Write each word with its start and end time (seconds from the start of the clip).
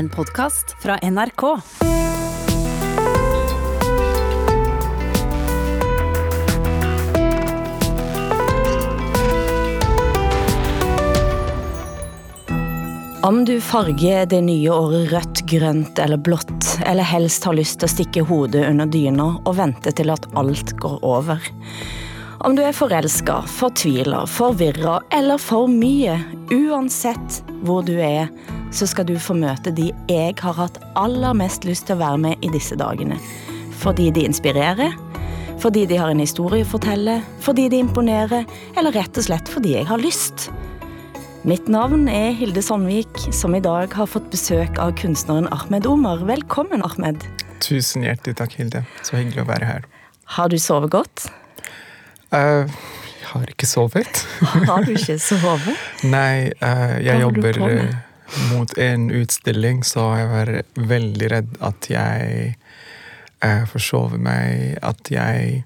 En 0.00 0.08
podkast 0.08 0.76
fra 0.82 0.98
NRK. 1.02 1.42
Om 13.22 13.44
du 13.44 13.60
farger 13.60 14.26
det 14.26 14.40
nye 14.40 14.70
året 14.70 15.12
rødt, 15.12 15.42
grønt 15.44 15.98
eller 15.98 16.16
blått, 16.16 16.48
eller 16.86 17.04
helst 17.04 17.44
har 17.44 17.58
lyst 17.58 17.82
til 17.82 17.90
å 17.90 17.92
stikke 17.92 18.24
hodet 18.30 18.62
under 18.70 18.88
dyna 18.88 19.26
og 19.42 19.58
vente 19.58 19.92
til 19.92 20.14
at 20.14 20.24
alt 20.32 20.72
går 20.80 20.96
over. 21.04 21.44
Om 22.40 22.56
du 22.56 22.64
er 22.64 22.72
forelska, 22.72 23.42
fortvila, 23.52 24.24
forvirra 24.24 24.96
eller 25.12 25.36
for 25.36 25.68
mye, 25.68 26.16
uansett 26.56 27.42
hvor 27.68 27.84
du 27.84 27.98
er, 28.00 28.32
så 28.70 28.86
skal 28.86 29.06
du 29.08 29.16
få 29.18 29.34
møte 29.38 29.72
de 29.74 29.90
jeg 30.10 30.36
har 30.40 30.56
hatt 30.58 30.78
aller 30.98 31.34
mest 31.36 31.66
lyst 31.66 31.88
til 31.88 31.98
å 31.98 32.04
være 32.04 32.20
med 32.22 32.44
i 32.46 32.50
disse 32.54 32.78
dagene. 32.78 33.18
Fordi 33.80 34.10
de 34.14 34.26
inspirerer, 34.28 34.94
fordi 35.60 35.86
de 35.88 35.98
har 36.00 36.12
en 36.12 36.22
historie 36.22 36.64
å 36.64 36.68
fortelle, 36.70 37.18
fordi 37.44 37.68
de 37.72 37.80
imponerer, 37.82 38.46
eller 38.78 38.94
rett 38.96 39.18
og 39.18 39.26
slett 39.26 39.50
fordi 39.50 39.74
jeg 39.76 39.88
har 39.90 40.00
lyst. 40.00 40.48
Mitt 41.48 41.70
navn 41.72 42.06
er 42.12 42.34
Hilde 42.36 42.62
Sandvik, 42.64 43.22
som 43.32 43.56
i 43.56 43.62
dag 43.64 43.92
har 43.96 44.08
fått 44.08 44.28
besøk 44.32 44.78
av 44.80 44.92
kunstneren 45.00 45.48
Ahmed 45.52 45.88
Omar. 45.88 46.20
Velkommen, 46.28 46.84
Ahmed. 46.84 47.24
Tusen 47.64 48.04
hjertelig 48.04 48.36
takk, 48.40 48.56
Hilde. 48.60 48.84
Så 49.04 49.16
hyggelig 49.16 49.46
å 49.46 49.48
være 49.48 49.68
her. 49.68 49.88
Har 50.36 50.52
du 50.52 50.58
sovet 50.60 50.92
godt? 50.92 51.26
Uh, 52.30 52.68
jeg 52.68 53.32
har 53.32 53.48
ikke 53.52 53.68
sovet. 53.68 54.22
har 54.68 54.84
du 54.84 54.92
ikke 54.94 55.16
sovet? 55.30 55.88
Nei, 56.04 56.52
uh, 56.60 57.00
jeg 57.00 57.24
jobber 57.24 57.60
mot 58.52 58.72
en 58.78 59.10
utstilling, 59.10 59.82
så 59.86 60.06
jeg 60.18 60.30
var 60.30 60.52
veldig 60.90 61.30
redd 61.32 61.56
at 61.66 61.90
jeg 61.90 62.54
forsover 63.72 64.20
meg. 64.20 64.78
At 64.84 65.10
jeg 65.12 65.64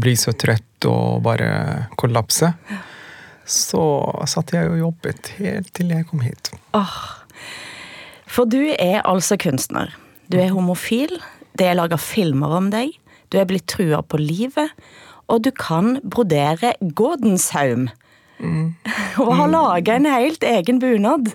blir 0.00 0.16
så 0.18 0.32
trøtt 0.32 0.88
og 0.88 1.22
bare 1.26 1.90
kollapser. 2.00 2.56
Så 3.44 3.82
satt 4.30 4.54
jeg 4.54 4.70
og 4.70 4.78
jobbet 4.78 5.34
helt 5.40 5.72
til 5.76 5.90
jeg 5.92 6.06
kom 6.08 6.22
hit. 6.24 6.52
Oh. 6.76 6.98
For 8.30 8.46
du 8.46 8.60
er 8.76 9.02
altså 9.02 9.38
kunstner. 9.40 9.92
Du 10.30 10.38
er 10.38 10.52
homofil, 10.54 11.16
det 11.58 11.66
er 11.66 11.78
laga 11.78 11.98
filmer 11.98 12.52
om 12.60 12.68
deg, 12.70 12.92
du 13.30 13.38
er 13.40 13.48
blitt 13.50 13.66
trua 13.70 14.04
på 14.06 14.20
livet, 14.22 14.70
og 15.30 15.42
du 15.42 15.50
kan 15.54 15.98
brodere 16.06 16.76
gådensaum. 16.80 17.88
Mm. 18.38 18.74
og 19.22 19.32
har 19.36 19.50
laga 19.50 19.98
en 19.98 20.08
helt 20.10 20.46
egen 20.46 20.78
bunad. 20.82 21.34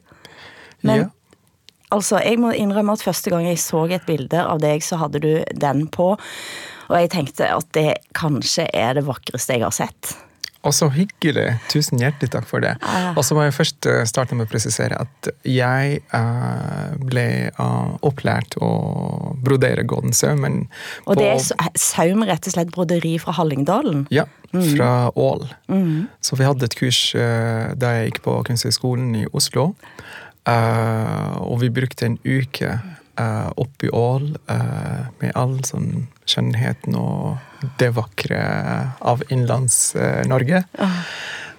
Men 0.85 1.05
ja. 1.05 1.09
altså, 1.95 2.21
jeg 2.23 2.39
må 2.41 2.53
innrømme 2.55 2.95
at 2.95 3.05
første 3.05 3.33
gang 3.33 3.47
jeg 3.49 3.61
så 3.63 3.85
et 3.89 4.05
bilde 4.07 4.41
av 4.41 4.61
deg, 4.63 4.83
så 4.85 5.01
hadde 5.01 5.23
du 5.23 5.31
den 5.53 5.87
på. 5.91 6.13
Og 6.85 6.95
jeg 6.99 7.11
tenkte 7.15 7.49
at 7.49 7.67
det 7.73 7.89
kanskje 8.17 8.69
er 8.73 8.97
det 8.97 9.07
vakreste 9.07 9.57
jeg 9.57 9.65
har 9.65 9.75
sett. 9.75 10.15
Og 10.65 10.73
så 10.73 10.87
hyggelig. 10.89 11.59
Tusen 11.69 12.01
hjertelig 12.01 12.31
takk 12.33 12.47
for 12.49 12.63
det. 12.63 12.73
Og 13.13 13.21
så 13.25 13.37
må 13.37 13.45
jeg 13.45 13.53
først 13.53 13.85
eh, 13.89 14.01
starte 14.09 14.37
med 14.37 14.47
å 14.47 14.49
presisere 14.49 14.97
at 14.97 15.29
jeg 15.45 15.99
uh, 16.09 16.95
ble 17.05 17.27
uh, 17.59 17.93
opplært 18.05 18.57
å 18.57 18.71
brodere 19.45 19.85
golden 19.85 20.15
saum. 20.17 20.47
Og 21.05 21.19
det 21.19 21.29
er 21.35 21.77
saum, 21.77 22.25
rett 22.25 22.49
og 22.49 22.57
slett 22.57 22.73
broderi 22.73 23.13
fra 23.21 23.35
Hallingdalen? 23.37 24.07
Ja, 24.13 24.25
mm. 24.55 24.65
fra 24.73 24.91
Ål. 25.13 25.45
Mm. 25.69 26.07
Så 26.25 26.41
vi 26.41 26.49
hadde 26.49 26.65
et 26.65 26.77
kurs 26.79 27.01
da 27.13 27.95
jeg 27.99 28.09
gikk 28.09 28.23
på 28.25 28.39
Kunsthøgskolen 28.49 29.13
i 29.21 29.25
Oslo. 29.37 29.69
Og 30.45 31.55
vi 31.61 31.71
brukte 31.73 32.05
en 32.05 32.19
uke 32.21 32.75
uh, 33.19 33.49
oppi 33.57 33.87
i 33.87 33.93
Ål 33.95 34.27
med 35.21 35.31
all 35.33 35.55
sånn 35.65 36.05
skjønnheten 36.29 36.97
og 36.99 37.71
det 37.79 37.89
vakre 37.95 38.43
av 39.01 39.23
Innlands-Norge. 39.33 40.65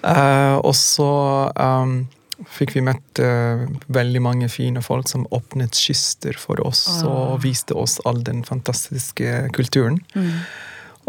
Uh, 0.07 0.61
og 0.63 0.75
så 0.79 1.11
um, 1.59 1.97
fikk 2.53 2.77
vi 2.77 2.85
møtt 2.87 3.21
uh, 3.23 3.65
veldig 3.91 4.23
mange 4.23 4.51
fine 4.53 4.83
folk 4.85 5.09
som 5.11 5.27
åpnet 5.35 5.75
kyster 5.75 6.37
for 6.39 6.61
oss 6.63 6.85
oh. 7.01 7.09
og 7.11 7.43
viste 7.47 7.75
oss 7.75 7.99
all 8.07 8.23
den 8.27 8.45
fantastiske 8.47 9.49
kulturen. 9.57 9.99
Mm. 10.15 10.31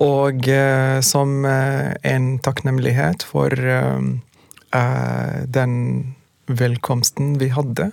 Og 0.07 0.49
uh, 0.49 0.97
som 1.05 1.45
en 1.45 2.31
takknemlighet 2.45 3.25
for 3.25 3.53
den 5.57 5.73
velkomsten 6.47 7.35
vi 7.41 7.51
hadde, 7.51 7.91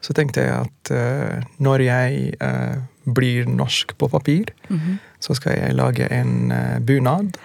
så 0.00 0.14
tenkte 0.16 0.44
jeg 0.44 0.66
at 0.66 0.90
når 1.62 1.82
jeg 1.82 2.36
blir 3.04 3.48
norsk 3.50 3.96
på 3.98 4.08
papir, 4.08 4.52
mm 4.68 4.78
-hmm 4.78 4.96
så 5.26 5.36
skal 5.36 5.56
jeg 5.58 5.76
lage 5.76 6.08
en 6.12 6.52
uh, 6.52 6.76
bunad. 6.84 7.38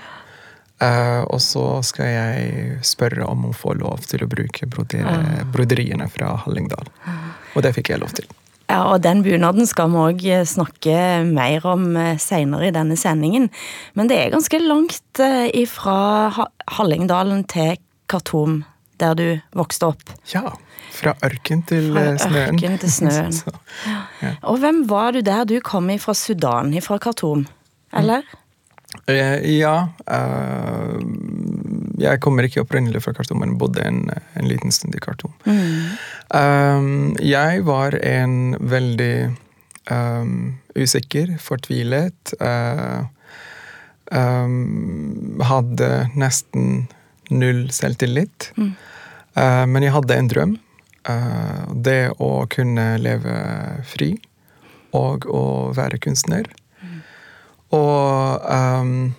Uh, 0.81 1.21
og 1.29 1.37
så 1.43 1.65
skal 1.85 2.09
jeg 2.09 2.77
spørre 2.85 3.25
om 3.29 3.45
hun 3.45 3.57
får 3.57 3.77
lov 3.83 4.05
til 4.09 4.23
å 4.25 4.29
bruke 4.29 4.65
broderi 4.65 5.03
ah. 5.05 5.43
broderiene 5.53 6.07
fra 6.09 6.33
Hallingdal. 6.45 6.89
Og 7.53 7.61
det 7.65 7.75
fikk 7.77 7.93
jeg 7.93 8.01
lov 8.01 8.15
til. 8.17 8.25
Ja, 8.71 8.85
og 8.87 9.03
den 9.03 9.21
bunaden 9.21 9.67
skal 9.67 9.91
vi 9.91 9.99
òg 9.99 10.25
snakke 10.47 10.95
mer 11.27 11.65
om 11.67 11.91
seinere 12.23 12.69
i 12.69 12.73
denne 12.73 12.95
sendingen. 12.97 13.49
Men 13.99 14.09
det 14.09 14.17
er 14.17 14.33
ganske 14.33 14.61
langt 14.63 15.21
ifra 15.53 15.97
Hallingdalen 16.77 17.43
til 17.51 17.75
Khartoum, 18.09 18.61
der 19.01 19.17
du 19.17 19.25
vokste 19.57 19.91
opp. 19.91 20.03
Ja. 20.33 20.51
Fra 20.91 21.15
ørken 21.25 21.63
til 21.67 21.91
fra 21.95 22.17
snøen. 22.21 22.55
Ørken 22.55 22.77
til 22.81 22.93
snøen. 22.93 23.33
så, 23.41 23.53
ja. 24.21 24.35
Og 24.47 24.61
hvem 24.61 24.85
var 24.89 25.15
du 25.15 25.21
der 25.25 25.47
du 25.49 25.57
kom 25.65 25.89
fra 25.99 26.15
Sudan, 26.17 26.75
fra 26.85 26.99
Khartoum? 27.01 27.47
eller? 27.93 28.23
Eh, 29.07 29.39
ja. 29.57 29.75
Uh, 30.07 30.99
jeg 32.01 32.19
kommer 32.23 32.47
ikke 32.47 32.63
opprinnelig 32.65 33.03
fra 33.05 33.13
Khartoum, 33.15 33.41
men 33.43 33.57
bodde 33.61 33.83
en, 33.85 34.03
en 34.09 34.49
liten 34.49 34.73
stund 34.73 34.95
i 34.95 35.03
Khartoum. 35.03 35.33
Mm. 35.45 37.15
Jeg 37.19 37.63
var 37.67 37.95
en 38.07 38.55
veldig 38.59 39.15
um, 39.91 40.35
usikker, 40.79 41.35
fortvilet 41.43 42.33
uh, 42.39 43.03
um, 44.15 45.41
Hadde 45.43 45.91
nesten 46.15 46.85
null 47.31 47.65
selvtillit. 47.73 48.51
Mm. 48.57 48.73
Uh, 49.35 49.63
men 49.71 49.87
jeg 49.87 49.95
hadde 49.97 50.19
en 50.19 50.35
drøm. 50.35 50.59
det 51.81 52.11
å 52.21 52.45
kunne 52.45 52.83
leve 53.01 53.31
fri 53.89 54.11
og 54.93 55.25
å 55.25 55.71
være 55.73 55.97
kunstner. 55.97 56.45
Og 57.73 58.45
um, 58.45 59.15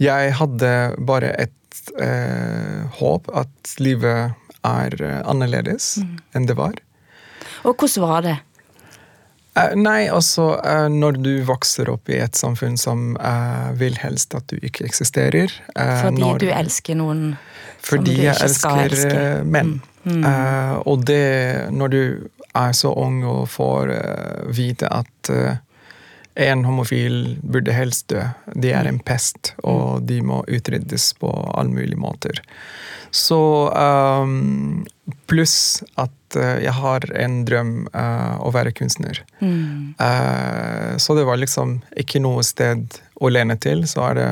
jeg 0.00 0.34
hadde 0.40 0.72
bare 0.98 1.30
et 1.44 1.80
uh, 2.00 2.88
håp 2.98 3.28
at 3.36 3.74
livet 3.82 4.34
er 4.66 4.96
uh, 5.02 5.20
annerledes 5.28 5.98
mm. 6.02 6.14
enn 6.38 6.48
det 6.48 6.56
var. 6.58 6.78
Og 7.66 7.74
hvordan 7.74 8.06
var 8.06 8.24
det? 8.24 8.36
Uh, 9.58 9.74
nei, 9.78 10.08
altså 10.12 10.50
Når 10.92 11.18
du 11.24 11.32
vokser 11.48 11.90
opp 11.90 12.10
i 12.12 12.20
et 12.22 12.38
samfunn 12.38 12.76
som 12.80 13.12
vil 13.78 13.98
helst 14.02 14.36
at 14.38 14.46
du 14.52 14.58
ikke 14.62 14.86
eksisterer 14.86 15.52
Fordi 15.74 16.22
når, 16.22 16.42
du 16.42 16.48
elsker 16.52 16.98
noen 16.98 17.22
som 17.82 18.04
du 18.04 18.12
ikke 18.12 18.34
skal 18.52 18.84
elske? 18.86 19.10
Fordi 19.10 19.14
jeg 19.14 19.36
elsker 19.38 19.46
menn. 19.46 19.78
Mm. 20.08 20.22
Mm. 20.22 20.24
og 20.88 21.02
det 21.04 21.24
når 21.74 21.90
du 21.92 22.02
er 22.56 22.72
så 22.72 22.94
ung 22.96 23.18
og 23.28 23.42
får 23.50 23.90
vite 24.56 24.88
at 24.88 25.30
en 26.38 26.64
homofil 26.64 27.38
burde 27.42 27.74
helst 27.74 28.08
dø. 28.12 28.22
De 28.54 28.70
er 28.70 28.86
en 28.86 29.00
pest, 29.02 29.54
og 29.66 30.04
de 30.06 30.20
må 30.22 30.44
utryddes 30.46 31.10
på 31.18 31.32
alle 31.50 31.74
mulige 31.74 31.98
måter. 31.98 32.42
Så 33.10 33.40
um, 33.74 34.86
Pluss 35.26 35.82
at 35.96 36.10
uh, 36.10 36.17
jeg 36.36 36.74
har 36.76 37.04
en 37.16 37.42
drøm 37.48 37.72
uh, 37.94 38.36
å 38.44 38.52
være 38.54 38.74
kunstner. 38.76 39.22
Mm. 39.40 39.94
Uh, 40.00 40.96
så 41.00 41.16
det 41.16 41.24
var 41.28 41.40
liksom 41.40 41.78
ikke 41.96 42.20
noe 42.24 42.44
sted 42.46 42.98
å 43.22 43.30
lene 43.32 43.56
til. 43.60 43.84
Så 43.88 44.02
er 44.10 44.18
det 44.18 44.30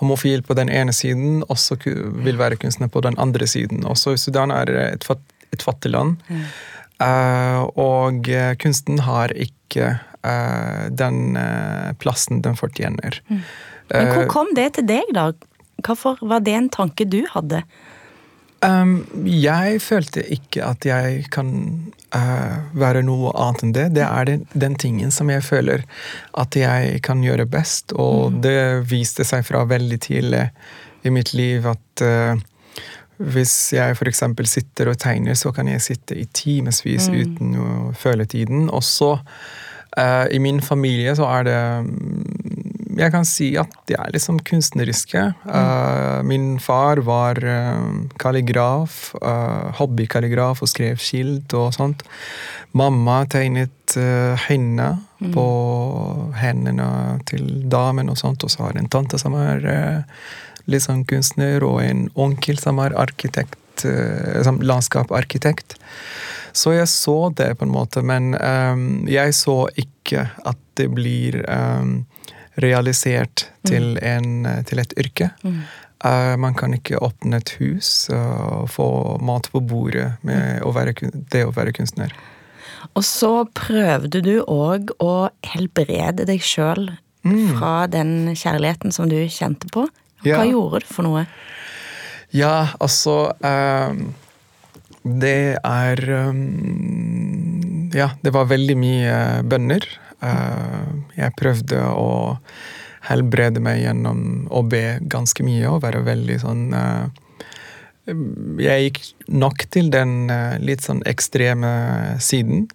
homofil 0.00 0.44
på 0.46 0.56
den 0.56 0.70
ene 0.72 0.94
siden, 0.96 1.42
og 1.48 1.58
så 1.60 1.76
vil 1.84 2.38
være 2.40 2.60
kunstner 2.60 2.88
på 2.92 3.02
den 3.04 3.18
andre 3.20 3.48
siden. 3.50 3.82
Også 3.88 4.14
Sudan 4.16 4.52
er 4.54 4.70
et, 4.86 5.04
fat, 5.04 5.20
et 5.52 5.64
fattig 5.64 5.92
land. 5.92 6.20
Mm. 6.28 6.44
og 7.80 8.26
kunsten 8.60 8.98
har 9.06 9.32
ikke 9.32 9.94
uh, 10.26 10.88
den 10.90 11.36
uh, 11.36 11.92
plassen 11.98 12.42
den 12.42 12.56
fortjener. 12.56 13.20
Mm. 13.28 13.42
Men 13.90 14.10
Hvor 14.12 14.22
eh, 14.22 14.30
kom 14.30 14.52
det 14.54 14.68
til 14.78 14.86
deg, 14.86 15.14
da? 15.14 15.30
Hvorfor 15.80 16.20
var 16.20 16.44
det 16.44 16.54
en 16.54 16.68
tanke 16.72 17.06
du 17.08 17.22
hadde? 17.32 17.64
Um, 18.60 19.06
jeg 19.24 19.80
følte 19.80 20.20
ikke 20.28 20.66
at 20.66 20.84
jeg 20.84 21.24
kan 21.32 21.52
uh, 22.12 22.58
være 22.76 23.00
noe 23.06 23.32
annet 23.32 23.64
enn 23.64 23.72
det. 23.76 23.86
Det 23.96 24.04
er 24.04 24.28
den, 24.28 24.44
den, 24.52 24.76
tingen 24.76 25.14
som 25.14 25.32
jeg 25.32 25.46
føler 25.46 25.86
at 26.36 26.58
jeg 26.58 27.00
kan 27.06 27.24
gjøre 27.24 27.48
best, 27.48 27.94
og 27.96 28.34
mm. 28.34 28.40
det 28.44 28.60
viste 28.90 29.24
seg 29.24 29.46
fra 29.48 29.64
veldig 29.64 30.00
tidlig 30.04 30.44
i 31.08 31.12
mitt 31.14 31.32
liv 31.32 31.64
at 31.72 32.04
uh, 32.04 32.36
hvis 33.20 33.72
jeg 33.76 33.96
f.eks. 33.96 34.22
sitter 34.48 34.88
og 34.92 34.98
tegner, 35.00 35.36
så 35.36 35.52
kan 35.52 35.68
jeg 35.68 35.82
sitte 35.84 36.16
i 36.16 36.24
timevis 36.24 37.08
Mm. 37.08 37.16
uten 37.20 37.56
å 37.60 37.92
føle 37.92 38.24
tiden. 38.24 38.70
Og 38.70 38.82
så, 38.82 39.18
eh, 39.96 40.26
i 40.32 40.38
min 40.38 40.60
familie, 40.60 41.14
så 41.16 41.26
er 41.28 41.42
det 41.44 42.49
Jeg 42.98 43.12
kan 43.14 43.26
si 43.28 43.52
at 43.60 43.72
de 43.88 43.94
er 43.98 44.12
liksom 44.14 44.40
kunstneriske. 44.46 45.22
Eh, 45.46 46.22
min 46.26 46.58
far 46.62 47.02
var 47.06 47.38
uh, 47.44 48.06
kalligraf, 48.20 49.14
uh, 49.22 49.70
hobbykalligraf 49.78 50.62
og 50.64 50.70
skrev 50.70 51.00
skilt 51.02 51.54
og 51.56 51.74
sånt. 51.76 52.02
Mamma 52.76 53.22
tegnet 53.30 53.96
uh, 53.98 54.34
henne 54.48 54.90
på 55.34 55.46
hendene 56.40 57.20
til 57.28 57.46
damen 57.70 58.10
og 58.10 58.18
sånt, 58.18 58.44
og 58.44 58.52
så 58.52 58.64
har 58.64 58.74
jeg 58.74 58.86
en 58.86 58.92
tante 58.92 59.20
som 59.20 59.36
er 59.36 59.66
litt 60.70 60.86
sånn 60.86 61.02
kunstner, 61.08 61.60
og 61.66 61.82
en 61.84 62.06
onkel 62.16 62.56
som 62.60 62.80
er 62.80 62.96
arkitekt, 62.96 63.84
som 63.84 64.60
landskaparkitekt. 64.64 65.76
Så 66.56 66.72
jeg 66.74 66.88
så 66.88 67.30
det, 67.36 67.52
på 67.58 67.66
en 67.66 67.74
måte, 67.74 68.02
men 68.06 68.32
um, 68.34 69.04
jeg 69.10 69.34
så 69.36 69.64
ikke 69.78 70.26
at 70.48 70.58
det 70.80 70.88
blir 70.94 71.40
ehm, 71.44 72.04
realisert 72.58 73.46
til, 73.66 73.94
en, 74.02 74.46
til 74.66 74.78
et 74.82 74.92
yrke. 74.98 75.30
Eh, 75.44 76.34
man 76.40 76.54
kan 76.56 76.74
ikke 76.74 76.98
åpne 77.04 77.36
et 77.42 77.50
hus 77.60 78.08
og 78.14 78.68
få 78.72 79.18
mat 79.22 79.50
på 79.52 79.60
bordet 79.60 80.14
med 80.26 80.62
å 80.66 80.72
være, 80.74 80.94
det 81.32 81.44
å 81.46 81.52
være 81.54 81.72
kunstner. 81.76 82.12
Og 82.96 83.04
så 83.04 83.44
prøvde 83.54 84.22
du 84.24 84.40
òg 84.48 84.90
å 85.04 85.28
helbrede 85.52 86.24
deg 86.26 86.40
sjøl 86.42 86.88
fra 87.20 87.84
den 87.92 88.32
kjærligheten 88.32 88.92
som 88.96 89.08
du 89.12 89.18
kjente 89.28 89.68
på. 89.72 89.84
Hva 90.24 90.40
Ja. 90.40 90.44
gjorde 90.48 90.80
du 90.80 90.86
for 90.88 91.04
noe? 91.04 91.26
Ja, 92.32 92.68
altså 92.80 93.32
ehm, 93.44 94.14
Det 95.02 95.56
er 95.64 96.00
um, 96.28 97.90
Ja, 97.94 98.10
det 98.22 98.32
var 98.32 98.44
veldig 98.50 98.76
mye 98.78 99.14
bønner. 99.48 99.84
Eh, 100.20 100.88
jeg 101.16 101.36
prøvde 101.38 101.80
å 101.80 102.36
helbrede 103.08 103.62
meg 103.64 103.80
gjennom 103.80 104.46
å 104.52 104.60
be 104.68 104.98
ganske 105.08 105.44
mye 105.46 105.70
og 105.70 105.80
være 105.86 106.02
veldig 106.04 106.36
sånn 106.42 106.66
eh, 106.76 107.06
Jeg 108.60 108.84
gikk 108.84 109.00
nok 109.32 109.64
til 109.72 109.88
den 109.92 110.28
eh, 110.32 110.58
litt 110.60 110.84
sånn 110.84 111.00
ekstreme 111.08 111.70
siden. 112.20 112.66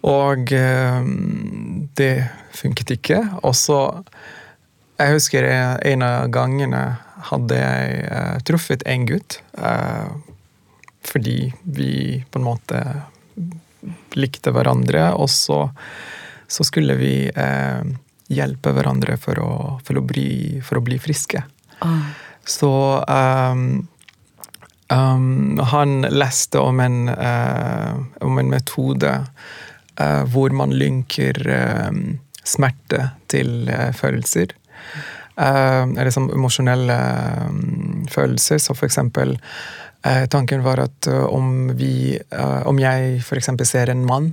Og 0.00 0.52
ehm, 0.56 1.88
det 1.96 2.30
funket 2.56 2.94
ikke. 2.96 3.20
Og 3.44 3.52
så 3.56 3.80
Jeg 5.00 5.16
husker 5.16 5.44
en 5.44 6.02
av 6.04 6.30
gangene 6.32 6.80
hadde 7.30 7.56
jeg 7.56 8.42
truffet 8.48 8.82
en 8.86 9.06
gutt. 9.08 9.40
fordi 11.00 11.52
vi 11.64 12.24
på 12.30 12.38
en 12.38 12.44
måte 12.44 12.80
likte 14.16 14.52
hverandre, 14.52 15.12
og 15.16 15.30
så, 15.32 15.70
så 16.50 16.64
skulle 16.66 16.96
vi 16.98 17.14
eh, 17.30 17.82
hjelpe 18.30 18.72
hverandre 18.74 19.16
for 19.22 19.38
å, 19.42 19.52
for 19.86 20.00
å, 20.00 20.04
bli, 20.06 20.58
for 20.66 20.80
å 20.80 20.84
bli 20.84 20.98
friske. 21.02 21.42
Ah, 21.78 22.10
Så 22.44 22.70
um, 23.06 23.88
um, 24.90 25.58
han 25.72 26.00
leste 26.10 26.58
om 26.58 26.80
en, 26.82 27.08
uh, 27.08 28.00
om 28.26 28.38
en 28.42 28.50
metode 28.50 29.12
uh, 30.00 30.22
hvor 30.32 30.54
man 30.56 30.74
lynker 30.74 31.38
eh, 31.46 31.90
smerte 32.44 33.10
til 33.30 33.68
eh, 33.68 33.90
følelser. 33.94 34.56
Eller 35.40 36.10
som 36.12 36.26
emosjonelle 36.32 36.96
um, 37.46 38.06
følelser. 38.10 38.58
Så 38.60 38.74
for 38.74 38.88
eksempel 38.88 39.36
Tanken 40.32 40.64
var 40.64 40.80
at 40.80 41.06
om, 41.08 41.70
vi, 41.76 42.16
om 42.68 42.78
jeg 42.80 43.20
eksempel 43.36 43.68
ser 43.68 43.92
en 43.92 44.02
mann 44.08 44.30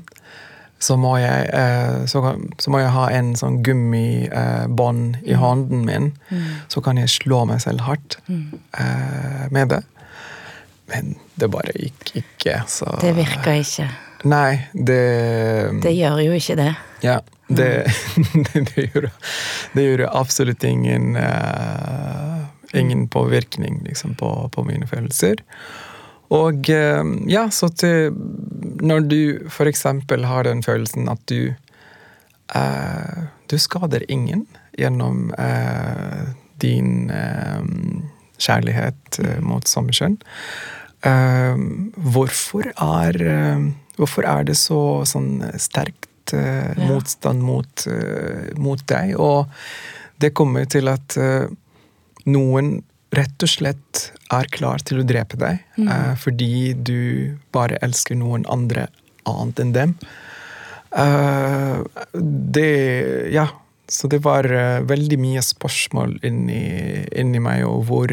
så 0.79 0.97
må 1.01 1.15
jeg, 1.17 1.49
eh, 1.57 2.05
så, 2.05 2.21
så 2.61 2.71
må 2.73 2.81
jeg 2.83 2.93
ha 2.93 3.07
en 3.17 3.31
sånn 3.39 3.61
gummibånd 3.65 5.17
i 5.25 5.37
hånden 5.37 5.85
min. 5.87 6.11
Så 6.69 6.83
kan 6.85 6.99
jeg 7.01 7.09
slå 7.09 7.43
meg 7.49 7.63
selv 7.65 7.85
hardt 7.87 8.19
eh, 8.29 9.47
med 9.53 9.73
det. 9.73 9.81
Men 10.87 11.15
det 11.35 11.49
bare 11.51 11.73
gikk 11.75 12.13
ikke, 12.21 12.61
så 12.71 12.93
det 13.01 13.15
virka 13.17 13.57
ikke. 13.59 13.89
Nei, 14.27 14.67
det 14.73 15.81
Det 15.83 15.91
gjør 15.93 16.21
jo 16.23 16.37
ikke 16.37 16.55
det. 16.57 16.71
Ja. 17.05 17.19
Det, 17.47 17.87
mm. 18.17 18.45
det, 18.75 18.85
gjorde, 18.93 19.09
det 19.73 19.83
gjorde 19.85 20.09
absolutt 20.11 20.63
ingen 20.67 21.15
uh, 21.15 22.43
Ingen 22.75 23.05
påvirkning 23.07 23.79
liksom, 23.85 24.17
på, 24.19 24.49
på 24.51 24.63
mine 24.67 24.87
følelser. 24.87 25.39
Og 26.33 26.69
eh, 26.69 27.03
ja, 27.31 27.45
så 27.55 27.69
til 27.71 28.11
Når 28.83 29.05
du 29.07 29.19
eksempel 29.71 30.25
har 30.27 30.43
den 30.43 30.63
følelsen 30.65 31.07
at 31.09 31.21
du 31.31 31.53
eh, 32.55 33.19
Du 33.47 33.57
skader 33.57 34.03
ingen 34.11 34.45
gjennom 34.77 35.31
eh, 35.39 36.27
din 36.61 37.09
eh, 37.09 37.63
kjærlighet 38.37 39.17
eh, 39.23 39.39
mot 39.41 39.65
samme 39.65 39.95
kjønn. 39.95 40.19
Eh, 41.01 41.55
hvorfor 42.13 42.69
er 42.75 43.17
Hvorfor 43.97 44.27
er 44.29 44.43
det 44.45 44.57
så 44.59 44.81
sånn 45.09 45.41
sterkt 45.57 46.03
Ja. 46.27 46.75
motstand 46.91 47.39
mot, 47.41 47.85
mot 48.59 48.81
deg? 48.91 49.13
Og 49.15 49.47
det 50.19 50.33
kommer 50.35 50.65
til 50.69 50.89
at 50.91 51.15
noen 52.27 52.83
rett 53.15 53.45
og 53.45 53.49
slett 53.49 54.01
er 54.33 54.49
klar 54.51 54.81
til 54.83 54.99
å 54.99 55.05
drepe 55.07 55.37
deg 55.39 55.61
eh, 55.79 56.13
fordi 56.19 56.73
du 56.73 57.37
bare 57.55 57.77
elsker 57.81 58.15
noen 58.19 58.43
andre 58.51 58.87
annet 59.27 59.59
enn 59.63 59.73
dem. 59.75 59.93
Uh, 60.91 61.83
det 62.23 63.31
Ja. 63.33 63.47
Så 63.87 64.09
det 64.11 64.17
var 64.25 64.43
uh, 64.51 64.81
veldig 64.83 65.15
mye 65.19 65.39
spørsmål 65.39 66.17
inni, 66.27 67.05
inni 67.15 67.39
meg, 67.39 67.61
og 67.63 67.85
hvor 67.87 68.11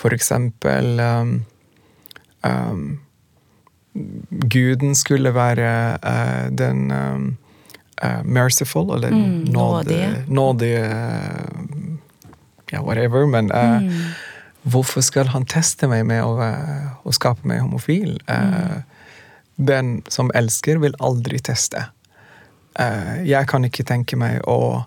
for 0.00 0.14
eksempel 0.16 0.96
um, 1.04 1.34
um, 2.40 2.86
Guden 4.48 4.94
skulle 4.96 5.34
være 5.36 5.68
den 6.56 6.88
um, 6.94 7.26
merciful, 8.24 8.94
eller 8.94 9.10
Mm, 9.12 9.44
nådige. 9.52 10.24
nådige 10.28 10.84
Ja, 12.70 12.80
whatever. 12.82 13.26
Men 13.26 13.50
eh, 13.50 13.82
hvorfor 14.72 15.04
skal 15.04 15.30
han 15.32 15.46
teste 15.48 15.88
meg 15.90 16.06
med 16.08 16.22
å, 16.24 16.36
å 17.04 17.14
skape 17.14 17.46
meg 17.48 17.62
homofil? 17.64 18.18
Eh, 18.28 18.78
Den 19.58 20.02
som 20.08 20.30
elsker, 20.38 20.78
vil 20.78 20.94
aldri 21.02 21.40
teste. 21.42 21.88
Eh, 22.78 23.24
jeg 23.26 23.48
kan 23.50 23.64
ikke 23.66 23.86
tenke 23.86 24.14
meg 24.16 24.44
å, 24.46 24.84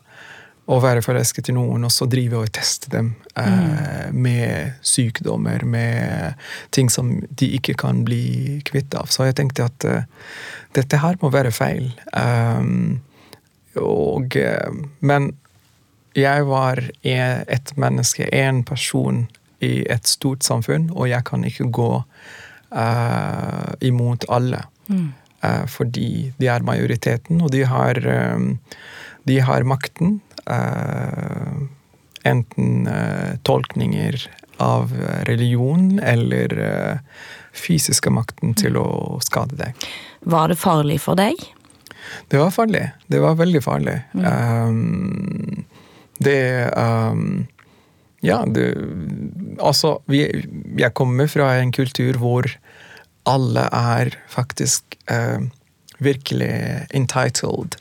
å 0.71 0.77
være 0.79 1.03
forelsket 1.03 1.49
i 1.51 1.55
noen 1.57 1.83
og 1.83 1.91
så 1.91 2.07
drive 2.07 2.39
og 2.39 2.53
teste 2.55 2.87
dem 2.93 3.09
eh, 3.35 4.07
med 4.15 4.79
sykdommer, 4.85 5.65
med 5.67 6.39
ting 6.71 6.87
som 6.93 7.17
de 7.27 7.51
ikke 7.57 7.75
kan 7.83 8.05
bli 8.07 8.61
kvitt 8.63 8.95
av. 8.95 9.11
Så 9.11 9.27
jeg 9.27 9.35
tenkte 9.41 9.67
at 9.67 9.89
dette 10.77 11.01
her 11.03 11.19
må 11.19 11.33
være 11.35 11.51
feil. 11.51 11.91
Og, 13.81 14.39
men 15.03 15.29
jeg 16.15 16.47
var 16.47 16.79
e- 17.07 17.43
et 17.47 17.75
menneske, 17.79 18.27
én 18.31 18.63
person 18.67 19.25
i 19.61 19.73
et 19.91 20.09
stort 20.09 20.45
samfunn, 20.45 20.89
og 20.95 21.09
jeg 21.11 21.25
kan 21.27 21.45
ikke 21.47 21.69
gå 21.73 21.89
uh, 22.01 23.71
imot 23.81 24.27
alle. 24.29 24.65
Eh, 25.41 25.65
fordi 25.71 26.33
de 26.37 26.49
er 26.51 26.65
majoriteten, 26.65 27.39
og 27.41 27.49
de 27.53 27.63
har, 27.65 27.97
um, 28.35 28.59
de 29.25 29.39
har 29.41 29.65
makten. 29.65 30.19
Uh, 30.45 31.69
enten 32.27 32.85
tolkninger 33.47 34.17
av 34.61 34.91
religion 35.25 35.95
eller 36.05 36.51
fysiske 37.57 38.11
makten 38.13 38.53
til 38.53 38.77
å 38.77 39.17
skade 39.25 39.57
deg. 39.57 39.87
Var 40.29 40.51
det 40.51 40.59
farlig 40.61 40.99
for 41.01 41.17
deg? 41.17 41.39
Det 42.29 42.37
var 42.37 42.51
farlig. 42.53 42.83
Det 43.07 43.21
var 43.23 43.39
veldig 43.39 43.61
farlig. 43.65 43.97
Um, 44.13 45.65
det 46.21 46.69
um, 46.77 47.47
Ja, 48.21 48.43
du 48.45 48.63
Altså, 49.61 49.99
vi, 50.09 50.23
jeg 50.79 50.93
kommer 50.97 51.27
fra 51.29 51.51
en 51.59 51.73
kultur 51.75 52.17
hvor 52.21 52.47
alle 53.29 53.65
er 53.77 54.15
faktisk 54.31 54.95
eh, 55.11 55.43
virkelig 56.01 56.87
entitled 56.97 57.77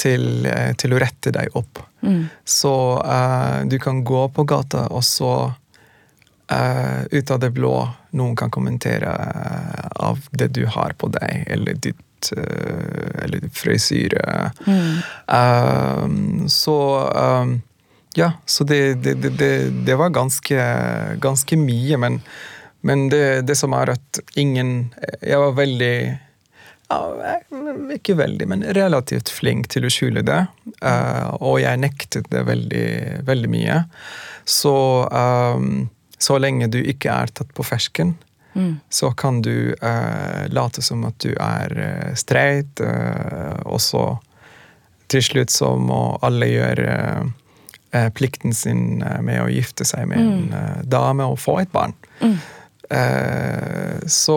til, 0.00 0.46
eh, 0.48 0.70
til 0.80 0.94
å 0.94 1.00
rette 1.02 1.32
deg 1.34 1.56
opp. 1.60 1.82
Så 2.48 2.74
eh, 3.04 3.58
du 3.68 3.76
kan 3.82 4.00
gå 4.04 4.22
på 4.32 4.46
gata, 4.48 4.86
og 4.88 5.04
så 5.04 5.34
uh, 6.50 7.02
ut 7.10 7.30
av 7.30 7.40
det 7.40 7.50
blå 7.54 7.74
noen 8.16 8.36
kan 8.36 8.50
kommentere 8.50 9.10
uh, 9.10 9.90
av 10.08 10.24
det 10.30 10.50
du 10.56 10.64
har 10.66 10.96
på 10.98 11.10
deg, 11.14 11.44
eller 11.46 11.76
ditt 11.78 12.06
eller 12.30 13.46
frisyre. 13.56 14.50
Um, 15.24 16.48
så 16.52 16.76
um, 17.08 17.54
ja, 18.18 18.32
så 18.46 18.64
det, 18.66 18.80
det, 19.04 19.14
det, 19.38 19.52
det, 19.86 19.94
var 19.98 20.10
ganske, 20.14 20.64
ganske 21.22 21.60
mye, 21.60 22.00
men 22.00 22.22
Men 22.82 23.10
det, 23.12 23.42
det 23.44 23.58
som 23.60 23.74
er 23.76 23.90
at 23.92 24.18
ingen 24.40 24.94
Jeg 25.20 25.36
var 25.36 25.50
veldig 25.52 25.96
ja, 26.88 26.98
Ikke 27.92 28.14
veldig, 28.16 28.46
men 28.48 28.64
relativt 28.72 29.28
flink 29.28 29.68
til 29.68 29.84
å 29.84 29.90
skjule 29.92 30.22
det. 30.24 30.40
Uh, 30.80 31.36
og 31.38 31.60
jeg 31.60 31.78
nektet 31.78 32.30
det 32.32 32.40
veldig, 32.48 32.88
veldig 33.28 33.50
mye. 33.52 33.76
Så 34.48 34.72
um, 35.12 35.90
så 36.20 36.36
lenge 36.38 36.68
du 36.68 36.80
ikke 36.84 37.12
er 37.12 37.30
tatt 37.32 37.52
på 37.56 37.64
fersken, 37.64 38.12
mm. 38.52 38.74
så 38.92 39.08
kan 39.16 39.40
du 39.42 39.72
uh, 39.72 40.44
late 40.52 40.82
som 40.84 41.06
at 41.08 41.16
du 41.24 41.30
er 41.32 41.72
uh, 41.80 42.10
streit, 42.18 42.82
uh, 42.84 43.56
og 43.64 43.80
så 43.80 44.04
til 45.10 45.24
slutt 45.24 45.54
så 45.54 45.72
må 45.80 46.18
alle 46.22 46.50
gjøre 46.50 46.90
plikten 48.14 48.54
sin 48.54 49.00
med 49.02 49.40
å 49.42 49.48
gifte 49.50 49.86
seg 49.88 50.06
med 50.10 50.20
mm. 50.22 50.32
en 50.54 50.84
dame 50.86 51.26
og 51.26 51.40
få 51.42 51.56
et 51.64 51.72
barn. 51.74 51.96
Mm. 52.20 52.36
så 54.06 54.36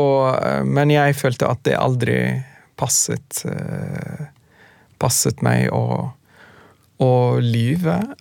Men 0.65 0.89
jeg 0.93 1.17
følte 1.19 1.51
at 1.53 1.61
det 1.67 1.75
aldri 1.77 2.17
passet 2.77 3.43
passet 5.01 5.41
meg 5.45 5.69
å 5.73 6.13
og 7.03 7.41
livet 7.41 8.11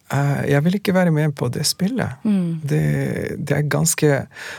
Jeg 0.48 0.64
vil 0.64 0.78
ikke 0.78 0.94
være 0.96 1.12
med 1.14 1.34
på 1.36 1.48
det 1.52 1.64
spillet. 1.68 2.22
Mm. 2.24 2.60
Det, 2.64 2.84
det, 3.36 3.56
er 3.56 3.68
ganske 3.70 4.10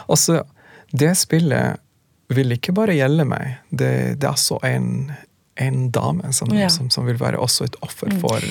Altså, 0.07 0.43
det 0.91 1.15
spillet 1.17 1.81
vil 2.33 2.55
ikke 2.55 2.73
bare 2.73 2.95
gjelde 2.95 3.25
meg. 3.27 3.57
Det, 3.69 3.91
det 4.21 4.25
er 4.25 4.31
altså 4.31 4.57
en, 4.65 5.11
en 5.59 5.89
dame 5.93 6.31
som, 6.33 6.53
ja. 6.55 6.69
som, 6.71 6.89
som, 6.93 7.05
vil 7.05 7.19
være 7.19 7.41
også 7.41 7.67
et 7.67 7.75
offer 7.85 8.13
mm. 8.13 8.21
for, 8.23 8.47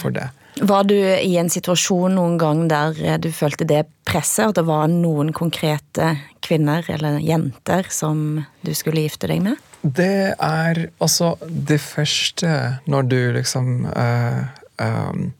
for, 0.00 0.14
det. 0.16 0.30
Var 0.60 0.84
du 0.84 0.96
i 0.96 1.36
en 1.40 1.48
situasjon 1.50 2.14
noen 2.18 2.36
gang 2.40 2.66
der 2.68 2.98
eh, 3.00 3.16
du 3.20 3.30
følte 3.32 3.64
det 3.68 3.86
presset? 4.08 4.50
At 4.50 4.58
det 4.60 4.66
var 4.68 4.90
noen 4.92 5.32
konkrete 5.36 6.12
kvinner 6.44 6.84
eller 6.92 7.20
jenter 7.24 7.88
som 7.92 8.42
du 8.66 8.72
skulle 8.76 9.06
gifte 9.06 9.30
deg 9.30 9.44
med? 9.44 9.60
Det 9.80 10.36
er 10.36 10.82
altså 11.00 11.34
det 11.40 11.80
første 11.80 12.52
når 12.90 13.08
du 13.08 13.18
liksom 13.38 13.86
uh, 13.88 14.42
um, 14.76 15.30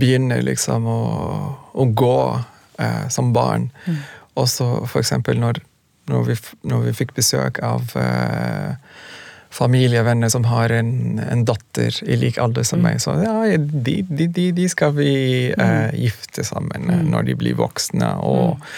begynner 0.00 0.40
liksom 0.46 0.88
å, 0.88 1.02
å 1.76 1.86
gå 1.92 2.20
uh, 2.40 3.04
som 3.12 3.34
barn. 3.36 3.68
Mm. 3.84 4.00
Og 4.40 4.48
så 4.48 4.70
for 4.86 5.02
eksempel 5.02 5.36
når, 5.42 5.60
når, 6.08 6.30
vi, 6.30 6.38
når 6.64 6.86
vi 6.86 6.96
fikk 7.02 7.12
besøk 7.18 7.60
av 7.66 7.92
uh, 7.92 8.72
familie 9.52 10.00
og 10.00 10.06
venner 10.08 10.30
som 10.32 10.46
har 10.48 10.72
en, 10.72 11.20
en, 11.20 11.44
datter 11.48 11.98
i 12.08 12.16
lik 12.16 12.38
alder 12.40 12.64
som 12.66 12.80
mm. 12.80 12.86
meg. 12.86 13.00
Så 13.04 13.14
ja, 13.20 13.34
de, 13.58 13.98
de, 14.08 14.26
de, 14.26 14.48
de 14.56 14.68
skal 14.72 14.94
vi 14.96 15.12
eh, 15.52 15.94
gifte 15.98 16.44
sammen 16.46 16.88
mm. 16.88 17.06
når 17.12 17.28
de 17.28 17.38
blir 17.42 17.58
voksne, 17.60 18.14
og 18.24 18.56
mm. 18.56 18.68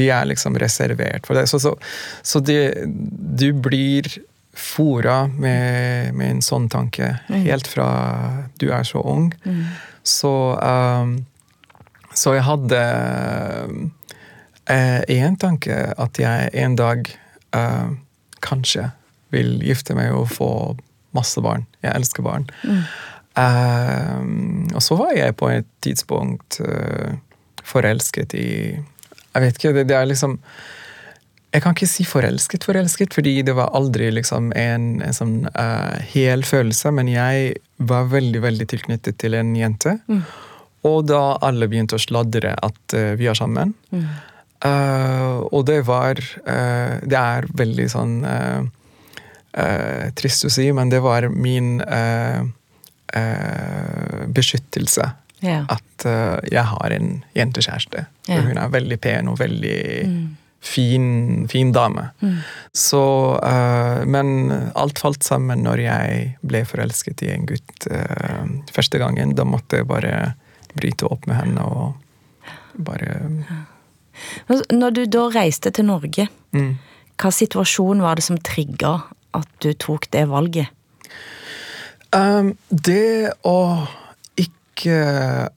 de 0.00 0.08
er 0.16 0.30
liksom 0.30 0.58
reservert 0.60 1.28
for 1.28 1.38
det. 1.38 1.46
Så, 1.50 1.62
så, 1.62 1.76
så 2.26 2.42
det, 2.42 2.60
du 2.84 3.52
blir 3.54 4.10
fora 4.54 5.24
med, 5.26 6.14
med, 6.14 6.30
en 6.30 6.42
sånn 6.42 6.68
tanke 6.70 7.16
mm. 7.28 7.38
helt 7.46 7.70
fra 7.70 7.88
du 8.62 8.68
er 8.74 8.86
så 8.86 9.02
ung. 9.02 9.30
Mm. 9.46 9.62
Så, 10.04 10.34
um, 10.58 11.16
så 12.14 12.36
jeg 12.36 12.46
hadde 12.46 12.82
én 14.70 15.34
uh, 15.34 15.40
tanke 15.40 15.78
at 16.00 16.20
jeg 16.20 16.52
en 16.64 16.76
dag 16.78 17.08
uh, 17.56 17.94
kanskje 18.44 18.90
vil 19.34 19.58
gifte 19.64 19.96
meg 19.98 20.14
og 20.14 20.30
få 20.32 20.50
masse 21.14 21.42
barn. 21.44 21.66
Jeg 21.84 21.94
elsker 21.94 22.24
barn. 22.26 22.46
Mm. 22.66 22.84
Uh, 23.34 24.70
og 24.76 24.82
så 24.84 24.94
var 24.98 25.14
jeg 25.16 25.34
på 25.40 25.50
et 25.50 25.66
tidspunkt 25.82 26.60
uh, 26.62 27.16
forelsket 27.66 28.34
i 28.38 28.48
Jeg 28.78 29.42
vet 29.42 29.56
ikke, 29.58 29.72
det, 29.74 29.88
det 29.90 29.96
er 29.98 30.06
liksom 30.06 30.38
jeg 31.54 31.62
kan 31.62 31.74
ikke 31.74 31.86
si 31.86 32.02
forelsket, 32.02 32.64
forelsket, 32.66 33.14
fordi 33.14 33.36
det 33.46 33.52
var 33.54 33.70
aldri 33.78 34.08
liksom 34.10 34.48
en, 34.58 34.86
en 35.06 35.14
sånn 35.14 35.34
uh, 35.54 35.94
hel 36.10 36.42
følelse. 36.42 36.90
Men 36.90 37.06
jeg 37.06 37.52
var 37.78 38.08
veldig 38.10 38.40
veldig 38.42 38.66
tilknyttet 38.72 39.20
til 39.22 39.36
en 39.38 39.52
jente. 39.54 39.92
Mm. 40.10 40.24
Og 40.90 41.04
da 41.06 41.20
alle 41.46 41.68
begynte 41.70 41.94
å 41.94 42.02
sladre 42.02 42.56
at 42.58 42.96
uh, 42.98 43.14
vi 43.14 43.30
er 43.30 43.38
sammen. 43.38 43.70
Mm. 43.94 44.08
Og 44.64 45.60
det 45.68 45.82
var 45.84 46.16
Det 46.16 47.18
er 47.18 47.44
veldig 47.52 47.84
sånn 47.92 48.14
trist 50.18 50.46
å 50.48 50.50
si, 50.50 50.64
men 50.74 50.90
det 50.90 50.98
var 51.04 51.28
min 51.30 51.76
beskyttelse. 54.34 55.04
Ja. 55.44 55.60
At 55.70 56.06
jeg 56.50 56.64
har 56.72 56.94
en 56.96 57.12
jentekjæreste. 57.38 58.06
Ja. 58.26 58.40
Hun 58.48 58.58
er 58.58 58.72
veldig 58.74 58.98
pen 59.04 59.30
og 59.30 59.38
veldig 59.38 59.84
mm 60.08 60.24
fin, 60.64 61.48
fin 61.48 61.72
dame. 61.72 62.08
Mm. 62.20 62.36
Så 62.72 63.34
uh, 63.44 64.06
Men 64.06 64.52
alt 64.74 64.98
falt 64.98 65.22
sammen 65.22 65.64
når 65.64 65.84
jeg 65.84 66.24
ble 66.46 66.64
forelsket 66.68 67.24
i 67.26 67.32
en 67.34 67.46
gutt 67.48 67.88
uh, 67.90 68.44
første 68.72 69.00
gangen. 69.02 69.36
Da 69.36 69.46
måtte 69.48 69.82
jeg 69.82 69.90
bare 69.90 70.34
bryte 70.74 71.06
opp 71.06 71.28
med 71.30 71.38
henne 71.38 71.68
og 71.68 72.00
bare 72.74 73.20
Når 74.72 74.96
du 74.96 75.04
da 75.10 75.28
reiste 75.34 75.70
til 75.74 75.86
Norge, 75.86 76.26
mm. 76.54 76.72
hva 77.20 77.30
situasjon 77.30 78.02
var 78.02 78.18
det 78.18 78.26
som 78.26 78.40
trigga 78.40 78.96
at 79.34 79.48
du 79.64 79.72
tok 79.74 80.08
det 80.14 80.26
valget? 80.30 80.70
Um, 82.14 82.54
det 82.68 83.32
å 83.42 83.58
ikke 84.38 84.98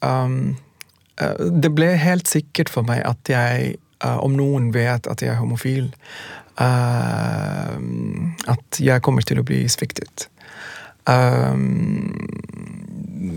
um, 0.01 0.55
Det 1.17 1.69
ble 1.73 1.91
helt 1.97 2.29
sikkert 2.29 2.69
for 2.73 2.85
meg 2.87 3.03
at 3.05 3.29
jeg 3.29 3.75
uh, 4.05 4.17
om 4.23 4.35
noen 4.37 4.71
vet 4.73 5.07
at 5.09 5.21
jeg 5.23 5.33
er 5.33 5.39
homofil, 5.41 5.89
uh, 6.61 7.77
at 8.53 8.81
jeg 8.81 9.03
kommer 9.05 9.25
til 9.25 9.41
å 9.41 9.45
bli 9.47 9.63
sviktet. 9.71 10.27
Um, 11.09 12.13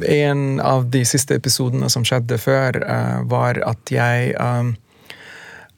en 0.04 0.60
av 0.60 0.90
de 0.92 1.04
siste 1.08 1.38
episodene 1.38 1.88
som 1.92 2.04
skjedde 2.04 2.36
før, 2.42 2.82
uh, 2.84 3.20
var 3.30 3.60
at 3.66 3.92
jeg 3.94 4.36
um, 4.36 4.76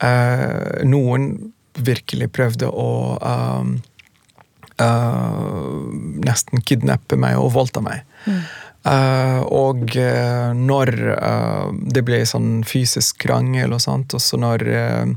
Noen 0.02 1.52
virkelig 1.78 2.26
prøvde 2.34 2.66
å 2.66 2.88
um, 3.22 3.76
nesten 6.22 6.62
kidnappe 6.66 7.18
meg 7.20 7.38
og 7.40 7.52
voldta 7.56 7.82
meg. 7.84 8.02
Mm. 8.26 8.42
Uh, 8.82 9.38
og 9.46 9.92
uh, 9.94 10.50
når 10.58 10.90
uh, 11.14 11.68
det 11.70 12.02
ble 12.02 12.24
sånn 12.26 12.64
fysisk 12.66 13.20
krangel 13.22 13.76
og 13.76 13.82
sånt, 13.84 14.10
og 14.16 14.22
så 14.22 14.40
når 14.42 14.64
um, 14.74 15.14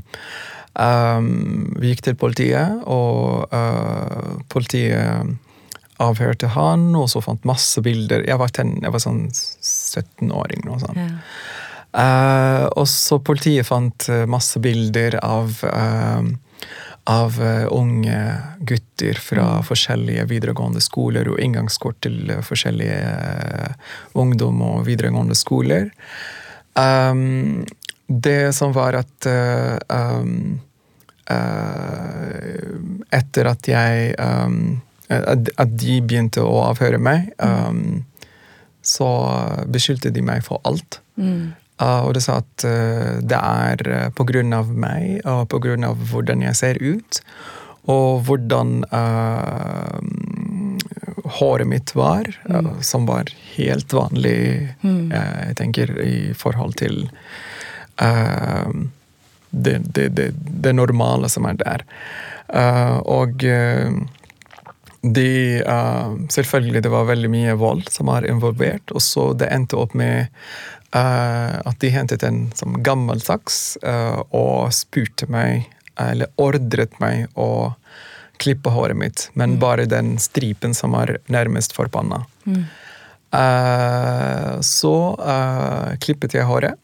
vi 1.80 1.90
gikk 1.90 2.04
til 2.06 2.18
politiet, 2.20 2.84
og 2.86 3.48
politiet 4.52 5.34
avhørte 6.04 6.52
han, 6.52 6.90
og 6.94 7.08
så 7.08 7.22
fant 7.24 7.46
masse 7.48 7.80
bilder 7.80 8.26
Jeg 8.28 8.36
var, 8.36 8.52
ten, 8.52 8.74
jeg 8.84 8.92
var 8.92 9.00
sånn 9.00 9.22
17-åring 9.32 10.66
nå, 10.66 10.76
sånn. 10.82 10.98
Ja. 11.00 12.66
og 12.76 12.84
så 12.92 13.16
politiet 13.24 13.64
fant 13.64 14.04
masse 14.28 14.60
bilder 14.60 15.16
av 15.24 15.64
av 17.06 17.40
uh, 17.42 17.66
unge 17.70 18.18
gutter 18.58 19.14
fra 19.14 19.44
mm. 19.60 19.66
forskjellige 19.68 20.24
videregående 20.26 20.82
skoler 20.82 21.28
og 21.30 21.38
inngangskort 21.42 22.00
til 22.02 22.32
uh, 22.32 22.42
forskjellige 22.44 22.98
uh, 22.98 23.92
ungdom 24.18 24.62
og 24.66 24.86
videregående 24.88 25.36
skoler. 25.38 25.92
Um, 26.74 27.62
det 28.06 28.54
som 28.54 28.74
var 28.74 28.98
at 29.00 29.26
um, 29.90 30.58
Etter 33.10 33.48
at 33.50 33.66
jeg 33.66 34.12
um, 34.22 34.76
At 35.10 35.72
de 35.74 35.96
begynte 35.98 36.44
å 36.44 36.60
avhøre 36.68 37.00
meg, 37.02 37.32
mm. 37.42 38.04
så 38.82 39.08
beskyldte 39.66 40.12
de 40.14 40.22
meg 40.22 40.44
for 40.46 40.62
alt. 40.66 41.00
Mm. 41.18 41.54
Uh, 41.76 42.06
og 42.08 42.14
det 42.16 42.22
sa 42.24 42.38
at 42.40 42.64
uh, 42.64 43.18
det 43.20 43.36
er 43.36 43.82
uh, 43.84 44.08
på 44.16 44.24
grunn 44.28 44.54
av 44.56 44.70
meg 44.72 45.20
og 45.28 45.44
på 45.52 45.60
grunn 45.60 45.84
av 45.84 46.00
hvordan 46.08 46.44
jeg 46.46 46.56
ser 46.56 46.80
ut, 46.80 47.20
og 47.92 48.24
hvordan 48.26 48.80
uh, 48.88 50.00
håret 51.36 51.68
mitt 51.68 51.92
var, 51.98 52.30
mm. 52.48 52.80
som 52.86 53.04
var 53.08 53.28
helt 53.56 53.92
vanlig, 53.92 54.72
mm. 54.80 55.10
jeg 55.10 55.56
tenker, 55.58 55.90
i 56.00 56.32
forhold 56.38 56.76
til 56.78 57.08
det, 59.50 59.74
det, 59.82 60.04
det, 60.14 60.28
det, 60.38 60.74
normale 60.76 61.28
som 61.32 61.48
er 61.50 61.58
der. 61.58 61.82
og 63.02 63.42
de 65.02 65.32
Selvfølgelig, 66.30 66.84
det 66.86 66.94
var 66.94 67.10
veldig 67.10 67.32
mye 67.32 67.58
vold 67.58 67.90
som 67.90 68.06
var 68.12 68.28
involvert, 68.30 68.94
og 68.94 69.02
så 69.02 69.32
det 69.34 69.50
endte 69.50 69.82
opp 69.82 69.98
med 69.98 70.30
Uh, 70.30 70.75
at 70.92 71.80
de 71.82 71.90
hentet 71.92 72.22
en 72.22 72.46
sånn 72.56 72.78
gammel 72.86 73.20
saks 73.20 73.76
uh, 73.82 74.22
og 74.30 74.72
spurte 74.72 75.26
meg, 75.32 75.66
eller 76.00 76.30
ordret 76.36 76.94
meg, 77.02 77.26
å 77.34 77.74
klippe 78.38 78.70
håret 78.70 78.96
mitt, 78.96 79.30
men 79.34 79.56
mm. 79.56 79.60
bare 79.60 79.86
den 79.88 80.14
stripen 80.20 80.74
som 80.76 80.92
var 80.92 81.16
nærmest 81.32 81.72
for 81.76 81.88
panna. 81.88 82.22
Mm. 82.44 82.64
Uh, 83.36 84.60
så 84.62 84.94
klippet 86.00 86.36
jeg 86.36 86.46
håret, 86.48 86.78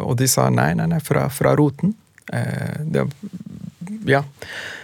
og 0.00 0.14
de 0.16 0.26
sa 0.30 0.46
nei, 0.48 0.70
nei, 0.78 0.86
nei, 0.88 1.00
fra, 1.04 1.26
fra 1.28 1.52
roten. 1.58 1.92
Eh, 2.32 2.80
det, 2.80 3.06
ja. 4.04 4.24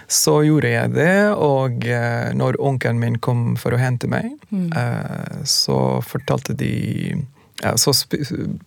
Så 0.07 0.43
gjorde 0.47 0.71
jeg 0.71 0.93
det, 0.95 1.31
og 1.35 1.87
eh, 1.87 2.31
når 2.35 2.61
onkelen 2.63 3.01
min 3.03 3.19
kom 3.23 3.57
for 3.59 3.75
å 3.75 3.81
hente 3.81 4.11
meg, 4.11 4.35
Mm. 4.51 4.71
eh, 4.77 5.43
så 5.45 6.01
fortalte 6.07 6.55
de 6.55 7.27
Så 7.81 7.95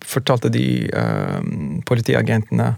fortalte 0.02 0.50
de 0.50 0.90
eh, 0.90 1.42
politiagentene 1.86 2.72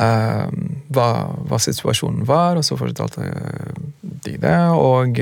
eh, 0.00 0.54
hva, 0.88 1.08
hva 1.48 1.58
situasjonen 1.60 2.24
var, 2.28 2.56
og 2.56 2.64
så 2.64 2.78
fortalte 2.80 3.26
de 4.00 4.36
det, 4.40 4.56
og 4.72 5.20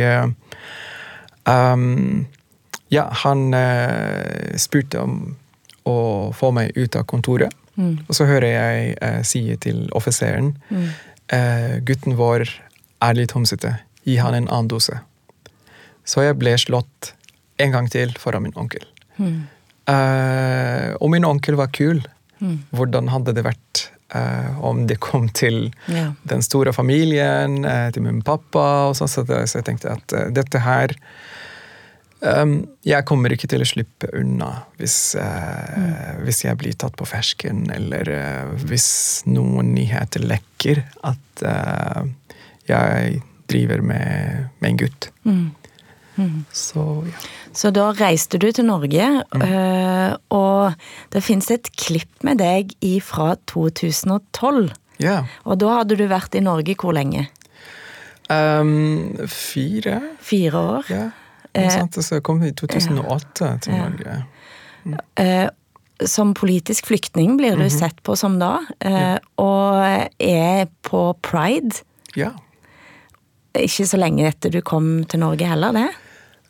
um, 1.50 2.26
ja, 2.94 3.08
han 3.24 3.54
uh, 3.54 4.54
spurte 4.60 5.02
om 5.02 5.16
å 5.88 5.96
få 6.36 6.52
meg 6.54 6.76
ut 6.78 6.96
av 6.96 7.08
kontoret. 7.10 7.54
Mm. 7.74 8.04
Og 8.06 8.14
så 8.14 8.26
hører 8.28 8.52
jeg 8.52 8.94
uh, 9.02 9.20
si 9.26 9.42
til 9.60 9.88
offiseren 9.98 10.54
Mm. 10.70 10.86
uh, 11.34 11.74
gutten 11.82 12.16
vår 12.16 12.46
er 13.02 13.18
litt 13.18 13.34
homsete. 13.34 13.74
Gi 14.04 14.16
han 14.20 14.34
en 14.34 14.48
annen 14.48 14.68
dose. 14.70 15.00
Så 16.04 16.22
jeg 16.22 16.38
ble 16.38 16.54
slått 16.60 17.14
en 17.58 17.72
gang 17.72 17.88
til 17.90 18.12
foran 18.20 18.44
min 18.44 18.56
onkel. 18.56 18.84
Mm. 19.16 19.46
Eh, 19.90 20.94
og 21.00 21.10
min 21.12 21.26
onkel 21.28 21.58
var 21.60 21.72
kul. 21.74 22.02
Mm. 22.40 22.58
Hvordan 22.76 23.10
hadde 23.12 23.34
det 23.36 23.44
vært 23.46 23.84
uh, 24.14 24.58
om 24.64 24.86
det 24.88 24.98
kom 25.00 25.28
til 25.28 25.72
Ja. 25.88 26.12
den 26.28 26.42
store 26.42 26.72
familien, 26.72 27.64
uh, 27.64 27.90
til 27.94 28.02
min 28.02 28.22
pappa 28.22 28.88
og 28.90 28.96
sånn, 28.98 29.08
så, 29.08 29.24
så 29.24 29.60
jeg 29.60 29.68
tenkte 29.68 29.94
at 29.94 30.14
dette 30.34 30.60
her 30.64 30.92
um, 32.20 32.66
Jeg 32.84 33.06
kommer 33.08 33.32
ikke 33.32 33.48
til 33.48 33.64
å 33.64 33.68
slippe 33.68 34.10
unna 34.18 34.50
hvis, 34.80 35.16
mm. 35.16 36.24
hvis 36.26 36.44
jeg 36.44 36.58
blir 36.60 36.76
tatt 36.76 36.96
på 36.98 37.08
fersken, 37.08 37.66
eller 37.72 38.10
hvis 38.66 39.24
noen 39.30 39.72
nyheter 39.76 40.24
lekker 40.26 40.82
at 41.06 41.44
jeg 42.68 43.20
driver 43.50 43.82
med, 43.84 44.48
med 44.58 44.70
en 44.70 44.80
gutt. 44.80 45.10
Mm. 45.28 45.52
Mm. 46.16 46.44
Så 46.54 47.04
ja. 47.08 47.22
Så 47.54 47.70
da 47.70 47.88
reiste 47.94 48.38
du 48.42 48.48
til 48.50 48.66
Norge, 48.66 49.06
mm. 49.30 49.42
og 50.34 50.74
det 51.14 51.22
finnes 51.22 51.46
et 51.54 51.68
klipp 51.78 52.24
med 52.26 52.40
deg 52.42 52.72
fra 53.06 53.36
2012. 53.46 54.72
ja. 54.98 55.20
Og 55.46 55.60
da 55.62 55.76
hadde 55.78 55.94
du 55.94 56.02
vært 56.10 56.34
i 56.34 56.42
Norge 56.42 56.74
hvor 56.80 56.96
lenge? 56.96 57.28
Um, 58.26 59.14
fire? 59.30 60.00
Fire 60.24 60.58
år. 60.58 60.90
Ja. 60.90 61.04
Noe 61.54 62.02
så 62.02 62.18
jeg 62.18 62.24
kom 62.26 62.42
i 62.42 62.50
2008 62.50 63.50
til 63.62 63.74
Ja. 63.76 63.84
Norge. 63.84 64.16
Eh, 65.16 65.48
som 66.04 66.34
politisk 66.34 66.88
flyktning 66.90 67.36
blir 67.38 67.56
du 67.56 67.68
sett 67.70 68.02
på 68.02 68.16
som 68.18 68.38
da, 68.40 68.58
eh, 68.80 69.18
og 69.38 70.08
er 70.18 70.66
på 70.82 71.02
pride. 71.22 71.84
Ja. 72.16 72.32
Ikke 73.54 73.86
så 73.86 73.98
lenge 74.00 74.26
etter 74.28 74.50
du 74.50 74.60
kom 74.66 75.04
til 75.10 75.20
Norge 75.22 75.46
heller, 75.46 75.74
det? 75.76 75.88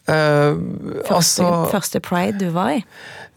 Uh, 0.05 0.59
Første, 1.07 1.17
altså 1.17 1.51
første 1.73 2.01
pride 2.05 2.37
du 2.43 2.51
var 2.53 2.75
i? 2.77 2.81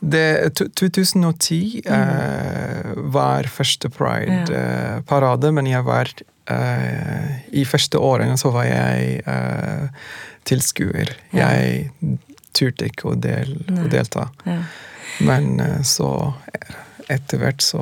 det, 0.03 0.53
to- 0.59 0.67
2010 0.75 1.81
uh, 1.87 2.91
var 3.13 3.47
første 3.47 3.89
Pride-parade, 3.89 5.51
men 5.55 5.67
jeg 5.71 5.85
var 5.87 6.11
eh, 6.51 7.31
I 7.55 7.63
første 7.65 7.97
årene 8.03 8.35
så 8.37 8.51
var 8.51 8.67
jeg 8.67 9.23
tilskuer. 10.47 11.09
Ja. 11.33 11.49
Jeg 11.55 11.87
turte 12.53 12.87
ikke 12.91 13.13
å, 13.13 13.15
del, 13.15 13.55
å 13.71 13.87
delta. 13.91 14.27
Ja. 14.45 14.59
Men 15.23 15.57
så 15.87 16.11
etter 17.09 17.41
hvert 17.41 17.63
så 17.65 17.81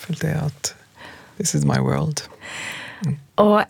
følte 0.00 0.32
jeg 0.32 0.48
at 0.50 0.72
this 1.38 1.54
is 1.54 1.64
my 1.68 1.78
world. 1.84 2.24
Og 3.40 3.62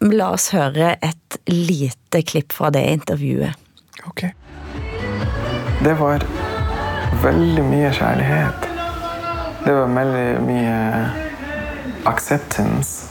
la 0.00 0.30
oss 0.34 0.50
høre 0.54 0.94
et 1.00 1.38
lite 1.46 2.22
klipp 2.22 2.52
fra 2.52 2.70
det 2.74 2.84
intervjuet. 2.92 3.54
Ok. 4.06 4.26
Det 5.84 5.94
var 5.98 6.24
veldig 7.22 7.64
mye 7.64 7.92
kjærlighet. 7.92 8.68
Det 9.64 9.72
var 9.72 9.92
veldig 9.94 10.40
mye 10.44 10.78
acceptance. 12.04 13.08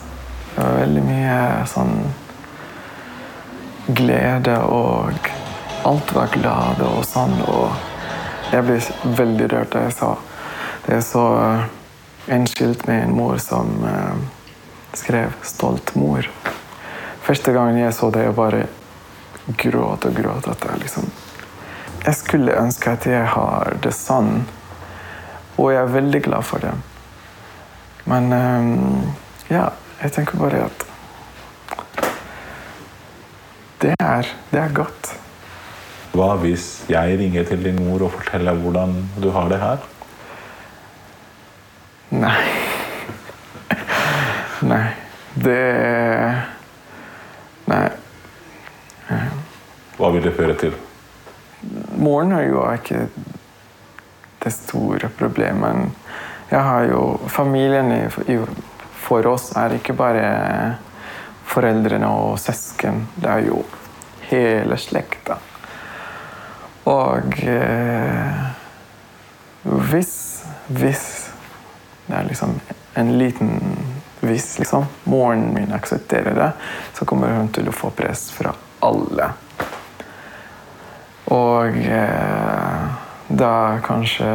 Det 0.56 0.62
var 0.62 0.76
veldig 0.84 1.06
mye 1.08 1.38
sånn 1.69 1.96
glede 3.88 4.60
og 4.69 5.32
Alt 5.84 6.13
var 6.15 6.30
glade 6.32 6.86
og 6.88 7.02
sånn. 7.04 7.34
Og 7.43 8.54
jeg 8.54 8.63
ble 8.63 8.78
veldig 9.17 9.50
rørt 9.52 9.74
da 9.74 9.82
jeg 9.88 9.96
så 9.98 10.13
Det 10.86 10.93
jeg 10.98 11.04
så 11.08 11.24
eh, 11.39 11.65
en 12.36 12.48
skilt 12.48 12.86
med 12.88 13.04
en 13.04 13.15
mor 13.15 13.38
som 13.39 13.72
eh, 13.88 14.15
skrev 14.96 15.36
'Stolt 15.43 15.96
mor'. 15.96 16.30
Første 17.24 17.54
gangen 17.56 17.80
jeg 17.80 17.94
så 17.96 18.10
det, 18.12 18.26
jeg 18.26 18.36
bare 18.36 18.66
gråt 19.60 20.08
og 20.08 20.16
gråt. 20.18 20.48
At 20.52 20.66
jeg 20.68 20.82
liksom 20.84 21.12
Jeg 22.04 22.16
skulle 22.20 22.56
ønske 22.60 22.92
at 22.92 23.06
jeg 23.08 23.28
har 23.32 23.78
det 23.84 23.94
sånn. 23.96 24.44
Og 25.56 25.72
jeg 25.72 25.80
er 25.80 25.94
veldig 25.94 26.20
glad 26.26 26.44
for 26.44 26.60
det. 26.60 26.74
Men 28.12 28.34
eh, 28.36 29.54
ja, 29.54 29.70
jeg 30.02 30.12
tenker 30.18 30.42
bare 30.42 30.66
at 30.66 30.84
det 33.84 33.94
er, 34.00 34.28
det 34.52 34.60
er 34.60 34.76
godt. 34.76 35.14
Hva 36.14 36.36
hvis 36.40 36.84
jeg 36.92 37.18
ringer 37.20 37.48
til 37.48 37.64
din 37.64 37.80
mor 37.84 38.04
og 38.06 38.14
forteller 38.18 38.60
hvordan 38.60 38.96
du 39.24 39.30
har 39.36 39.48
det 39.52 39.60
her? 39.64 39.88
Nei. 44.64 44.84
Det 45.44 45.62
Nei. 47.68 47.90
Hva 49.98 50.10
vil 50.14 50.26
det 50.26 50.34
føre 50.36 50.56
til? 50.60 50.76
Ikke 52.76 53.08
det 54.44 54.52
store 54.54 55.10
problemet. 55.18 55.92
Jeg 56.52 56.60
har 56.62 56.84
jo 56.90 57.20
Familien 57.28 57.92
i- 57.92 58.40
for 59.04 59.28
oss 59.28 59.52
er 59.58 59.74
ikke 59.78 59.94
bare 59.94 60.76
foreldrene 61.46 62.08
og 62.08 62.38
søsken. 62.40 63.08
Det 63.16 63.30
er 63.30 63.40
jo 63.48 63.64
hele 64.30 64.78
slekta. 64.78 65.38
Og 66.86 67.40
eh, 67.44 68.44
hvis 69.64 70.14
Hvis 70.68 71.30
det 72.08 72.16
er 72.18 72.24
liksom 72.28 72.60
en 72.96 73.18
liten 73.18 73.78
Hvis 74.22 74.58
liksom 74.60 74.86
moren 75.06 75.54
min 75.54 75.72
aksepterer 75.74 76.34
det, 76.36 76.52
så 76.94 77.06
kommer 77.06 77.28
hun 77.36 77.50
til 77.52 77.68
å 77.68 77.72
få 77.76 77.90
press 77.92 78.30
fra 78.32 78.54
alle. 78.82 79.30
Og 81.32 81.78
eh, 81.78 82.42
da 83.34 83.80
kanskje 83.86 84.30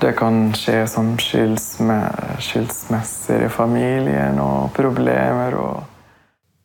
det 0.00 0.14
kan 0.16 0.52
skje 0.56 0.86
som 0.88 1.10
skilsme, 1.20 1.96
skilsmisser 2.40 3.44
i 3.44 3.50
familien 3.52 4.38
og 4.40 4.70
problemer 4.76 5.56
og 5.60 5.82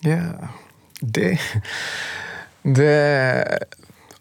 Ja, 0.06 0.22
det 1.02 1.38
Det 2.64 3.58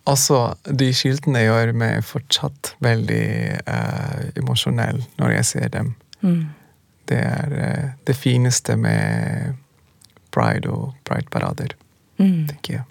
Altså, 0.07 0.55
de 0.69 0.91
skiltene 0.93 1.47
gjør 1.47 1.71
meg 1.73 2.03
fortsatt 2.05 2.75
veldig 2.85 3.57
uh, 3.65 4.19
emosjonell 4.37 4.99
når 5.17 5.31
jeg 5.39 5.47
ser 5.49 5.71
dem. 5.73 5.95
Mm. 6.21 6.43
Det 7.09 7.21
er 7.25 7.55
uh, 7.57 7.87
det 8.05 8.17
fineste 8.17 8.77
med 8.77 9.55
pride 10.35 10.69
og 10.69 10.93
pride-parader, 11.09 11.73
Mm. 12.19 12.45
tenker 12.47 12.73
jeg. 12.75 12.83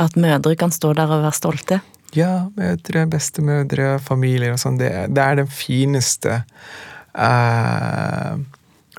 At 0.00 0.16
mødre 0.16 0.56
kan 0.56 0.72
stå 0.74 0.94
der 0.96 1.06
og 1.12 1.22
være 1.22 1.36
stolte. 1.36 1.80
Ja, 2.16 2.50
mødre, 2.56 3.06
bestemødre, 3.08 3.96
familier 4.02 4.54
og 4.54 4.60
sånn. 4.60 4.78
Det, 4.80 4.90
det 5.14 5.22
er 5.22 5.38
den 5.40 5.48
fineste 5.48 6.42
uh, 7.16 8.36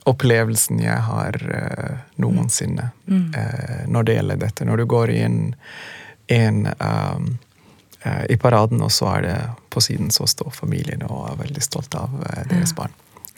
opplevelsen 0.10 0.82
jeg 0.82 0.98
har 1.08 1.38
uh, 1.46 2.00
noensinne 2.20 2.90
eh, 3.08 3.84
når 3.88 4.08
det 4.08 4.18
gjelder 4.18 4.42
dette. 4.42 4.68
Når 4.68 4.82
du 4.82 4.86
går 4.96 5.14
inn, 5.14 5.38
en, 6.34 6.66
en 6.74 6.74
um, 6.80 7.30
i 8.04 8.36
paraden, 8.36 8.82
og 8.84 8.92
så 8.92 9.14
er 9.14 9.22
det 9.24 9.38
på 9.72 9.80
siden 9.84 10.10
så 10.12 10.26
står 10.28 10.52
familien 10.52 11.06
og 11.08 11.30
er 11.30 11.38
veldig 11.46 11.64
stolt 11.64 11.96
av 11.96 12.18
deres 12.50 12.74
barn. 12.76 12.92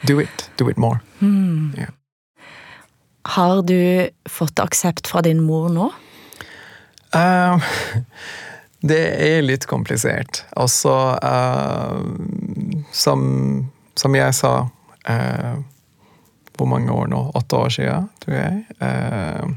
Do 0.09 0.17
it. 0.23 0.49
Do 0.57 0.69
it 0.71 0.79
more. 0.81 1.03
Ja. 1.77 1.91
Har 3.25 3.61
du 3.61 4.09
fått 4.29 4.59
aksept 4.59 5.07
fra 5.07 5.21
din 5.25 5.41
mor 5.45 5.69
nå? 5.73 5.91
Eh, 7.15 7.61
det 8.85 9.03
er 9.25 9.45
litt 9.45 9.65
komplisert. 9.69 10.43
Altså 10.57 10.93
uh, 11.17 12.01
som, 12.93 13.21
som 13.97 14.17
jeg 14.17 14.35
sa 14.37 14.53
uh, 15.09 15.55
Hvor 16.55 16.69
mange 16.69 16.93
år 16.93 17.09
nå? 17.11 17.21
Åtte 17.35 17.61
år 17.65 17.73
siden, 17.77 18.09
tror 18.23 18.37
jeg. 18.37 18.65
Uh, 18.79 19.55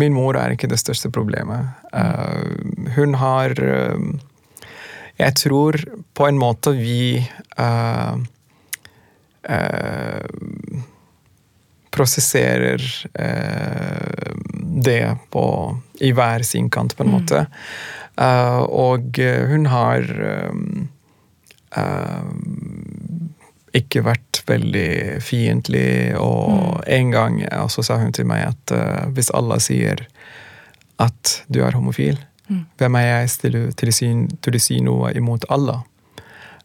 min 0.00 0.16
mor 0.16 0.34
er 0.40 0.54
ikke 0.54 0.70
det 0.72 0.80
største 0.80 1.06
problemet. 1.14 1.68
Hun 2.96 3.14
har 3.14 3.52
Jeg 5.14 5.34
tror 5.38 5.78
på 6.18 6.26
en 6.26 6.38
måte 6.40 6.72
vi 6.74 7.22
prosesserer 11.94 12.82
det 14.82 15.16
på, 15.30 15.46
i 16.02 16.10
hver 16.16 16.42
sin 16.46 16.70
kant, 16.70 16.96
på 16.96 17.04
en 17.04 17.12
måte. 17.14 17.44
Uh, 18.18 18.62
og 18.66 19.18
hun 19.50 19.66
har 19.70 20.06
ikke 23.74 24.04
vært 24.06 24.44
veldig 24.46 25.18
fiendtlig, 25.26 26.14
og 26.22 26.84
en 26.86 27.10
gang 27.10 27.40
så 27.72 27.82
sa 27.82 27.96
hun 27.98 28.14
til 28.14 28.28
meg 28.30 28.44
at 28.52 28.74
hvis 29.16 29.32
alle 29.34 29.58
sier 29.58 30.04
at 31.02 31.32
du 31.50 31.64
er 31.66 31.74
homofil, 31.74 32.20
hvem 32.78 32.94
er 33.00 33.06
jeg 33.08 33.32
til, 33.42 33.58
til, 33.74 33.90
å 33.90 33.96
si, 33.96 34.12
til 34.44 34.58
å 34.58 34.62
si 34.62 34.78
noe 34.84 35.10
imot? 35.16 35.48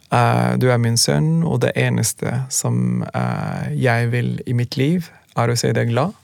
Uh, 0.09 0.57
du 0.57 0.71
er 0.73 0.79
min 0.81 0.97
sønn, 0.97 1.43
og 1.45 1.61
det 1.61 1.75
eneste 1.77 2.41
som 2.49 3.03
uh, 3.13 3.69
jeg 3.77 4.09
vil 4.09 4.39
i 4.49 4.55
mitt 4.57 4.77
liv, 4.79 5.09
er 5.37 5.51
å 5.51 5.57
se 5.59 5.69
deg 5.75 5.91
glad. 5.93 6.17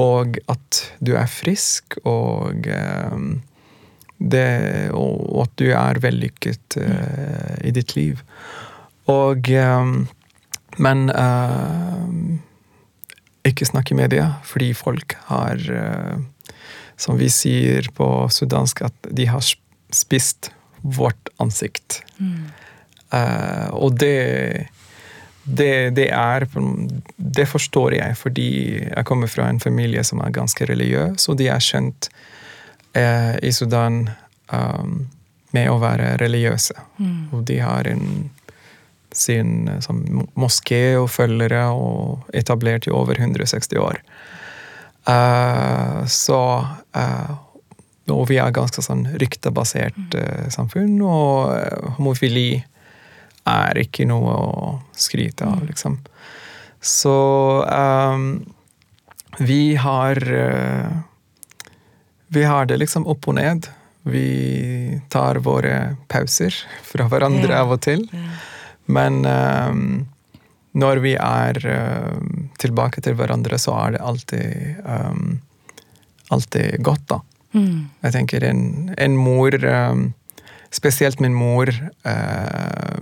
Og 0.00 0.38
at 0.50 0.80
du 1.04 1.14
er 1.18 1.30
frisk, 1.30 1.98
og, 2.04 2.66
uh, 2.66 3.18
det, 4.18 4.48
og 4.94 5.44
at 5.44 5.54
du 5.60 5.68
er 5.74 6.00
vellykket 6.02 6.78
i 7.66 7.72
ditt 7.74 7.96
liv. 7.98 8.22
Og 9.10 9.50
Men 10.78 11.10
ikke 13.44 13.66
snakk 13.68 13.90
i 13.90 13.98
media, 13.98 14.30
fordi 14.42 14.72
folk 14.72 15.16
har 15.28 15.60
som 16.96 17.18
vi 17.18 17.28
sier 17.32 17.88
på 17.94 18.06
sudansk, 18.30 18.84
at 18.86 19.10
de 19.10 19.26
har 19.28 19.42
spist 19.94 20.50
vårt 20.82 21.30
ansikt. 21.42 22.02
Mm. 22.18 22.50
Uh, 23.14 23.68
og 23.76 23.98
det, 24.00 24.68
det, 25.44 25.90
det 25.96 26.08
er 26.10 26.46
Det 27.16 27.46
forstår 27.48 27.94
jeg, 27.94 28.16
fordi 28.16 28.50
jeg 28.80 29.04
kommer 29.04 29.26
fra 29.28 29.48
en 29.48 29.60
familie 29.60 30.04
som 30.04 30.20
er 30.20 30.32
ganske 30.32 30.64
religiøs, 30.66 31.28
og 31.28 31.38
de 31.38 31.48
er 31.52 31.60
kjent 31.60 32.08
eh, 32.96 33.36
i 33.42 33.52
Sudan 33.52 34.08
um, 34.52 35.06
med 35.54 35.70
å 35.70 35.78
være 35.82 36.16
religiøse. 36.22 36.74
Mm. 36.98 37.28
Og 37.32 37.44
de 37.44 37.58
har 37.60 37.86
en, 37.90 38.30
sin 39.14 39.68
sånn, 39.84 40.02
moské 40.34 40.96
og 40.98 41.10
følgere 41.12 41.68
og 41.70 42.24
etablert 42.34 42.88
i 42.88 42.94
over 42.94 43.20
160 43.20 43.78
år. 43.78 44.00
Uh, 45.04 46.00
så 46.08 46.40
uh, 46.96 47.32
Og 48.08 48.22
vi 48.30 48.38
er 48.40 48.54
ganske 48.56 48.80
sånn 48.80 49.02
ryktebasert 49.20 50.16
uh, 50.16 50.46
samfunn, 50.52 50.96
og 51.04 51.52
homofili 51.98 52.64
er 53.50 53.80
ikke 53.84 54.06
noe 54.08 54.34
å 54.34 54.72
skryte 54.96 55.46
av, 55.46 55.62
mm. 55.62 55.68
liksom. 55.70 55.98
Så 56.84 57.16
um, 57.64 58.26
vi 59.38 59.76
har 59.80 60.18
Vi 62.28 62.42
har 62.44 62.66
det 62.66 62.76
liksom 62.82 63.06
opp 63.08 63.28
og 63.28 63.36
ned. 63.38 63.68
Vi 64.04 65.00
tar 65.08 65.40
våre 65.40 65.96
pauser 66.08 66.54
fra 66.90 67.06
hverandre 67.08 67.48
yeah. 67.52 67.62
av 67.62 67.72
og 67.76 67.80
til. 67.84 68.04
Yeah. 68.12 68.42
Men 68.84 69.24
um, 69.24 70.06
når 70.74 71.00
vi 71.04 71.14
er 71.16 71.60
uh, 71.64 72.18
tilbake 72.60 73.00
til 73.04 73.16
hverandre, 73.18 73.58
så 73.62 73.76
er 73.78 73.94
det 73.94 74.02
alltid, 74.02 74.82
um, 74.84 75.38
alltid 76.34 76.82
godt, 76.84 77.06
da. 77.12 77.20
Mm. 77.54 77.86
Jeg 78.02 78.14
tenker 78.16 78.44
en, 78.48 78.64
en 78.98 79.16
mor 79.16 79.54
um, 79.62 80.08
Spesielt 80.74 81.20
min 81.22 81.36
mor 81.36 81.70
uh, 81.70 82.96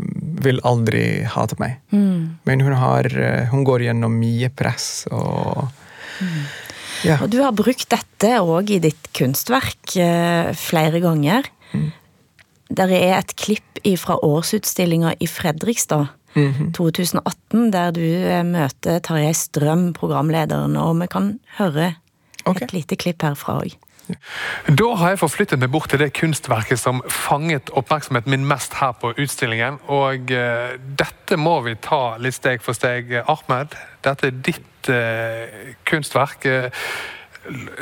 vil 0.45 0.61
aldri 0.69 1.23
hate 1.25 1.57
meg. 1.63 1.79
Mm. 1.95 2.37
Men 2.49 2.65
hun, 2.67 2.77
har, 2.77 3.09
uh, 3.09 3.49
hun, 3.53 3.65
går 3.65 3.87
gjennom 3.89 4.19
mye 4.21 4.51
press 4.53 5.07
og 5.11 5.65
mm. 6.21 6.39
ja. 7.09 7.17
Og 7.23 7.31
du 7.33 7.41
har 7.41 7.57
brukt 7.57 7.89
dette 7.91 8.35
òg 8.45 8.75
i 8.77 8.81
ditt 8.85 9.13
kunstverk 9.17 9.97
uh, 9.97 10.53
flere 10.59 11.01
ganger. 11.05 11.49
Mm. 11.73 11.91
Der 12.73 12.93
er 12.93 13.19
et 13.19 13.37
klipp 13.37 13.69
fra 13.99 14.15
årsutstillinga 14.23 15.17
i 15.19 15.27
Fredrikstad 15.27 16.13
mm 16.35 16.53
-hmm. 16.53 16.73
2018, 16.73 17.71
der 17.71 17.91
du 17.91 18.01
eh, 18.01 18.45
møter 18.45 18.99
Tarjei 18.99 19.35
Strøm, 19.35 19.93
programlederen, 19.93 20.77
og 20.77 21.01
vi 21.01 21.07
kan 21.07 21.39
høre 21.59 21.95
okay. 22.45 22.65
et 22.65 22.73
lite 22.73 22.97
klipp 22.97 23.23
herfra 23.23 23.61
òg. 23.63 23.77
Da 24.67 24.89
har 24.99 25.13
jeg 25.13 25.21
forflyttet 25.23 25.61
meg 25.63 25.71
bort 25.73 25.91
til 25.93 26.01
det 26.03 26.13
kunstverket 26.17 26.81
som 26.81 27.01
fanget 27.11 27.71
oppmerksomheten 27.79 28.33
min 28.35 28.47
mest 28.49 28.75
her 28.81 28.95
på 28.99 29.13
utstillingen. 29.15 29.79
Og 29.93 30.33
uh, 30.35 30.75
dette 30.99 31.39
må 31.41 31.59
vi 31.67 31.77
ta 31.83 32.19
litt 32.23 32.39
steg 32.39 32.65
for 32.65 32.77
steg. 32.77 33.13
Ahmed, 33.23 33.77
dette 34.05 34.31
er 34.31 34.39
ditt 34.51 34.91
uh, 34.93 35.75
kunstverk. 35.89 36.47
Uh, 36.47 36.87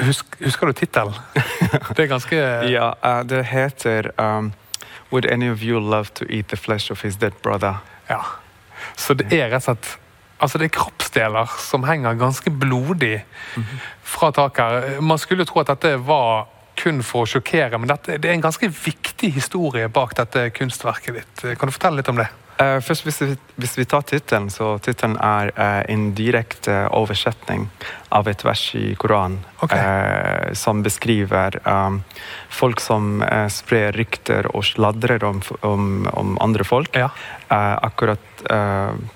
husk, 0.07 0.37
husker 0.45 0.71
du 0.71 0.77
tittelen? 0.81 1.17
Det 1.97 2.05
er 2.05 2.13
ganske 2.13 2.37
Ja, 2.71 2.93
det 3.29 3.45
heter 3.51 4.11
um, 4.17 4.53
Would 5.11 5.27
any 5.27 5.51
of 5.51 5.63
you 5.63 5.81
love 5.81 6.15
to 6.15 6.25
eat 6.31 6.49
the 6.49 6.57
flesh 6.57 6.91
of 6.91 7.03
his 7.03 7.17
dead 7.17 7.33
brother? 7.43 7.83
Ja. 8.09 8.23
Så 8.97 9.15
det 9.15 9.33
er 9.33 9.51
rett 9.51 9.69
og 9.69 9.75
slett 9.75 9.99
Altså 10.41 10.59
Det 10.59 10.71
er 10.71 10.77
kroppsdeler 10.79 11.57
som 11.61 11.85
henger 11.85 12.17
ganske 12.21 12.51
blodig 12.51 13.25
fra 14.03 14.31
taket. 14.33 14.65
her. 14.65 15.01
Man 15.01 15.19
skulle 15.19 15.45
tro 15.45 15.61
at 15.61 15.73
dette 15.75 15.97
var 16.07 16.49
kun 16.81 17.03
for 17.05 17.27
å 17.27 17.29
sjokkere, 17.29 17.79
men 17.79 17.91
dette, 17.91 18.17
det 18.19 18.31
er 18.31 18.39
en 18.39 18.47
ganske 18.47 18.69
viktig 18.69 19.33
historie 19.37 19.89
bak 19.93 20.15
dette 20.17 20.49
kunstverket 20.57 21.19
ditt. 21.19 21.43
Kan 21.59 21.69
du 21.69 21.75
fortelle 21.77 22.01
litt 22.01 22.09
om 22.09 22.17
det? 22.17 22.29
Uh, 22.61 22.77
først, 22.85 23.07
hvis 23.07 23.21
vi, 23.23 23.35
hvis 23.57 23.79
vi 23.79 23.87
tar 23.89 24.03
tittelen, 24.05 24.51
så 24.53 24.75
tittelen 24.85 25.17
er 25.17 25.49
uh, 25.57 25.81
en 25.89 26.11
direkte 26.17 26.75
oversetning 26.93 27.71
av 28.13 28.29
et 28.29 28.45
vers 28.45 28.65
i 28.77 28.91
Koranen 29.01 29.39
okay. 29.63 30.53
som 30.59 30.81
beskriver 30.83 31.55
folk 32.51 32.83
som 32.83 33.23
sprer 33.55 33.95
rykter 33.95 34.49
og 34.51 34.65
sladrer 34.67 35.23
om, 35.29 35.39
om, 35.63 36.09
om 36.11 36.35
andre 36.43 36.67
folk. 36.67 36.99
Ja. 36.99 37.13
akkurat 37.47 38.43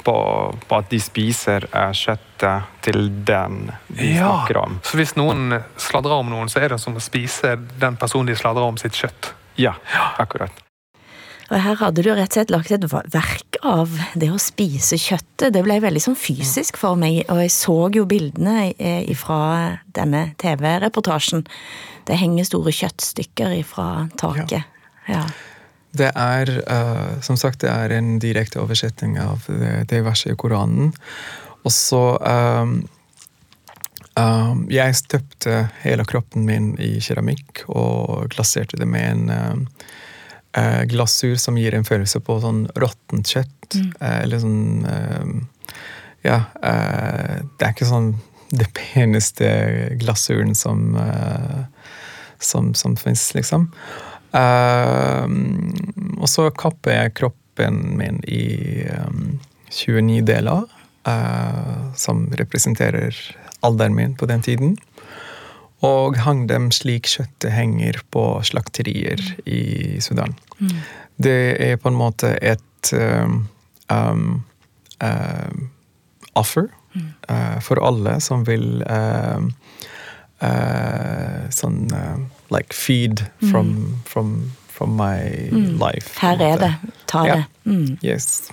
på, 0.07 0.17
på, 0.69 0.79
at 0.79 0.91
de 0.95 1.01
spiser 1.03 1.67
kjøttet 1.91 2.71
til 2.87 3.11
den 3.27 3.73
de 3.89 4.15
ja. 4.15 4.31
snakker 4.31 4.63
om. 4.63 4.79
Så 4.87 5.01
hvis 5.01 5.17
noen 5.19 5.59
sladrer 5.75 6.23
om 6.23 6.31
noen, 6.31 6.53
så 6.53 6.63
er 6.63 6.77
det 6.77 6.79
som 6.79 6.95
å 6.95 7.03
spise 7.03 7.57
den 7.75 7.99
personen 7.99 8.31
de 8.31 8.39
sladrer 8.39 8.71
om 8.71 8.79
sitt 8.79 8.95
kjøtt? 8.95 9.35
Ja, 9.59 9.75
akkurat. 10.23 10.64
Og 11.51 11.61
her 11.61 11.77
hadde 11.81 12.05
du 12.05 12.11
rett 12.11 12.31
og 12.31 12.39
slett 12.39 12.53
lagt 12.53 12.73
et 12.73 12.87
verk 12.89 13.59
av 13.65 13.93
det 14.17 14.31
å 14.33 14.41
spise 14.41 14.97
kjøttet. 15.01 15.53
Det 15.53 15.63
ble 15.65 15.77
veldig 15.85 16.03
sånn 16.07 16.19
fysisk 16.19 16.79
for 16.81 16.97
meg, 17.01 17.23
og 17.29 17.43
jeg 17.43 17.53
så 17.53 17.77
jo 17.95 18.07
bildene 18.09 18.71
eh, 18.79 19.11
fra 19.19 19.41
denne 19.97 20.31
TV-reportasjen. 20.41 21.45
Det 22.09 22.21
henger 22.21 22.49
store 22.49 22.73
kjøttstykker 22.75 23.59
fra 23.69 23.89
taket. 24.21 24.65
Ja. 25.09 25.21
ja. 25.21 25.25
Det 25.95 26.11
er, 26.11 26.51
uh, 26.67 27.21
som 27.23 27.39
sagt, 27.39 27.63
det 27.63 27.71
er 27.71 27.93
en 27.95 28.17
direkte 28.23 28.59
oversetting 28.63 29.15
av 29.23 29.45
det, 29.47 29.85
det 29.93 30.03
verset 30.07 30.33
i 30.33 30.39
Koranen. 30.39 30.91
Og 31.65 31.73
så 31.73 32.03
um, 32.19 32.81
um, 34.19 34.65
Jeg 34.73 34.97
støpte 34.99 35.69
hele 35.85 36.05
kroppen 36.09 36.49
min 36.49 36.73
i 36.83 36.97
keramikk 37.05 37.63
og 37.69 38.33
glaserte 38.35 38.81
det 38.81 38.89
med 38.91 39.07
en 39.13 39.31
um, 39.31 39.63
eh, 40.57 40.85
glasur 40.91 41.37
som 41.41 41.59
gir 41.59 41.75
en 41.75 41.87
følelse 41.87 42.21
på 42.25 42.39
sånn 42.43 42.65
råttent 42.79 43.31
kjøtt. 43.35 43.75
Mm. 43.75 43.91
Eh, 44.01 44.19
eller 44.23 44.43
sånn 44.43 44.87
eh, 44.91 45.35
Ja, 46.25 46.39
eh, 46.65 47.43
det 47.59 47.67
er 47.67 47.75
ikke 47.75 47.91
sånn 47.91 48.15
det 48.61 48.69
peneste 48.77 49.49
glasuren 50.01 50.55
som 50.59 50.95
eh, 51.01 51.63
som, 52.39 52.75
som 52.77 52.93
fins, 53.01 53.31
liksom. 53.33 53.71
Eh, 54.37 55.27
og 56.19 56.29
så 56.29 56.51
kapper 56.53 56.93
jeg 56.93 57.15
kroppen 57.23 57.79
min 57.97 58.19
i 58.29 58.85
um, 58.91 59.39
29 59.71 60.21
deler, 60.29 60.67
som 62.01 62.23
representerer 62.33 63.17
alderen 63.65 63.97
min 63.97 64.15
på 64.17 64.25
den 64.29 64.41
tiden 64.45 64.71
og 65.85 66.19
hang 66.25 66.47
dem 66.49 66.71
slik 66.75 67.09
kjøttet 67.11 67.53
henger 67.53 68.01
på 68.15 68.25
slakterier 68.47 69.21
i 69.45 70.01
Sudan. 70.05 70.37
Mm. 70.59 70.79
Det 71.21 71.39
er 71.63 71.77
på 71.81 71.93
en 71.93 71.99
måte 71.99 72.35
et 72.43 72.93
um, 72.97 73.45
um, 73.93 74.43
um 75.05 75.71
offer 76.35 76.67
mm. 76.95 77.09
uh, 77.31 77.61
for 77.63 77.79
alle 77.87 78.17
som 78.21 78.43
vil 78.49 78.83
uh, 78.83 79.39
uh, 80.43 81.45
sånn 81.55 81.85
Like 82.53 82.75
feed 82.77 83.25
from, 83.51 83.71
mm. 83.71 83.95
from, 84.05 84.35
from 84.69 84.97
my 84.99 85.49
mm. 85.51 85.79
life. 85.81 86.13
Her 86.21 86.39
er 86.39 86.59
det. 86.61 86.75
Ta 87.11 87.25
det. 87.27 87.45
Mm. 87.65 87.97
Yes. 88.05 88.53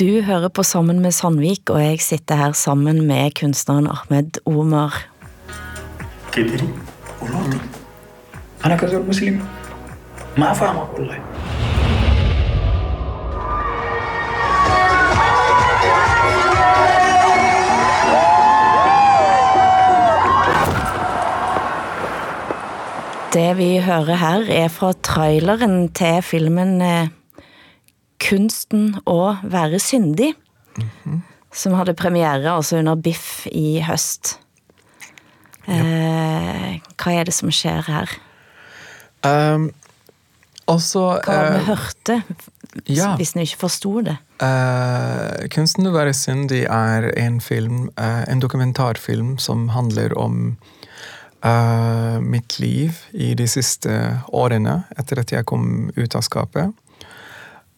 Du 0.00 0.20
hører 0.24 0.48
på 0.48 0.62
Sammen 0.62 1.00
med 1.00 1.12
Sandvik, 1.12 1.70
og 1.70 1.82
jeg 1.82 2.00
sitter 2.00 2.34
her 2.34 2.52
sammen 2.52 3.02
med 3.06 3.30
kunstneren 3.40 3.86
Ahmed 3.86 4.40
Omar. 4.46 5.10
كبري 6.32 6.68
ولوطي 7.22 7.58
انا 8.64 8.76
كزول 8.76 9.08
مسلم 9.08 9.40
ما 10.38 10.52
فاهمك 10.52 10.98
والله 10.98 11.20
Det 23.34 23.58
vi 23.58 23.78
hører 23.78 24.16
her 24.18 24.48
er 24.50 24.68
fra 24.68 24.92
traileren 24.92 25.88
til 25.94 26.22
filmen 26.22 26.82
eh, 26.82 27.08
Kunsten 28.25 28.95
å 29.05 29.35
være 29.43 29.79
syndig, 29.81 30.33
som 31.55 31.75
hadde 31.77 31.95
premiere 31.97 32.51
altså 32.51 32.79
under 32.81 32.97
Biff 32.99 33.45
i 33.51 33.79
høst. 33.85 34.37
Eh, 35.65 36.75
hva 37.01 37.13
er 37.13 37.25
det 37.25 37.33
som 37.33 37.49
skjer 37.53 37.85
her? 37.87 38.11
Um, 39.25 39.71
også 40.69 41.01
Hva 41.25 41.25
var 41.25 41.47
det 41.47 41.53
vi 41.53 41.61
eh, 41.61 41.67
hørte, 41.69 42.15
ja. 42.89 43.11
hvis 43.17 43.33
vi 43.37 43.45
ikke 43.45 43.63
forsto 43.65 44.01
det? 44.05 44.17
Uh, 44.41 45.45
'Kunsten 45.49 45.87
å 45.89 45.93
være 45.95 46.13
syndig' 46.13 46.65
er 46.65 47.09
en 47.17 47.39
film, 47.41 47.89
uh, 47.97 48.25
en 48.29 48.41
dokumentarfilm 48.41 49.37
som 49.37 49.69
handler 49.75 50.17
om 50.17 50.57
Uh, 51.45 52.17
mitt 52.25 52.55
liv 52.57 52.95
i 53.13 53.35
de 53.37 53.45
siste 53.45 53.91
årene 54.33 54.79
etter 54.97 55.19
at 55.21 55.29
jeg 55.29 55.45
kom 55.45 55.91
ut 55.93 56.15
av 56.17 56.23
skapet. 56.25 56.71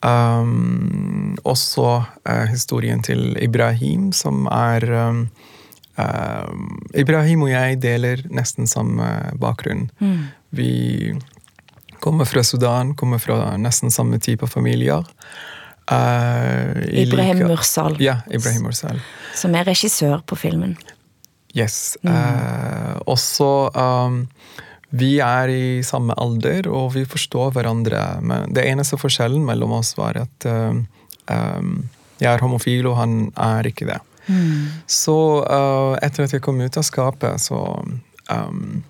Um, 0.05 1.37
også 1.43 2.03
uh, 2.29 2.45
historien 2.51 3.01
til 3.03 3.33
Ibrahim, 3.41 4.11
som 4.13 4.45
er 4.51 4.85
um, 5.09 5.23
uh, 5.97 6.51
Ibrahim 6.93 7.41
og 7.47 7.49
jeg 7.51 7.79
deler 7.81 8.21
nesten 8.29 8.67
samme 8.69 9.07
bakgrunn. 9.41 9.87
Vi 10.53 11.15
kommer 11.99 12.25
fra 12.29 12.43
Sudan, 12.45 12.93
kommer 12.95 13.17
fra 13.19 13.55
nesten 13.57 13.89
samme 13.91 14.19
type 14.21 14.47
familier. 14.47 15.01
Uh, 15.89 16.77
Ibrahim 16.93 17.37
like- 17.41 17.47
Mursal, 17.47 17.97
Ja, 18.01 18.19
Ibrahim 18.29 18.63
Mursal. 18.69 19.01
som 19.33 19.55
er 19.55 19.65
regissør 19.65 20.21
på 20.27 20.35
filmen. 20.35 20.77
Yes. 21.57 21.97
Eh, 22.05 22.97
også 23.07 23.71
um, 23.73 24.27
Vi 24.89 25.17
er 25.23 25.51
i 25.51 25.83
samme 25.83 26.15
alder, 26.17 26.69
og 26.71 26.93
vi 26.95 27.03
forstår 27.07 27.51
hverandre. 27.55 28.01
Men 28.23 28.53
det 28.55 28.65
eneste 28.69 28.99
forskjellen 28.99 29.43
mellom 29.47 29.75
oss 29.79 29.93
var 29.97 30.19
at 30.21 30.47
um, 30.47 30.85
jeg 32.21 32.29
er 32.31 32.43
homofil, 32.43 32.87
og 32.87 32.99
han 33.01 33.17
er 33.35 33.67
ikke 33.67 33.89
det. 33.89 33.99
Så 34.91 35.17
uh, 35.43 35.95
etter 36.03 36.25
at 36.25 36.35
jeg 36.35 36.43
kom 36.43 36.59
ut 36.59 36.79
av 36.79 36.87
skapet, 36.87 37.43
så 37.43 37.63
um, 38.31 38.83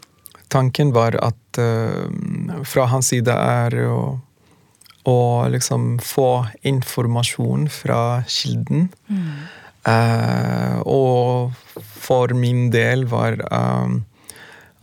Tanken 0.48 0.94
var 0.96 1.18
at 1.20 1.60
uh, 1.60 2.08
fra 2.64 2.86
hans 2.88 3.10
side 3.12 3.34
er 3.34 3.74
å, 3.84 4.00
å 5.04 5.20
liksom 5.52 5.98
få 6.00 6.48
informasjon 6.72 7.68
fra 7.74 8.22
kilden. 8.32 8.88
Eh, 9.88 10.80
og 10.84 11.54
for 11.80 12.34
min 12.36 12.68
del 12.74 13.06
var 13.08 13.40
um, 13.48 14.02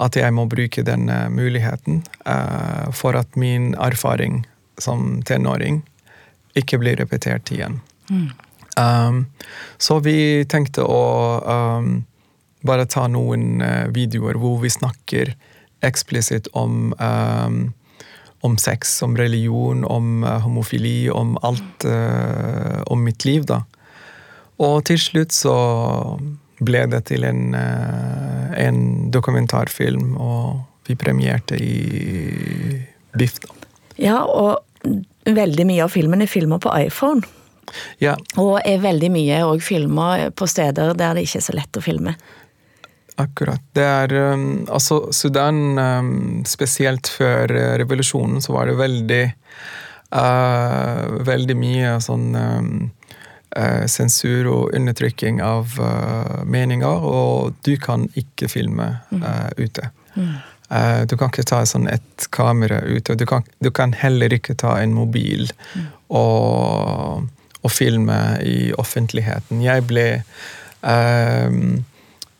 at 0.02 0.16
jeg 0.18 0.34
må 0.34 0.46
bruke 0.50 0.82
denne 0.86 1.28
muligheten 1.30 2.02
uh, 2.26 2.90
for 2.92 3.18
at 3.18 3.36
min 3.38 3.72
erfaring 3.78 4.42
som 4.80 5.22
tenåring 5.26 5.82
ikke 6.58 6.80
blir 6.82 6.98
repetert 6.98 7.50
igjen. 7.54 7.78
Um, 8.78 9.26
så 9.78 10.00
vi 10.02 10.44
tenkte 10.50 10.82
å 10.82 11.04
um, 11.46 12.02
bare 12.66 12.86
ta 12.90 13.06
noen 13.12 13.60
eh, 13.62 13.86
videoer 13.92 14.38
hvor 14.40 14.56
vi 14.62 14.70
snakker 14.72 15.34
eksplisitt 15.84 16.48
om 16.56 16.94
um, 16.96 17.58
om 18.44 18.58
sex, 18.60 18.98
om 19.02 19.16
religion, 19.16 19.84
om 19.88 20.24
eh, 20.24 20.40
homofili, 20.44 21.10
om 21.10 21.38
alt 21.40 21.86
uh, 21.88 22.82
om 22.92 23.00
mitt 23.00 23.24
liv, 23.24 23.46
da. 23.48 23.62
Og 24.60 24.82
til 24.84 25.00
slutt 25.00 25.32
så 25.32 25.54
ble 26.62 26.84
det 26.90 27.04
til 27.10 27.24
en, 27.26 27.54
eh, 27.54 28.66
en 28.66 29.10
dokumentarfilm, 29.10 30.16
og 30.20 30.60
vi 30.86 30.94
premierte 30.94 31.58
i 31.58 32.82
Biff. 33.16 33.38
Ja, 33.96 34.22
og 34.24 34.60
veldig 35.24 35.66
mye 35.66 35.84
av 35.86 35.92
filmen 35.94 36.22
er 36.22 36.30
filmer 36.30 36.60
på 36.60 36.72
iPhone. 36.76 37.24
Ja, 37.98 38.14
Og 38.36 38.60
er 38.64 38.82
veldig 38.82 39.10
mye 39.10 39.42
òg 39.46 39.62
filmer 39.64 40.30
på 40.36 40.46
steder 40.50 40.94
der 40.94 41.14
det 41.16 41.24
ikke 41.26 41.40
er 41.40 41.46
så 41.46 41.54
lett 41.56 41.78
å 41.78 41.82
filme. 41.82 42.16
akkurat. 43.16 43.62
Det 43.72 43.82
er 43.82 44.12
um, 44.34 44.66
Altså, 44.68 45.12
Sudan, 45.12 45.78
um, 45.78 46.44
spesielt 46.44 47.08
før 47.08 47.50
eh, 47.50 47.78
revolusjonen, 47.78 48.42
så 48.42 48.52
var 48.52 48.66
det 48.66 48.76
veldig 48.76 49.34
uh, 50.14 51.24
Veldig 51.24 51.56
mye 51.56 52.00
sånn 52.02 52.34
um, 52.34 52.90
sensur 53.90 54.48
og 54.50 54.74
undertrykking 54.74 55.40
av 55.44 55.76
eh, 55.80 56.40
meninger, 56.44 57.06
og 57.06 57.54
du 57.66 57.76
kan 57.80 58.08
ikke 58.18 58.48
filme 58.50 58.88
eh, 59.14 59.50
ute. 59.58 59.90
Eh, 60.70 61.02
du 61.06 61.16
kan 61.16 61.30
ikke 61.30 61.46
ta 61.46 61.62
sånn 61.68 61.88
et 61.92 62.28
kamera 62.34 62.80
ute, 62.82 63.14
og 63.14 63.20
du 63.20 63.26
kan, 63.30 63.46
du 63.62 63.70
kan 63.74 63.94
heller 63.96 64.34
ikke 64.34 64.56
ta 64.58 64.76
en 64.82 64.94
mobil 64.96 65.48
og, 66.08 67.26
og 67.62 67.72
filme 67.72 68.20
i 68.42 68.72
offentligheten. 68.78 69.62
Jeg 69.64 69.86
ble 69.90 70.08
i, 70.84 71.84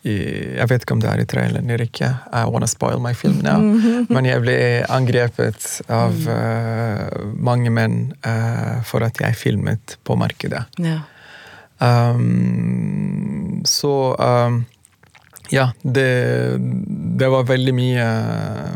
Jeg 0.05 0.69
vet 0.69 0.85
ikke 0.85 0.97
om 0.99 1.01
det 1.01 1.09
er 1.09 1.23
i 1.23 1.29
traileren 1.29 1.71
eller 1.71 1.87
ikke. 1.87 2.11
I 2.29 2.45
wanna 2.51 2.69
spoil 2.69 3.01
my 3.01 3.15
film 3.17 3.41
now. 3.45 3.63
Men 4.15 4.29
jeg 4.29 4.43
ble 4.45 4.57
angrepet 4.93 5.81
av 5.89 6.19
uh, 6.29 7.25
mange 7.41 7.73
menn 7.73 8.13
uh, 8.27 8.85
for 8.85 9.07
at 9.07 9.21
jeg 9.23 9.39
filmet 9.41 9.97
på 10.05 10.17
markedet. 10.21 10.67
Ja. 10.85 11.01
Um, 11.81 13.63
så 13.65 14.15
um, 14.21 14.61
ja, 15.53 15.71
det, 15.83 16.11
det 17.21 17.31
var 17.33 17.49
veldig 17.49 17.75
mye 17.77 18.05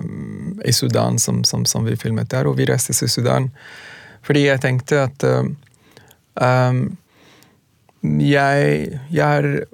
um, 0.01 0.57
i 0.65 0.73
Sudan 0.73 1.21
som, 1.21 1.45
som, 1.45 1.69
som 1.69 1.85
vi 1.85 1.97
filmet 1.97 2.31
der, 2.33 2.49
og 2.49 2.57
vi 2.59 2.67
reiste 2.69 2.97
til 2.97 3.13
Sudan 3.19 3.53
fordi 4.27 4.43
jeg 4.49 4.61
tenkte 4.61 5.05
at 5.07 5.25
um, 5.25 5.53
jeg, 8.03 8.99
jeg, 9.11 9.39
er, 9.39 9.65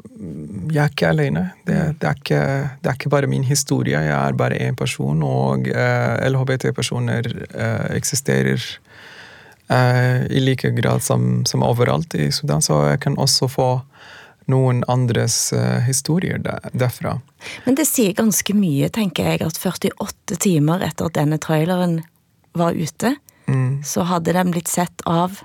jeg 0.73 0.81
er 0.83 0.93
ikke 0.93 1.11
alene. 1.11 1.45
Det, 1.67 1.79
det, 2.01 2.09
er 2.09 2.19
ikke, 2.21 2.43
det 2.83 2.91
er 2.91 2.99
ikke 2.99 3.13
bare 3.13 3.31
min 3.31 3.45
historie. 3.47 3.99
Jeg 4.01 4.15
er 4.15 4.37
bare 4.39 4.59
én 4.61 4.77
person, 4.79 5.23
og 5.27 5.69
eh, 5.69 6.29
LHBT-personer 6.29 7.29
eh, 7.49 7.87
eksisterer 7.97 8.63
eh, 9.69 10.25
i 10.31 10.43
like 10.45 10.71
grad 10.77 11.05
som, 11.05 11.45
som 11.49 11.65
overalt 11.67 12.15
i 12.19 12.31
Sudan, 12.33 12.63
så 12.65 12.83
jeg 12.93 13.03
kan 13.07 13.19
også 13.19 13.49
få 13.53 13.69
noen 14.51 14.83
andres 14.93 15.55
historier 15.87 16.37
der, 16.45 16.67
derfra. 16.77 17.15
Men 17.65 17.79
det 17.79 17.87
sier 17.89 18.13
ganske 18.13 18.53
mye, 18.53 18.91
tenker 18.93 19.31
jeg, 19.31 19.41
at 19.41 19.57
48 19.57 20.37
timer 20.45 20.85
etter 20.85 21.09
at 21.09 21.17
denne 21.17 21.39
traileren 21.41 22.03
var 22.53 22.77
ute, 22.77 23.15
så 23.85 24.05
hadde 24.09 24.37
den 24.37 24.53
blitt 24.53 24.69
sett 24.69 25.01
av 25.09 25.41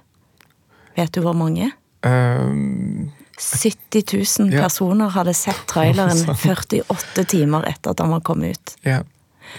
Vet 0.99 1.13
du 1.15 1.21
hvor 1.23 1.35
mange? 1.37 1.69
Um, 2.03 3.07
70 3.39 4.03
000 4.39 4.51
Ja. 4.53 4.61
personer 4.67 5.09
hadde 5.09 5.33
sett 5.33 5.61
traileren 5.67 6.17
48 6.35 7.23
timer 7.31 7.63
etter 7.69 7.91
at 7.91 7.97
den 7.97 8.09
var 8.11 8.19
kommet 8.21 8.57
ut. 8.57 8.75
ja. 8.85 9.01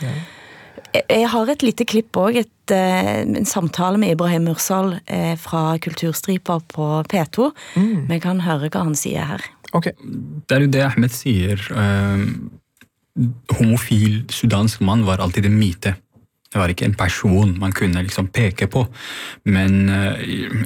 Jeg- 0.00 1.04
Jeg 1.08 1.28
har 1.28 1.46
et 1.50 1.62
lite 1.62 1.84
klipp 1.86 2.12
òg, 2.18 2.44
en 2.70 3.44
samtale 3.46 3.96
med 3.98 4.10
Ibrahim 4.10 4.44
Mursal 4.44 5.00
eh, 5.06 5.36
fra 5.36 5.78
Kulturstripa 5.78 6.56
på 6.68 7.04
P2. 7.06 7.50
Vi 8.08 8.18
kan 8.20 8.40
høre 8.40 8.68
hva 8.70 8.82
han 8.84 8.94
sier 8.98 9.22
her. 9.24 9.40
Ok. 9.72 9.84
Det 10.48 10.56
er 10.56 10.60
jo 10.60 10.66
det 10.66 10.82
Ahmed 10.82 11.10
sier. 11.14 11.60
eh, 11.70 12.24
homofil 13.58 14.24
sudansk 14.30 14.80
mann 14.80 15.04
var 15.06 15.18
alltid 15.22 15.46
en 15.46 15.58
myte. 15.58 15.94
Det 16.50 16.58
var 16.58 16.72
ikke 16.72 16.88
en 16.88 16.96
person 16.98 17.52
man 17.62 17.74
kunne 17.76 18.02
liksom 18.02 18.30
peke 18.34 18.66
på. 18.70 18.84
Men 19.46 19.88
eh, 19.94 20.24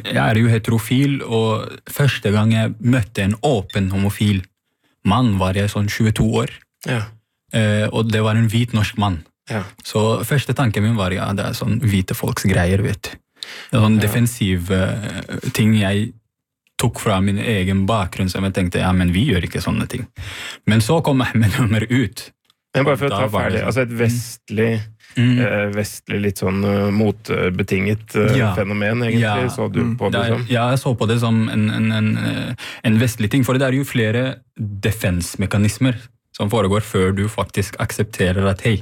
jeg 0.09 0.21
er 0.23 0.41
jo 0.41 0.49
heterofil, 0.49 1.19
og 1.23 1.69
første 1.93 2.33
gang 2.33 2.55
jeg 2.55 2.73
møtte 2.81 3.27
en 3.27 3.37
åpen 3.45 3.91
homofil 3.93 4.43
mann, 5.05 5.35
var 5.41 5.59
jeg 5.59 5.73
sånn 5.75 5.91
22 5.93 6.31
år. 6.41 6.55
Ja. 6.89 7.03
Eh, 7.53 7.87
og 7.93 8.09
det 8.13 8.25
var 8.25 8.41
en 8.41 8.49
hvit 8.49 8.73
norsk 8.77 8.97
mann. 9.01 9.21
Ja. 9.51 9.61
Så 9.85 10.25
første 10.25 10.57
tanken 10.57 10.87
min 10.87 10.97
var 10.97 11.13
ja, 11.13 11.29
det 11.37 11.51
er 11.51 11.57
sånn 11.59 11.77
hvite 11.85 12.17
folks 12.17 12.49
greier, 12.49 12.81
vet 12.85 13.11
du. 13.11 13.17
Sånn 13.75 13.99
defensiv 14.01 14.71
eh, 14.73 15.51
ting 15.53 15.75
jeg 15.77 16.15
tok 16.81 17.01
fra 17.03 17.19
min 17.21 17.39
egen 17.39 17.85
bakgrunn, 17.89 18.31
som 18.33 18.45
jeg 18.49 18.57
tenkte 18.57 18.81
ja, 18.83 18.91
men 18.97 19.13
vi 19.15 19.27
gjør 19.29 19.45
ikke 19.47 19.63
sånne 19.63 19.87
ting. 19.91 20.09
Men 20.71 20.83
så 20.85 21.03
kom 21.05 21.23
Ahmed 21.25 21.59
nummer 21.59 21.85
ut. 21.91 22.31
Men 22.75 22.89
bare 22.89 22.99
for 22.99 23.13
å 23.13 23.21
ta 23.21 23.29
ferdig, 23.31 23.61
sånn. 23.61 23.69
altså 23.69 23.85
et 23.85 23.95
vestlig 24.01 24.71
eh, 25.19 25.69
vestlig, 25.75 26.21
litt 26.25 26.41
sånn 26.43 26.63
eh, 26.65 26.89
motbetinget 26.95 28.17
eh, 28.21 28.37
Ja. 28.39 28.53
fenomen, 28.59 29.03
egentlig. 29.07 29.51
Så 29.55 29.69
du 29.73 29.83
på 29.99 30.11
det 30.13 30.25
som? 30.29 30.47
Ja, 30.51 30.69
jeg 30.75 30.81
så 30.83 30.95
på 30.99 31.09
det 31.11 31.21
som 31.23 31.45
en, 31.49 31.69
en, 31.71 31.93
en, 31.93 32.11
en 32.83 32.99
vestlig 33.01 33.31
ting. 33.31 33.45
For 33.47 33.59
det 33.59 33.69
er 33.69 33.79
jo 33.79 33.85
flere 33.89 34.25
defense-mekanismer 34.59 35.99
som 36.35 36.51
foregår 36.51 36.83
før 36.83 37.13
du 37.15 37.27
faktisk 37.31 37.77
aksepterer 37.83 38.47
at 38.51 38.65
hei, 38.67 38.81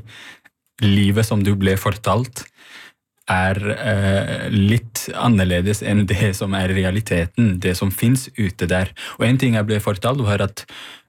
livet 0.83 1.27
som 1.29 1.43
du 1.45 1.53
ble 1.59 1.77
fortalt, 1.81 2.47
er 3.31 3.59
eh, 3.71 4.49
litt 4.51 5.07
annerledes 5.15 5.83
enn 5.87 6.05
det 6.11 6.33
som 6.37 6.55
er 6.59 6.73
realiteten, 6.75 7.57
det 7.63 7.77
som 7.79 7.93
fins 7.95 8.29
ute 8.39 8.67
der. 8.71 8.91
Og 9.19 9.27
en 9.27 9.39
ting 9.39 9.55
jeg 9.59 9.69
ble 9.69 9.79
fortalt, 9.83 10.23
var 10.27 10.43
at 10.43 10.65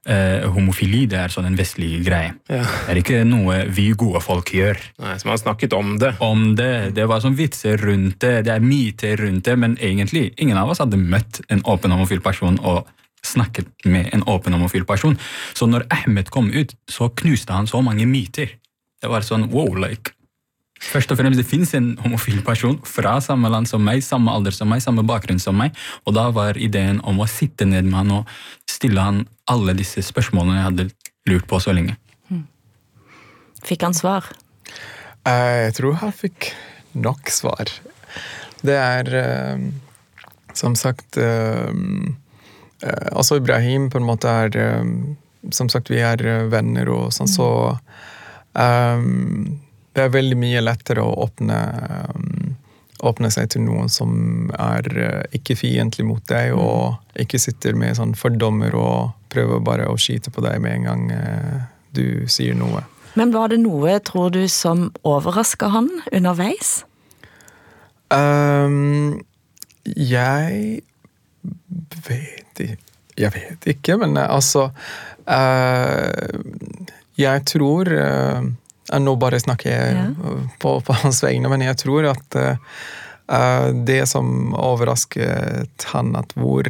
eh, 0.06 0.46
homofili 0.54 1.04
det 1.10 1.18
er 1.24 1.34
sånn 1.34 1.48
en 1.48 1.58
vestlig 1.58 2.04
greie. 2.06 2.34
Ja. 2.48 2.62
Det 2.62 2.94
er 2.94 3.02
ikke 3.02 3.22
noe 3.28 3.64
vi 3.74 3.90
gode 3.98 4.22
folk 4.24 4.54
gjør. 4.54 4.80
Nei, 5.02 5.16
som 5.20 5.32
har 5.34 5.42
snakket 5.42 5.76
om 5.76 5.96
det. 6.02 6.14
Om 6.24 6.52
det, 6.58 6.72
det 6.96 7.08
var 7.10 7.24
sånn 7.24 7.38
vitser 7.38 7.80
rundt 7.82 8.20
det, 8.24 8.44
det 8.46 8.54
er 8.54 8.64
myter 8.64 9.18
rundt 9.24 9.46
det, 9.48 9.56
men 9.58 9.78
egentlig 9.80 10.30
ingen 10.38 10.60
av 10.60 10.70
oss 10.72 10.82
hadde 10.84 11.00
møtt 11.00 11.42
en 11.48 11.64
åpen 11.66 11.94
homofil 11.94 12.22
person 12.24 12.60
og 12.62 12.84
snakket 13.24 13.70
med 13.88 14.10
en 14.12 14.22
åpen 14.28 14.54
homofil 14.54 14.84
person. 14.86 15.16
Så 15.56 15.66
når 15.66 15.88
Ahmed 15.92 16.28
kom 16.30 16.50
ut, 16.52 16.76
så 16.90 17.08
knuste 17.08 17.56
han 17.56 17.66
så 17.66 17.80
mange 17.82 18.06
myter. 18.06 18.58
Det 19.00 19.10
var 19.10 19.24
sånn 19.24 19.48
wow, 19.52 19.72
like 19.80 20.12
Først 20.84 21.10
og 21.10 21.18
fremst, 21.18 21.38
det 21.40 21.46
fins 21.48 21.72
en 21.74 21.94
homofil 22.02 22.42
person 22.44 22.76
fra 22.86 23.16
samme 23.24 23.48
land 23.50 23.68
som 23.70 23.82
meg, 23.84 24.02
samme 24.04 24.32
alder 24.34 24.54
som 24.54 24.68
meg, 24.70 24.82
samme 24.84 25.04
bakgrunn 25.06 25.40
som 25.42 25.56
meg, 25.58 25.74
og 26.04 26.14
da 26.16 26.28
var 26.34 26.58
ideen 26.60 27.00
om 27.08 27.22
å 27.24 27.28
sitte 27.30 27.66
ned 27.68 27.88
med 27.88 27.98
han 28.02 28.12
og 28.20 28.34
stille 28.70 29.00
han 29.02 29.22
alle 29.50 29.74
disse 29.78 30.04
spørsmålene 30.04 30.58
jeg 30.58 30.66
hadde 30.68 30.86
lurt 31.30 31.48
på 31.50 31.60
så 31.62 31.72
lenge. 31.74 31.96
Fikk 33.64 33.86
han 33.86 33.96
svar? 33.96 34.28
Eh, 35.24 35.70
Jeg 35.70 35.74
tror 35.78 35.96
han 36.02 36.12
fikk 36.12 36.50
nok 36.92 37.32
svar. 37.32 37.70
Det 38.64 38.76
er 38.76 39.08
eh, 39.20 39.64
som 40.54 40.76
sagt 40.76 41.16
eh, 41.20 41.72
Altså, 42.84 43.38
Ibrahim 43.40 43.88
på 43.88 43.96
en 43.96 44.04
måte 44.04 44.28
er 44.28 44.56
Som 45.56 45.70
sagt, 45.72 45.88
vi 45.88 46.02
er 46.04 46.20
venner 46.52 46.88
og 46.92 47.12
sånn, 47.16 47.28
så 47.30 47.48
eh, 48.52 49.00
Det 49.94 50.02
er 50.02 50.14
veldig 50.14 50.38
mye 50.38 50.62
lettere 50.64 51.04
å 51.04 51.16
åpne 51.26 51.60
eh, 51.88 52.20
Åpne 53.04 53.28
seg 53.28 53.50
til 53.52 53.60
noen 53.66 53.90
som 53.92 54.12
er 54.54 54.86
eh, 54.96 55.36
ikke 55.36 55.56
fiendtlig 55.58 56.06
mot 56.08 56.22
deg, 56.30 56.54
og 56.56 57.20
ikke 57.20 57.40
sitter 57.42 57.74
med 57.76 57.98
sånn 57.98 58.14
fordommer 58.16 58.72
og 58.78 59.10
prøver 59.34 59.60
bare 59.66 59.88
å 59.90 59.98
skyte 60.00 60.32
på 60.32 60.40
deg 60.44 60.62
med 60.64 60.78
en 60.78 60.86
gang 60.88 61.02
eh, 61.12 61.58
du 61.92 62.06
sier 62.30 62.56
noe. 62.56 62.84
Men 63.18 63.34
var 63.34 63.52
det 63.52 63.60
noe, 63.62 63.98
tror 64.02 64.32
du, 64.34 64.42
som 64.48 64.88
overraska 65.06 65.68
han 65.74 65.90
underveis? 66.14 66.78
Um, 68.14 69.20
jeg 69.84 70.82
vet 72.08 72.60
ikke 72.60 72.80
Jeg 73.18 73.30
vet 73.34 73.66
ikke, 73.70 73.96
men 74.00 74.16
eh, 74.16 74.26
altså 74.28 74.68
uh, 75.30 76.40
Jeg 77.18 77.44
tror 77.46 77.90
eh, 77.94 78.48
Nå 78.92 79.14
bare 79.16 79.40
snakker 79.40 79.70
jeg 79.70 79.94
Ja. 79.96 80.08
på, 80.60 80.80
på 80.84 80.92
hans 81.00 81.22
vegne, 81.24 81.48
men 81.48 81.62
jeg 81.64 81.76
tror 81.80 82.04
at 82.10 82.36
eh, 82.36 83.68
det 83.88 84.02
som 84.10 84.52
overrasket 84.54 85.86
han, 85.94 86.12
at 86.16 86.34
hvor 86.36 86.68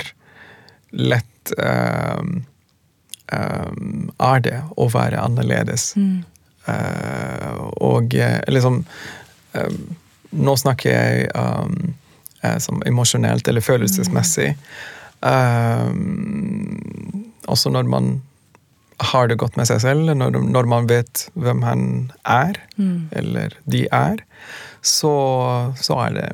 lett 0.94 1.52
uh, 1.58 2.22
um, 3.34 4.10
er 4.22 4.40
det 4.46 4.60
å 4.78 4.86
være 4.94 5.18
annerledes. 5.18 5.88
Eh, 6.66 7.56
og 7.82 8.14
eh, 8.14 8.40
liksom 8.48 8.84
eh, 9.52 9.74
Nå 10.34 10.54
snakker 10.56 10.90
jeg 10.90 11.26
um, 11.34 11.92
som 12.58 12.80
emosjonelt 12.88 13.46
eller 13.48 13.62
følelsesmessig. 13.62 14.48
Um, 15.94 17.28
også 17.46 17.70
når 17.70 17.86
man 17.88 18.08
har 18.98 19.28
det 19.28 19.38
godt 19.40 19.56
med 19.58 19.68
seg 19.68 19.80
selv, 19.82 20.12
når, 20.14 20.38
når 20.54 20.68
man 20.70 20.88
vet 20.90 21.26
hvem 21.34 21.62
han 21.66 22.12
er, 22.22 22.58
eller 23.18 23.56
de 23.70 23.86
er, 23.90 24.22
så, 24.84 25.14
så, 25.80 25.98
er, 26.06 26.14
det, 26.18 26.28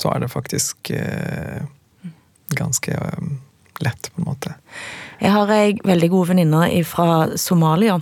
så 0.00 0.10
er 0.12 0.24
det 0.24 0.32
faktisk 0.32 0.90
eh, 0.90 1.64
ganske 2.58 2.92
eh, 2.92 3.32
lett, 3.84 4.10
på 4.12 4.22
en 4.22 4.28
måte. 4.28 4.54
Jeg 5.22 5.32
har 5.34 5.50
ei 5.54 5.74
veldig 5.84 6.10
god 6.12 6.32
venninne 6.32 6.68
fra 6.88 7.08
Somalia. 7.40 8.00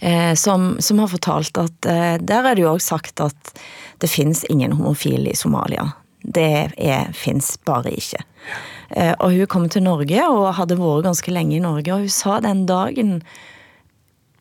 Eh, 0.00 0.34
som, 0.34 0.76
som 0.80 0.98
har 1.02 1.10
fortalt 1.10 1.58
at 1.58 1.88
eh, 1.88 2.16
der 2.22 2.46
er 2.46 2.54
det 2.54 2.62
jo 2.62 2.74
òg 2.76 2.82
sagt 2.84 3.20
at 3.24 3.54
det 3.98 4.10
fins 4.10 4.44
ingen 4.48 4.76
homofile 4.78 5.32
i 5.32 5.36
Somalia. 5.36 5.90
Det 6.22 6.70
fins 7.16 7.56
bare 7.66 7.90
ikke. 7.94 8.22
Eh, 8.22 8.77
og 8.96 9.32
hun 9.34 9.46
kom 9.46 9.68
til 9.68 9.82
Norge 9.84 10.22
og 10.30 10.54
hadde 10.56 10.78
vært 10.80 11.04
ganske 11.04 11.32
lenge 11.34 11.56
i 11.58 11.62
Norge, 11.62 11.92
og 11.92 12.06
hun 12.06 12.12
sa 12.12 12.38
den 12.40 12.64
dagen 12.66 13.18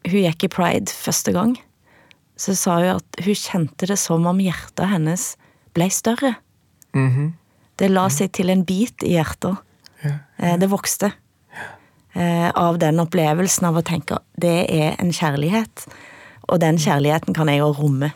hun 0.08 0.22
gikk 0.24 0.46
i 0.48 0.52
pride 0.54 0.94
første 0.94 1.34
gang, 1.36 1.58
så 2.40 2.56
sa 2.56 2.78
hun 2.80 2.94
at 3.02 3.20
hun 3.26 3.36
kjente 3.36 3.90
det 3.90 3.98
som 4.00 4.26
om 4.30 4.40
hjertet 4.40 4.88
hennes 4.88 5.26
ble 5.76 5.90
større. 5.92 6.36
Det 7.78 7.90
la 7.92 8.08
seg 8.10 8.32
til 8.34 8.50
en 8.50 8.64
bit 8.66 9.04
i 9.06 9.18
hjertet. 9.18 9.58
Ja. 10.04 10.14
Eh, 10.40 10.56
Det 10.58 10.70
vokste. 10.72 11.12
Eh, 12.16 12.50
Av 12.56 12.78
den 12.80 13.00
opplevelsen 13.04 13.68
av 13.68 13.76
å 13.78 13.84
tenke 13.86 14.16
at 14.16 14.24
det 14.40 14.70
er 14.72 14.96
en 14.98 15.12
kjærlighet. 15.12 15.86
Og 16.48 16.60
den 16.64 16.78
kjærligheten 16.78 17.36
kan 17.36 17.48
jeg 17.52 17.60
jo 17.60 17.74
romme. 17.76 18.14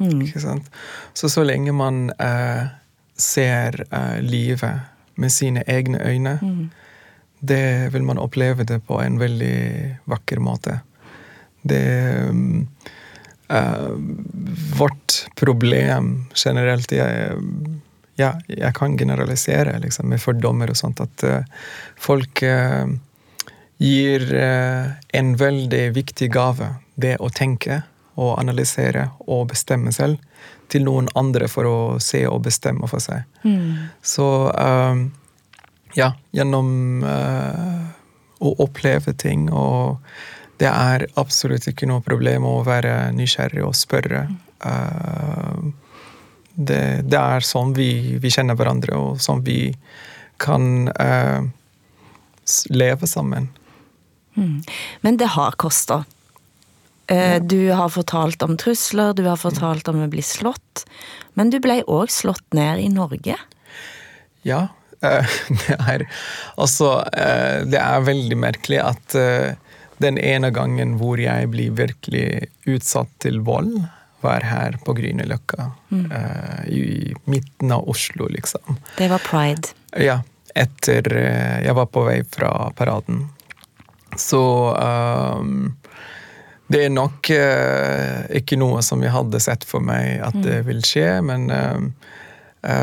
Ikke 0.00 0.40
sant? 0.40 0.68
Så 1.12 1.28
så 1.28 1.42
lenge 1.44 1.72
man 1.74 2.10
eh, 2.20 2.68
ser 3.16 3.82
eh, 3.90 4.20
livet 4.22 4.78
med 5.18 5.32
sine 5.34 5.64
egne 5.66 6.00
øyne, 6.06 6.38
det 7.40 7.92
vil 7.94 8.02
man 8.06 8.18
oppleve 8.18 8.64
det 8.66 8.80
på 8.86 9.00
en 9.02 9.18
veldig 9.18 9.98
vakker 10.10 10.40
måte. 10.42 10.80
Det 11.62 11.82
mm, 12.30 12.66
eh, 13.48 13.90
Vårt 14.78 15.26
problem 15.36 16.26
generelt 16.34 16.92
jeg, 16.92 17.36
ja, 18.18 18.32
jeg 18.46 18.74
kan 18.74 18.96
generalisere 18.98 19.78
liksom, 19.82 20.08
med 20.08 20.22
fordommer 20.22 20.70
og 20.70 20.78
sånt, 20.78 21.00
at 21.02 21.24
uh, 21.26 21.68
folk 21.98 22.42
uh, 22.42 22.86
gir 23.78 24.24
en 24.34 25.36
veldig 25.38 25.84
viktig 25.94 26.30
gave, 26.34 26.72
det 26.98 27.16
å 27.22 27.30
tenke 27.30 27.82
og 28.18 28.34
analysere 28.40 29.04
og 29.30 29.46
bestemme 29.52 29.92
selv, 29.94 30.18
til 30.68 30.84
noen 30.84 31.08
andre 31.18 31.48
for 31.50 31.68
å 31.68 31.78
se 32.02 32.24
og 32.28 32.42
bestemme 32.44 32.88
for 32.90 33.02
seg. 33.02 33.24
Så 34.04 34.26
eh, 34.52 35.02
ja, 35.96 36.12
gjennom 36.34 37.02
uh, 37.04 37.86
å 38.38 38.54
oppleve 38.62 39.14
ting, 39.18 39.48
og 39.50 39.98
det 40.60 40.68
er 40.70 41.06
absolutt 41.20 41.68
ikke 41.70 41.88
noe 41.88 42.04
problem 42.04 42.46
å 42.46 42.60
være 42.66 43.10
nysgjerrig 43.16 43.64
og 43.66 43.76
spørre. 43.78 44.26
Eh, 44.66 45.60
det, 46.58 46.82
det 47.06 47.20
er 47.20 47.46
sånn 47.46 47.72
vi, 47.76 48.18
vi 48.18 48.32
kjenner 48.34 48.58
hverandre, 48.58 48.98
og 48.98 49.22
sånn 49.22 49.44
vi 49.46 49.70
kan 50.38 50.90
uh, 50.90 51.46
leve 52.70 53.06
sammen. 53.10 53.48
Men 55.02 55.18
det 55.18 55.32
har 55.34 55.56
kosta. 55.58 56.04
Du 57.48 57.70
har 57.72 57.88
fortalt 57.88 58.42
om 58.44 58.56
trusler, 58.60 59.14
du 59.16 59.22
har 59.24 59.38
fortalt 59.40 59.88
om 59.88 60.02
å 60.04 60.08
bli 60.12 60.20
slått. 60.22 60.82
Men 61.38 61.48
du 61.48 61.56
ble 61.62 61.80
òg 61.88 62.10
slått 62.12 62.44
ned 62.52 62.82
i 62.82 62.90
Norge. 62.92 63.36
Ja. 64.44 64.68
eh, 65.00 65.26
Det 65.68 65.76
er 65.78 66.04
Altså, 66.56 66.90
eh, 67.12 67.64
det 67.64 67.80
er 67.80 68.06
veldig 68.06 68.38
merkelig 68.38 68.80
at 68.82 69.14
eh, 69.18 69.54
den 70.02 70.18
ene 70.18 70.50
gangen 70.54 70.96
hvor 71.00 71.18
jeg 71.18 71.48
blir 71.54 71.72
virkelig 71.78 72.48
utsatt 72.70 73.10
til 73.24 73.40
vold, 73.46 73.80
var 74.20 74.42
her 74.46 74.76
på 74.82 74.94
Grünerløkka. 74.98 75.68
Mm. 75.94 76.06
I 76.66 77.14
midten 77.30 77.70
av 77.74 77.86
Oslo, 77.90 78.26
liksom. 78.30 78.78
Det 78.98 79.06
var 79.10 79.22
pride. 79.22 79.70
Ja. 79.94 80.20
Etter 80.58 81.06
eh, 81.14 81.58
Jeg 81.62 81.74
var 81.78 81.86
på 81.86 82.02
vei 82.06 82.16
fra 82.26 82.50
paraden. 82.74 83.28
Så 84.18 84.40
ehm, 84.74 85.68
det 86.68 86.84
er 86.84 86.92
nok 86.92 87.30
uh, 87.32 88.28
ikke 88.36 88.58
noe 88.60 88.82
som 88.84 89.00
jeg 89.04 89.14
hadde 89.14 89.40
sett 89.40 89.64
for 89.68 89.84
meg 89.84 90.20
at 90.24 90.36
det 90.44 90.60
vil 90.68 90.82
skje, 90.84 91.18
men 91.24 91.48
eh, 91.52 91.84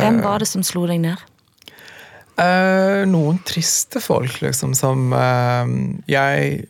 Hvem 0.02 0.22
var 0.24 0.42
det 0.42 0.50
som 0.50 0.64
slo 0.66 0.86
deg 0.90 1.04
ned? 1.04 1.22
Uh, 2.36 3.06
noen 3.08 3.38
triste 3.48 4.02
folk, 4.04 4.42
liksom, 4.44 4.74
som 4.78 5.14
jeg 6.10 6.66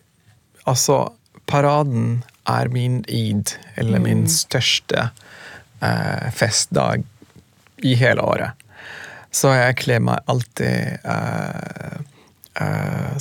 Altså, 0.65 0.97
paraden 1.45 2.23
er 2.49 2.69
min 2.73 3.03
id, 3.05 3.51
eller 3.77 4.01
min 4.01 4.23
største 4.29 5.11
festdag 6.33 7.03
i 7.85 7.93
hele 7.99 8.25
året. 8.25 8.65
Så 9.29 9.51
jeg 9.53 9.77
kler 9.83 10.01
meg 10.01 10.25
alltid 10.25 11.05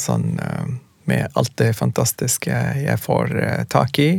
sånn 0.01 0.25
med 1.11 1.29
alt 1.37 1.53
det 1.61 1.73
fantastiske 1.77 2.51
jeg 2.85 2.99
får 3.03 3.35
eh, 3.43 3.65
tak 3.73 3.99
i. 3.99 4.11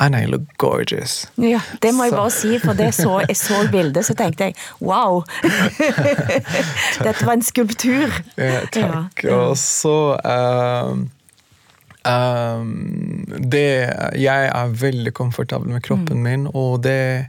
And 0.00 0.14
I 0.14 0.26
look 0.30 0.44
gorgeous. 0.62 1.24
Ja, 1.42 1.58
det 1.82 1.90
må 1.96 2.04
jeg 2.06 2.12
bare 2.14 2.30
si, 2.30 2.52
for 2.62 2.72
det 2.78 2.92
så, 2.94 3.16
jeg 3.26 3.34
så 3.36 3.64
bildet, 3.72 4.06
så 4.06 4.14
tenkte 4.14 4.46
jeg 4.46 4.54
wow! 4.78 5.24
Dette 7.02 7.26
var 7.26 7.32
en 7.34 7.42
skulptur. 7.42 8.12
Ja, 8.38 8.60
takk. 8.70 9.24
Ja. 9.24 9.34
Og 9.48 9.56
så 9.58 9.96
um, 10.22 11.08
um, 12.06 12.70
det, 13.42 13.64
Jeg 14.22 14.50
er 14.54 14.76
veldig 14.86 15.14
komfortabel 15.18 15.68
med 15.74 15.82
Mm. 15.82 15.86
kroppen 15.88 16.22
min, 16.22 16.46
og 16.54 16.82
det, 16.86 17.26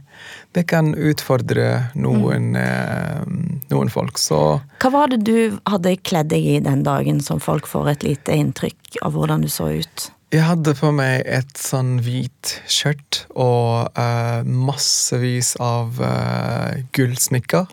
det 0.56 0.66
kan 0.70 0.94
utfordre 0.94 1.92
noen, 1.94 2.54
ehm, 2.58 3.60
noen 3.70 3.90
folk. 3.92 4.18
Så 4.18 4.60
Hva 4.82 4.90
var 4.90 5.12
det 5.12 5.22
du 5.26 5.58
hadde 5.70 5.96
kledd 6.02 6.32
deg 6.32 6.46
i 6.56 6.56
den 6.64 6.82
dagen, 6.86 7.20
som 7.20 7.42
folk 7.42 7.68
får 7.70 7.92
et 7.94 8.08
lite 8.08 8.34
inntrykk 8.34 8.98
av 9.02 9.14
hvordan 9.14 9.46
du 9.46 9.52
så 9.52 9.70
ut? 9.80 10.10
jeg 10.30 10.44
hadde 10.46 10.76
på 10.78 10.92
meg 10.94 11.24
et 11.26 11.56
sånn 11.58 11.96
hvit 12.06 12.52
skjørt 12.70 13.24
og 13.34 13.90
eh, 13.98 14.46
massevis 14.46 15.56
av 15.58 15.98
uh, 15.98 16.76
gullsmykker. 16.94 17.66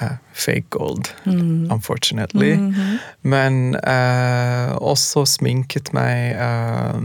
Eh, 0.00 0.16
fake 0.32 0.70
gold, 0.70 1.08
unfortunately. 1.26 2.56
Men 3.22 3.74
eh, 3.74 4.76
også 4.78 5.24
sminket 5.26 5.90
meg 5.96 6.36
eh, 6.38 7.00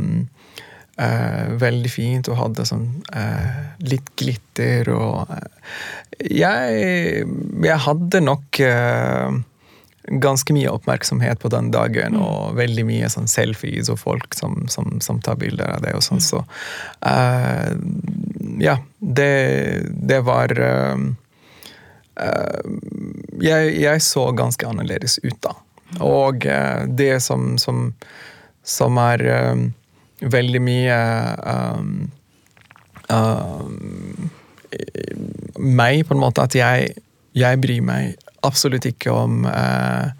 eh, 1.02 1.54
veldig 1.62 1.92
fint 1.92 2.30
og 2.32 2.40
hadde 2.40 2.68
sånn 2.68 2.88
eh, 3.16 3.64
litt 3.88 4.14
glitter 4.20 4.92
og 4.94 5.32
eh, 5.34 5.72
jeg, 6.30 7.26
jeg 7.66 7.80
hadde 7.88 8.22
nok 8.24 8.60
eh, 8.64 9.42
ganske 10.04 10.54
mye 10.54 10.70
oppmerksomhet 10.70 11.40
på 11.40 11.50
den 11.54 11.72
dagen, 11.72 12.18
og 12.20 12.58
veldig 12.58 12.86
mye 12.88 13.10
sånn 13.12 13.30
selfies 13.32 13.90
og 13.92 14.00
folk 14.02 14.36
som, 14.36 14.66
som, 14.72 15.00
som 15.02 15.22
tar 15.24 15.40
bilder 15.40 15.78
av 15.78 15.84
det 15.86 15.94
og 15.96 16.04
sånn. 16.04 16.22
Så 16.24 16.44
eh, 17.08 17.72
ja, 18.64 18.78
det, 19.00 19.34
det 20.12 20.20
var 20.28 20.54
eh, 20.60 21.06
jeg, 23.42 23.72
jeg 23.80 24.04
så 24.04 24.28
ganske 24.36 24.68
annerledes 24.68 25.20
ut 25.24 25.40
da. 25.46 25.56
Og 26.04 26.46
eh, 26.50 26.84
det 26.90 27.16
som, 27.24 27.56
som, 27.62 27.94
som 28.64 29.00
er 29.02 29.24
veldig 30.32 30.62
mye 30.64 30.98
um, 31.44 32.12
um, 33.10 34.30
meg, 35.60 36.04
på 36.08 36.16
en 36.16 36.22
måte, 36.24 36.46
at 36.46 36.56
jeg, 36.58 36.94
jeg 37.38 37.62
bryr 37.62 37.84
meg 37.86 38.30
absolutt 38.44 38.88
ikke 38.90 39.14
om 39.14 39.46
uh, 39.48 40.12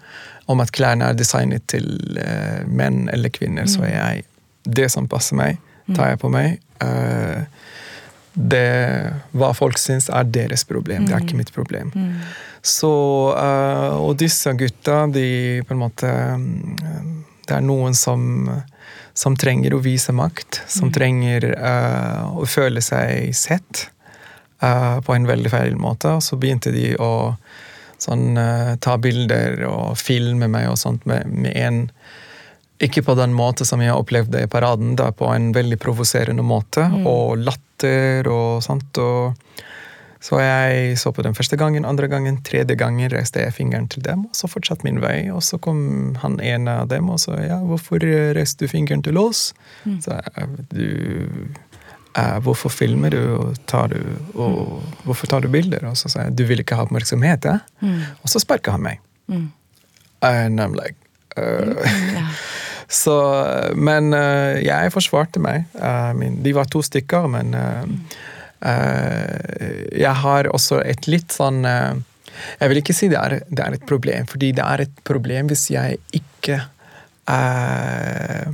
om 0.52 0.60
at 0.60 0.72
klærne 0.76 1.08
er 1.08 1.16
designet 1.16 1.64
til 1.72 1.86
uh, 2.20 2.64
menn 2.68 3.08
eller 3.12 3.32
kvinner, 3.32 3.68
så 3.70 3.86
er 3.88 3.94
jeg 3.94 4.24
Det 4.64 4.86
som 4.88 5.08
passer 5.08 5.36
meg, 5.36 5.58
tar 5.92 6.14
jeg 6.14 6.18
på 6.22 6.28
meg. 6.32 6.54
Uh, 6.80 7.44
det, 8.34 9.12
hva 9.36 9.52
folk 9.54 9.78
syns, 9.78 10.08
er 10.08 10.24
deres 10.24 10.64
problem. 10.66 11.04
Det 11.06 11.14
er 11.14 11.22
ikke 11.22 11.38
mitt 11.38 11.52
problem. 11.54 11.92
Så, 12.64 12.90
eh, 13.36 13.96
og 14.00 14.16
disse 14.18 14.50
gutta, 14.58 15.04
de 15.12 15.62
på 15.68 15.74
en 15.74 15.82
måte 15.82 16.08
mm, 16.08 16.78
Det 17.44 17.58
er 17.58 17.60
noen 17.60 17.94
som, 17.94 18.48
som 19.14 19.36
trenger 19.38 19.74
å 19.74 19.82
vise 19.82 20.12
makt. 20.12 20.62
Som 20.70 20.90
trenger 20.92 21.46
uh, 21.54 22.34
å 22.34 22.46
føle 22.50 22.82
seg 22.82 23.30
sett 23.36 23.86
uh, 24.62 25.00
på 25.04 25.14
en 25.14 25.28
veldig 25.28 25.52
feil 25.52 25.78
måte. 25.78 26.16
Og 26.18 26.24
så 26.26 26.38
begynte 26.40 26.74
de 26.74 26.92
å 26.98 27.36
sånn, 28.02 28.34
uh, 28.36 28.74
ta 28.82 28.98
bilder 28.98 29.62
og 29.70 29.94
filme 30.00 30.50
meg 30.50 30.68
og 30.72 30.80
sånt 30.80 31.06
med, 31.08 31.30
med 31.30 31.54
en 31.54 31.82
ikke 32.82 33.04
på 33.06 33.14
den 33.14 33.32
måte 33.32 33.64
som 33.64 33.80
jeg 33.80 33.94
opplevde 33.94 34.42
i 34.44 34.50
paraden, 34.50 34.96
da 34.98 35.12
på 35.14 35.28
en 35.30 35.52
veldig 35.54 35.78
provoserende 35.80 36.42
måte, 36.44 36.82
og 37.06 37.38
latter 37.38 38.26
og 38.28 38.64
sånt. 38.66 38.98
Og 38.98 39.62
så 40.24 40.38
jeg 40.40 40.96
så 41.00 41.12
på 41.12 41.22
den 41.26 41.36
første 41.36 41.58
gangen, 41.60 41.84
andre 41.84 42.08
gangen, 42.08 42.38
tredje 42.46 42.76
gangen 42.80 43.12
reiste 43.12 43.42
jeg 43.42 43.52
fingeren 43.52 43.90
til 43.92 44.04
dem, 44.06 44.24
og 44.24 44.38
så 44.38 44.48
fortsatte 44.48 44.86
min 44.86 45.02
vei. 45.02 45.28
Og 45.34 45.42
så 45.44 45.58
kom 45.60 46.14
han 46.22 46.38
ene 46.40 46.78
av 46.80 46.88
dem 46.88 47.10
og 47.12 47.20
sa 47.20 47.36
ja, 47.42 47.58
hvorfor 47.60 48.00
reiste 48.36 48.64
du 48.64 48.72
fingeren 48.72 49.04
til 49.04 49.20
oss? 49.20 49.50
Så 49.84 50.16
jeg, 50.16 50.64
du 50.72 50.86
eh, 52.16 52.38
Hvorfor 52.46 52.72
filmer 52.72 53.12
du, 53.12 53.20
og, 53.36 53.60
tar 53.68 53.92
du, 53.92 54.00
og 54.32 54.80
hvorfor 55.04 55.28
tar 55.28 55.44
du 55.44 55.50
bilder? 55.52 55.84
Og 55.90 55.98
så 56.00 56.08
sa 56.08 56.24
jeg 56.24 56.38
du 56.38 56.46
vil 56.48 56.64
ikke 56.64 56.78
ha 56.78 56.88
oppmerksomhet, 56.88 57.44
ja? 57.44 57.58
Og 58.22 58.32
så 58.32 58.40
sparka 58.40 58.78
han 58.78 58.86
meg. 58.86 59.04
And 60.24 60.60
I'm 60.60 60.72
like 60.72 60.96
uh, 61.36 61.74
Så, 62.88 63.14
men 63.76 64.12
uh, 64.14 64.60
jeg 64.62 64.92
forsvarte 64.94 65.42
meg. 65.42 65.66
Uh, 65.74 66.12
min, 66.16 66.38
de 66.44 66.54
var 66.56 66.68
to 66.70 66.82
stykker, 66.84 67.26
men 67.32 67.54
eh, 67.56 67.82
eh, 67.82 68.32
jeg 68.64 70.14
har 70.24 70.48
også 70.48 70.78
et 70.88 71.06
litt 71.10 71.32
sånn 71.34 71.64
eh, 71.68 71.94
Jeg 72.60 72.70
vil 72.70 72.80
ikke 72.80 72.94
si 72.96 73.08
det 73.12 73.18
er, 73.20 73.34
det 73.50 73.62
er 73.62 73.74
et 73.76 73.84
problem, 73.86 74.26
fordi 74.26 74.48
det 74.56 74.64
er 74.64 74.80
et 74.86 74.94
problem 75.06 75.46
hvis 75.52 75.66
jeg 75.70 75.98
ikke 76.16 76.56
eh, 77.30 78.48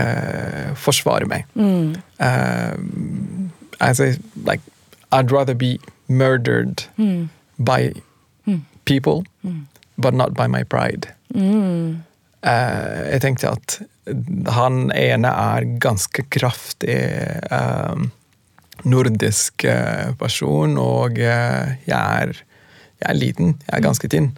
eh, 0.00 0.66
forsvarer 0.76 1.28
meg. 1.30 1.46
Eh, 2.18 2.74
as 3.80 4.00
I, 4.00 4.10
like, 4.44 4.60
I'd 5.12 5.30
rather 5.32 5.54
be 5.54 5.78
murdered 6.08 6.84
by 7.58 7.92
people, 8.84 9.24
but 9.96 10.12
not 10.14 10.34
by 10.34 10.46
my 10.46 10.62
pride. 10.64 11.08
Eh, 12.42 13.00
jeg 13.14 13.20
tenkte 13.24 13.50
at 13.56 13.78
han 14.54 14.90
ene 14.94 15.28
er 15.32 15.64
ganske 15.82 16.22
kraftig 16.32 16.94
eh, 17.50 18.04
nordisk 18.84 19.64
eh, 19.64 20.12
person, 20.18 20.76
og 20.80 21.18
eh, 21.18 21.74
jeg, 21.88 21.98
er, 21.98 22.34
jeg 23.00 23.08
er 23.10 23.18
liten. 23.18 23.56
Jeg 23.66 23.74
er 23.78 23.84
ganske 23.84 24.10
tynn. 24.12 24.30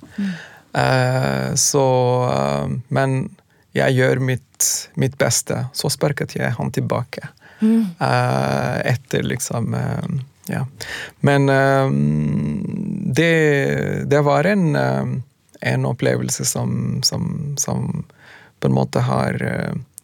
Eh, 0.70 1.50
så 1.58 1.84
uh, 2.30 2.70
Men 2.94 3.22
jeg 3.74 3.96
gjør 3.98 4.22
mitt, 4.22 4.68
mitt 4.94 5.16
beste. 5.18 5.64
Så 5.76 5.90
sparket 5.92 6.36
jeg 6.38 6.56
han 6.56 6.72
tilbake. 6.74 7.28
Eh, 7.60 8.76
etter 8.88 9.26
liksom 9.26 9.74
Ja. 10.50 10.64
Men 11.20 11.46
det, 13.14 13.34
det 14.10 14.22
var 14.24 14.48
en 14.48 15.22
en 15.60 15.84
opplevelse 15.84 16.44
som, 16.48 17.02
som, 17.04 17.54
som 17.60 18.06
på 18.58 18.70
en 18.70 18.74
måte 18.74 19.02
har 19.04 19.36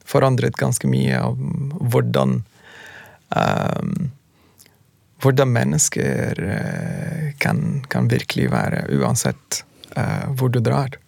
forandret 0.07 0.57
ganske 0.61 0.89
mye 0.89 1.19
av 1.19 1.41
hvordan 1.81 2.43
eh, 3.37 3.83
Hvordan 5.23 5.49
mennesker 5.55 6.43
eh, 6.45 7.33
kan, 7.41 7.83
kan 7.89 8.11
virkelig 8.13 8.51
være, 8.53 8.85
uansett 8.99 9.63
uh, 9.97 10.29
hvor 10.37 10.53
du 10.53 10.61
drar. 10.61 10.99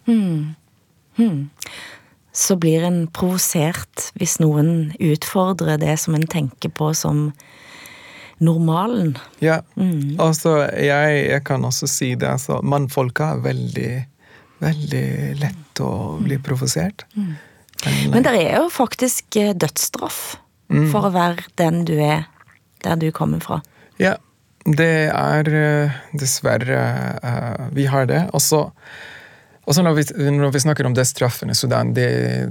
Så 2.32 2.56
blir 2.56 2.86
en 2.86 3.02
provosert 3.12 4.08
hvis 4.16 4.38
noen 4.40 4.94
utfordrer 5.02 5.80
det 5.82 5.98
som 6.00 6.16
en 6.16 6.26
tenker 6.30 6.72
på 6.72 6.92
som 6.96 7.32
normalen. 8.38 9.16
Ja, 9.42 9.60
altså 10.22 10.60
jeg, 10.78 11.24
jeg 11.26 11.44
kan 11.44 11.66
også 11.66 11.88
si 11.90 12.12
det. 12.14 12.28
Altså, 12.38 12.60
mannfolka 12.62 13.32
er 13.34 13.44
veldig, 13.48 13.92
veldig 14.62 15.06
lett 15.42 15.82
å 15.82 15.92
bli 16.22 16.38
provosert. 16.42 17.04
Men 17.84 18.24
det 18.24 18.34
er 18.38 18.60
jo 18.60 18.68
faktisk 18.72 19.36
eh, 19.38 19.54
dødsstraff 19.54 20.38
for 20.92 21.08
å 21.08 21.14
være 21.14 21.46
den 21.58 21.84
du 21.88 21.96
er 21.96 22.26
der 22.84 22.98
du 23.00 23.10
kommer 23.14 23.42
fra. 23.42 23.60
Ja, 23.98 24.16
det 24.68 25.10
er 25.12 25.48
eh, 25.54 26.00
dessverre 26.18 26.80
eh, 27.22 27.62
Vi 27.76 27.86
har 27.88 28.08
det. 28.10 28.26
Og 28.32 28.42
så 28.42 28.68
også 29.68 29.82
når 29.84 29.98
vi, 29.98 30.04
når 30.32 30.52
vi 30.54 30.60
snakker 30.64 30.86
om 30.88 30.94
dødsstraffen 30.96 31.50
i 31.52 31.54
Sudan, 31.56 31.90
det, 31.92 32.06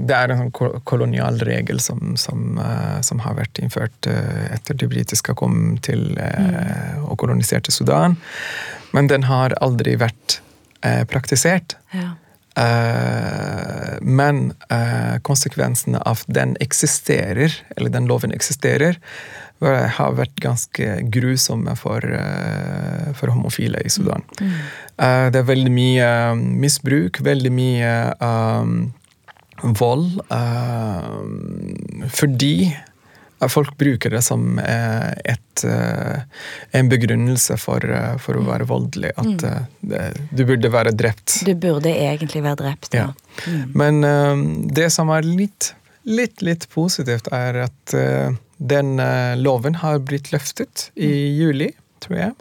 det 0.06 0.14
er 0.14 0.30
en 0.30 0.44
sånn 0.44 0.82
kolonial 0.86 1.40
regel 1.48 1.80
som, 1.82 2.14
som, 2.14 2.60
eh, 2.62 3.00
som 3.02 3.24
har 3.26 3.40
vært 3.40 3.58
innført 3.58 4.10
etter 4.54 4.78
de 4.78 4.90
britiske 4.92 5.34
kom 5.40 5.80
til 5.82 6.12
eh, 6.22 7.02
og 7.02 7.18
koloniserte 7.24 7.74
Sudan. 7.74 8.20
Men 8.94 9.10
den 9.10 9.26
har 9.26 9.58
aldri 9.66 9.98
vært 9.98 10.42
praktisert. 11.10 11.74
Ja. 11.92 12.12
Men 14.06 14.54
konsekvensene 15.26 16.00
av 16.06 16.22
den 16.32 16.54
eksisterer, 16.64 17.52
eller 17.76 17.92
den 17.92 18.06
loven 18.08 18.32
eksisterer, 18.32 19.02
har 19.62 20.14
vært 20.18 20.36
ganske 20.44 20.88
grusomme 21.10 21.74
for, 21.78 22.00
eh, 22.06 23.14
for 23.18 23.28
homofile 23.34 23.82
i 23.86 23.90
Sudan. 23.90 24.22
Eh, 24.42 25.30
det 25.34 25.40
er 25.42 25.48
veldig 25.50 25.72
mye 25.74 26.10
misbruk, 26.38 27.20
veldig 27.26 27.52
mye 27.52 27.94
um, 28.22 28.94
vold, 29.80 30.20
eh, 30.30 32.08
fordi 32.14 32.54
folk 33.50 33.76
bruker 33.78 34.10
det 34.16 34.22
som 34.26 34.58
eh, 34.60 35.12
et, 35.34 35.64
eh, 35.66 36.22
en 36.78 36.90
begrunnelse 36.90 37.58
for, 37.62 37.82
eh, 37.86 38.16
for 38.22 38.38
å 38.40 38.46
være 38.48 38.66
voldelig. 38.70 39.12
At 39.18 39.44
eh, 39.44 39.60
det- 39.82 40.22
du 40.34 40.46
burde 40.46 40.72
være 40.74 40.94
drept. 40.98 41.44
Du 41.46 41.54
burde 41.56 41.92
egentlig 41.94 42.42
være 42.44 42.58
drept. 42.64 42.94
Ja. 42.94 43.12
Men 43.74 44.04
eh, 44.04 44.36
det 44.74 44.92
som 44.94 45.10
er 45.14 45.22
litt, 45.22 45.74
litt, 46.06 46.42
litt 46.42 46.68
positivt, 46.74 47.28
er 47.32 47.64
at 47.68 47.94
eh, 47.94 48.32
den 48.58 49.00
eh, 49.00 49.38
loven 49.38 49.76
har 49.84 50.00
blitt 50.00 50.32
løftet 50.34 50.90
i 50.96 51.10
juli, 51.38 51.72
tror 52.04 52.18
jeg. 52.18 52.34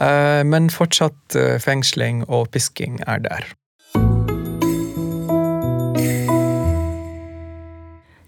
Eh, 0.00 0.42
men 0.46 0.70
fortsatt 0.74 1.36
eh, 1.38 1.56
fengsling 1.62 2.24
og 2.28 2.50
pisking 2.54 3.00
er 3.06 3.22
der. 3.24 3.48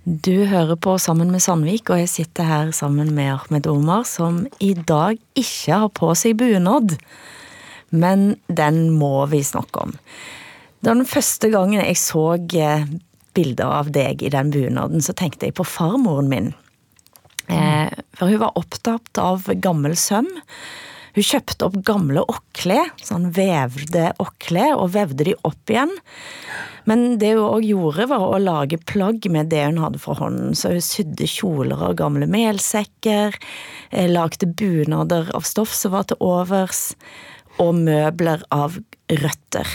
Du 0.02 0.44
hører 0.46 0.76
på 0.76 0.96
Sammen 0.98 1.30
med 1.30 1.42
Sandvik, 1.42 1.90
og 1.90 2.02
jeg 2.02 2.10
sitter 2.10 2.46
her 2.46 2.70
sammen 2.74 3.14
med 3.14 3.32
Ahmed 3.32 3.66
Omar, 3.70 4.02
som 4.06 4.44
i 4.60 4.74
dag 4.74 5.18
ikke 5.38 5.78
har 5.84 5.92
på 5.94 6.10
seg 6.18 6.36
bunad. 6.42 6.96
Men 7.90 8.36
den 8.48 8.90
må 8.98 9.26
vi 9.30 9.42
snakke 9.46 9.86
om. 9.86 9.94
Den 10.82 11.06
første 11.06 11.52
gangen 11.52 11.84
jeg 11.84 11.98
så 12.02 12.34
bilder 13.34 13.70
av 13.70 13.92
deg 13.94 14.22
i 14.22 14.32
den 14.32 14.50
bunaden, 14.50 15.02
så 15.02 15.14
tenkte 15.14 15.48
jeg 15.48 15.56
på 15.58 15.66
farmoren 15.66 16.28
min. 16.28 16.52
Eh, 17.48 17.90
for 18.18 18.30
hun 18.30 18.42
var 18.42 18.58
opptatt 18.58 19.18
av 19.18 19.48
gammel 19.62 19.96
søm. 19.98 20.30
Hun 21.12 21.26
kjøpte 21.28 21.66
opp 21.66 21.74
gamle 21.84 22.22
åkle, 22.24 22.78
sånn 23.04 23.28
vevde 23.36 24.14
åkle, 24.22 24.70
og 24.78 24.94
vevde 24.94 25.26
de 25.28 25.34
opp 25.44 25.72
igjen. 25.72 25.92
Men 26.88 27.18
det 27.20 27.34
hun 27.34 27.44
òg 27.44 27.66
gjorde, 27.68 28.08
var 28.08 28.24
å 28.24 28.40
lage 28.40 28.80
plagg 28.88 29.28
med 29.30 29.52
det 29.52 29.66
hun 29.66 29.82
hadde 29.82 30.00
for 30.00 30.16
hånden. 30.22 30.56
Så 30.56 30.72
hun 30.72 30.84
sydde 30.84 31.28
kjoler 31.28 31.84
av 31.90 31.98
gamle 32.00 32.28
melsekker, 32.30 33.36
eh, 33.90 34.08
lagde 34.08 34.48
bunader 34.48 35.28
av 35.36 35.44
stoff 35.44 35.74
som 35.76 35.92
var 35.92 36.08
til 36.08 36.20
overs, 36.20 36.94
og 37.60 37.74
møbler 37.76 38.42
av 38.50 38.80
røtter. 39.12 39.68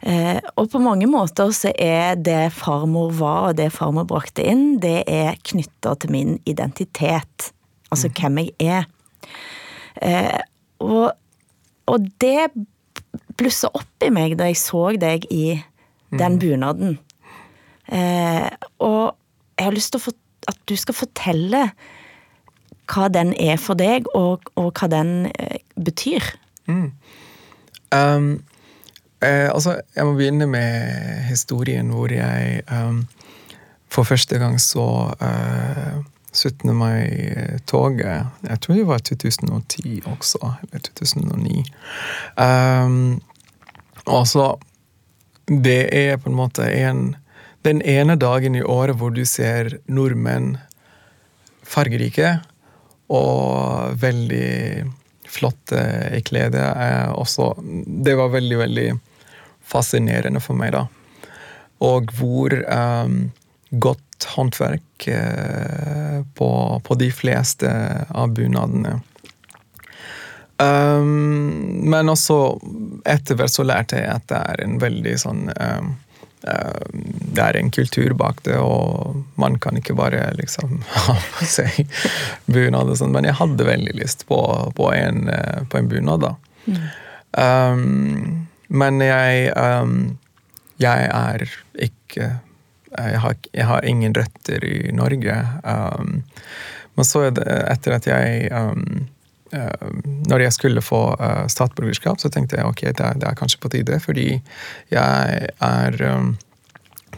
Eh, 0.00 0.38
og 0.56 0.70
på 0.72 0.80
mange 0.80 1.04
måter 1.10 1.50
så 1.52 1.72
er 1.76 2.16
det 2.16 2.52
farmor 2.56 3.12
var, 3.18 3.50
og 3.50 3.58
det 3.58 3.68
farmor 3.74 4.06
brakte 4.08 4.44
inn, 4.48 4.78
det 4.80 5.02
er 5.10 5.36
knytta 5.44 5.94
til 6.00 6.14
min 6.14 6.38
identitet. 6.48 7.50
Altså 7.92 8.08
hvem 8.16 8.40
jeg 8.40 8.54
er. 8.60 8.88
Eh, 10.00 10.40
og, 10.80 11.12
og 11.90 12.08
det 12.22 12.48
blussa 13.36 13.68
opp 13.76 14.04
i 14.04 14.12
meg 14.14 14.38
da 14.40 14.48
jeg 14.48 14.60
så 14.60 14.88
deg 15.00 15.26
i 15.32 15.60
den 16.16 16.38
bunaden. 16.42 16.98
Eh, 17.90 18.48
og 18.80 19.16
jeg 19.58 19.66
har 19.66 19.76
lyst 19.76 19.92
til 19.94 20.14
at 20.48 20.60
du 20.70 20.76
skal 20.80 20.96
fortelle 20.96 21.66
hva 22.90 23.06
den 23.12 23.34
er 23.38 23.60
for 23.60 23.78
deg, 23.78 24.08
og, 24.16 24.48
og 24.58 24.72
hva 24.80 24.88
den 24.90 25.28
betyr. 25.76 26.24
betyr. 26.66 26.88
Um, 27.90 28.40
eh, 29.22 29.48
altså, 29.50 29.80
jeg 29.96 30.06
må 30.06 30.14
begynne 30.18 30.46
med 30.50 31.24
historien 31.28 31.90
hvor 31.94 32.12
jeg 32.12 32.62
um, 32.72 33.04
for 33.90 34.06
første 34.06 34.38
gang 34.38 34.58
så 34.62 34.86
uh, 35.20 36.00
17. 36.32 36.70
mai-toget. 36.76 38.26
Jeg 38.46 38.60
tror 38.62 38.74
det 38.78 38.86
var 38.86 39.02
2010 39.02 40.02
også, 40.06 40.52
eller 40.62 40.84
2009. 40.86 41.64
Um, 42.38 43.20
og 44.06 44.26
så 44.28 44.56
Det 45.50 45.88
er 45.90 46.16
på 46.16 46.30
en 46.30 46.36
måte 46.36 46.62
en 46.62 47.16
Den 47.64 47.82
ene 47.82 48.14
dagen 48.16 48.54
i 48.54 48.62
året 48.62 48.96
hvor 48.96 49.10
du 49.10 49.24
ser 49.26 49.80
nordmenn 49.86 50.56
fargerike 51.66 52.38
og 53.10 54.00
veldig 54.00 54.86
flotte 55.28 55.82
i 56.16 56.20
kledet. 56.24 56.62
er 56.62 57.12
også, 57.12 57.52
det 57.84 58.16
var 58.16 58.32
veldig, 58.32 58.58
veldig 58.58 58.88
fascinerende 59.70 60.42
for 60.42 60.58
meg, 60.58 60.74
da. 60.76 60.86
Og 61.86 62.10
hvor 62.18 62.54
um, 62.66 63.30
godt 63.70 64.26
håndverk 64.34 65.08
uh, 65.08 66.20
på, 66.36 66.50
på 66.84 66.98
de 67.00 67.10
fleste 67.14 67.70
av 68.10 68.34
bunadene. 68.36 68.98
Um, 70.60 71.88
men 71.88 72.12
også 72.12 72.58
etter 73.08 73.38
hvert 73.38 73.54
så 73.54 73.64
lærte 73.64 73.96
jeg 73.96 74.10
at 74.12 74.26
det 74.28 74.40
er 74.52 74.60
en 74.60 74.74
veldig 74.82 75.14
sånn 75.22 75.46
um, 75.54 75.94
Det 76.42 77.40
er 77.40 77.56
en 77.56 77.70
kultur 77.72 78.12
bak 78.18 78.42
det, 78.44 78.58
og 78.60 79.22
man 79.40 79.56
kan 79.60 79.78
ikke 79.80 79.96
bare 79.96 80.26
liksom 80.36 80.82
ha 81.06 81.16
på 81.36 81.48
seg 81.48 81.80
bunad 82.48 82.92
og 82.92 83.00
sånn. 83.00 83.12
Men 83.16 83.28
jeg 83.28 83.38
hadde 83.40 83.68
veldig 83.68 83.96
lyst 83.96 84.26
på, 84.28 84.40
på, 84.76 84.92
en, 84.92 85.28
eh, 85.32 85.64
på 85.68 85.80
en 85.80 85.90
bunad, 85.90 86.24
da. 86.24 86.32
Um, 87.36 88.46
men 88.70 89.02
jeg 89.02 89.50
um, 89.58 90.18
Jeg 90.80 91.10
er 91.12 91.44
ikke 91.76 92.30
jeg 92.98 93.20
har, 93.22 93.34
jeg 93.54 93.66
har 93.68 93.86
ingen 93.86 94.14
røtter 94.16 94.64
i 94.66 94.90
Norge. 94.90 95.34
Um, 95.62 96.22
men 96.98 97.06
så 97.06 97.28
er 97.28 97.34
det 97.36 97.46
etter 97.70 97.94
at 97.96 98.08
jeg 98.08 98.48
um, 98.50 99.06
uh, 99.54 99.90
Når 100.26 100.46
jeg 100.46 100.56
skulle 100.56 100.82
få 100.82 101.02
uh, 101.14 101.46
statsborgerskap, 101.46 102.18
så 102.20 102.30
tenkte 102.32 102.58
jeg 102.58 102.66
ok, 102.66 102.82
det 102.90 103.06
er, 103.06 103.20
det 103.20 103.28
er 103.28 103.38
kanskje 103.38 103.62
på 103.62 103.70
tide, 103.72 104.00
fordi 104.02 104.28
jeg 104.90 105.50
er 105.70 106.00
um, 106.10 106.34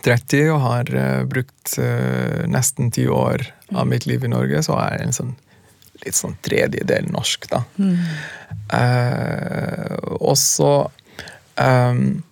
30 0.05 0.53
og 0.53 0.61
har 0.67 0.93
uh, 0.93 1.25
brukt 1.31 1.77
uh, 1.79 2.45
nesten 2.51 2.93
ti 2.93 3.07
år 3.09 3.47
av 3.73 3.89
mitt 3.89 4.07
liv 4.07 4.25
i 4.25 4.33
Norge, 4.33 4.63
så 4.67 4.77
er 4.83 4.99
jeg 4.99 5.09
en 5.09 5.19
sånn 5.23 5.35
litt 6.03 6.17
sånn 6.19 6.35
tredjedel 6.43 7.07
norsk, 7.15 7.45
da. 7.53 7.61
Uh, 8.73 9.97
og 10.19 10.35
så 10.41 10.73
um, 11.61 12.23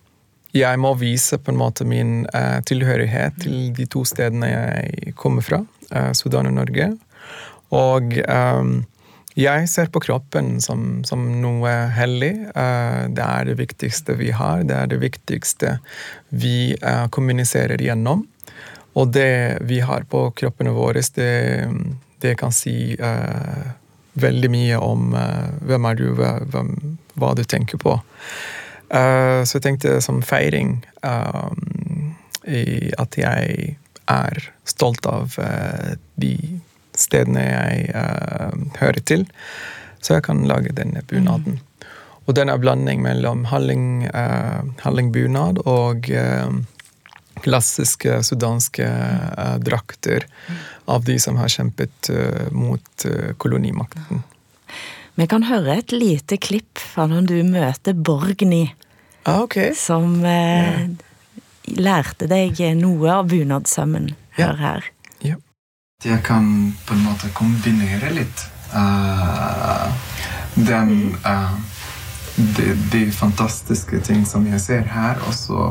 jeg 0.51 0.79
må 0.83 0.91
vise 0.99 1.39
på 1.39 1.53
en 1.53 1.59
måte 1.59 1.85
min 1.87 2.25
uh, 2.35 2.59
tilhørighet 2.67 3.37
til 3.43 3.71
de 3.75 3.87
to 3.91 4.03
stedene 4.07 4.49
jeg 4.51 5.13
kommer 5.19 5.45
fra, 5.45 5.61
uh, 5.95 6.11
Sudan 6.17 6.49
og 6.49 6.57
Norge. 6.59 6.89
Og 7.71 8.17
um, 8.27 8.81
jeg 9.39 9.69
ser 9.71 9.87
på 9.93 10.01
kroppen 10.03 10.57
som, 10.59 11.05
som 11.07 11.23
noe 11.39 11.71
hellig. 11.95 12.33
Uh, 12.51 13.07
det 13.15 13.23
er 13.23 13.47
det 13.47 13.57
viktigste 13.61 14.17
vi 14.19 14.33
har. 14.35 14.65
Det 14.67 14.75
er 14.75 14.91
det 14.91 14.99
viktigste 14.99 15.77
vi 16.35 16.75
kommuniserer 17.15 17.79
gjennom. 17.79 18.25
Og 18.99 19.13
det 19.15 19.63
vi 19.63 19.79
har 19.79 20.03
på 20.11 20.27
kroppene 20.35 20.75
våre, 20.75 20.99
det, 21.15 21.31
det 22.19 22.35
kan 22.41 22.51
si 22.51 22.97
veldig 24.19 24.49
mye 24.51 24.79
om 24.83 25.13
hvem 25.63 25.87
er 25.87 25.95
du, 25.95 26.09
hvem, 26.19 26.73
hva 27.15 27.31
du 27.39 27.45
tenker 27.47 27.79
på. 27.79 27.95
Uh, 28.91 29.43
så 29.47 29.57
jeg 29.57 29.63
tenkte 29.63 29.93
som 30.03 30.19
feiring 30.25 30.81
um, 31.07 32.11
i 32.43 32.91
at 32.99 33.15
jeg 33.15 33.77
er 34.11 34.41
stolt 34.67 35.07
av 35.07 35.37
uh, 35.39 35.93
de 36.19 36.35
stedene 36.99 37.45
jeg 37.45 37.85
uh, 37.95 38.51
hører 38.81 38.99
til, 39.07 39.23
så 40.03 40.17
jeg 40.17 40.25
kan 40.27 40.43
lage 40.49 40.75
denne 40.75 41.05
bunaden. 41.07 41.61
Og 42.27 42.35
den 42.35 42.51
er 42.51 42.59
blanding 42.61 43.01
mellom 43.01 43.45
halling, 43.49 44.05
hallingbunad 44.83 45.57
og 45.67 46.05
klassiske 47.41 48.19
sudanske 48.23 48.85
drakter 49.65 50.27
av 50.85 51.03
de 51.09 51.17
som 51.19 51.39
har 51.41 51.49
kjempet 51.51 52.11
mot 52.53 53.05
kolonimakten. 53.41 54.21
Vi 55.19 55.27
kan 55.27 55.43
høre 55.49 55.77
et 55.81 55.91
lite 55.91 56.37
klipp 56.41 56.79
fra 56.79 57.05
når 57.11 57.27
du 57.27 57.37
møter 57.47 57.93
Borgny, 57.93 58.71
Ah, 59.23 59.43
okay. 59.43 59.75
som 59.77 60.23
eh, 60.25 60.87
lærte 61.77 62.25
deg 62.31 62.57
noe 62.79 63.11
av 63.19 63.27
bunadssømmen. 63.29 64.15
Hør 64.39 64.57
her. 64.57 64.91
Jeg 66.01 66.23
kan 66.25 66.73
på 66.87 66.95
en 66.95 67.03
måte 67.05 67.27
kombinere 67.37 68.09
litt 68.15 68.39
uh, 68.73 69.85
den 70.57 71.11
uh, 71.21 71.53
de, 72.57 72.71
de 72.89 73.01
fantastiske 73.13 73.99
ting 74.07 74.23
som 74.25 74.47
jeg 74.49 74.63
ser 74.63 74.87
her, 74.89 75.21
og 75.27 75.35
så 75.37 75.67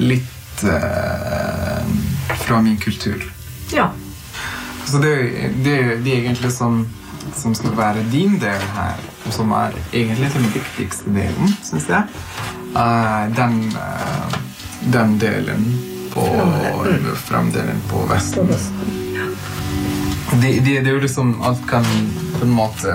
litt 0.00 0.64
uh, 0.64 1.84
fra 2.46 2.62
min 2.64 2.78
kultur. 2.80 3.26
Ja. 3.74 3.90
Så 4.88 5.02
det, 5.04 5.12
det, 5.60 5.76
det 6.06 6.14
er 6.14 6.22
egentlig 6.22 6.54
som, 6.56 6.80
som 7.36 7.54
skal 7.54 7.76
være 7.76 8.04
din 8.12 8.38
del 8.40 8.64
her, 8.74 9.00
og 9.26 9.32
som 9.32 9.52
er 9.56 9.76
egentlig 9.92 10.30
den 10.34 10.48
viktigste 10.54 11.12
delen, 11.14 11.54
syns 11.64 11.88
jeg. 11.88 12.02
er 12.76 13.28
den, 13.36 13.72
eh, 13.72 14.38
den 14.92 15.18
delen 15.20 15.64
på 16.12 16.24
Framdelen 17.14 17.82
på 17.88 18.06
Vesten. 18.10 18.48
Det, 20.40 20.60
det, 20.64 20.80
det 20.84 20.86
er 20.86 20.92
jo 20.92 21.00
liksom 21.00 21.42
Alt 21.42 21.62
kan 21.68 21.84
på 22.38 22.44
en 22.44 22.50
måte 22.52 22.94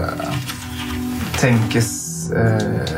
tenkes 1.39 1.89
eh, 2.31 2.93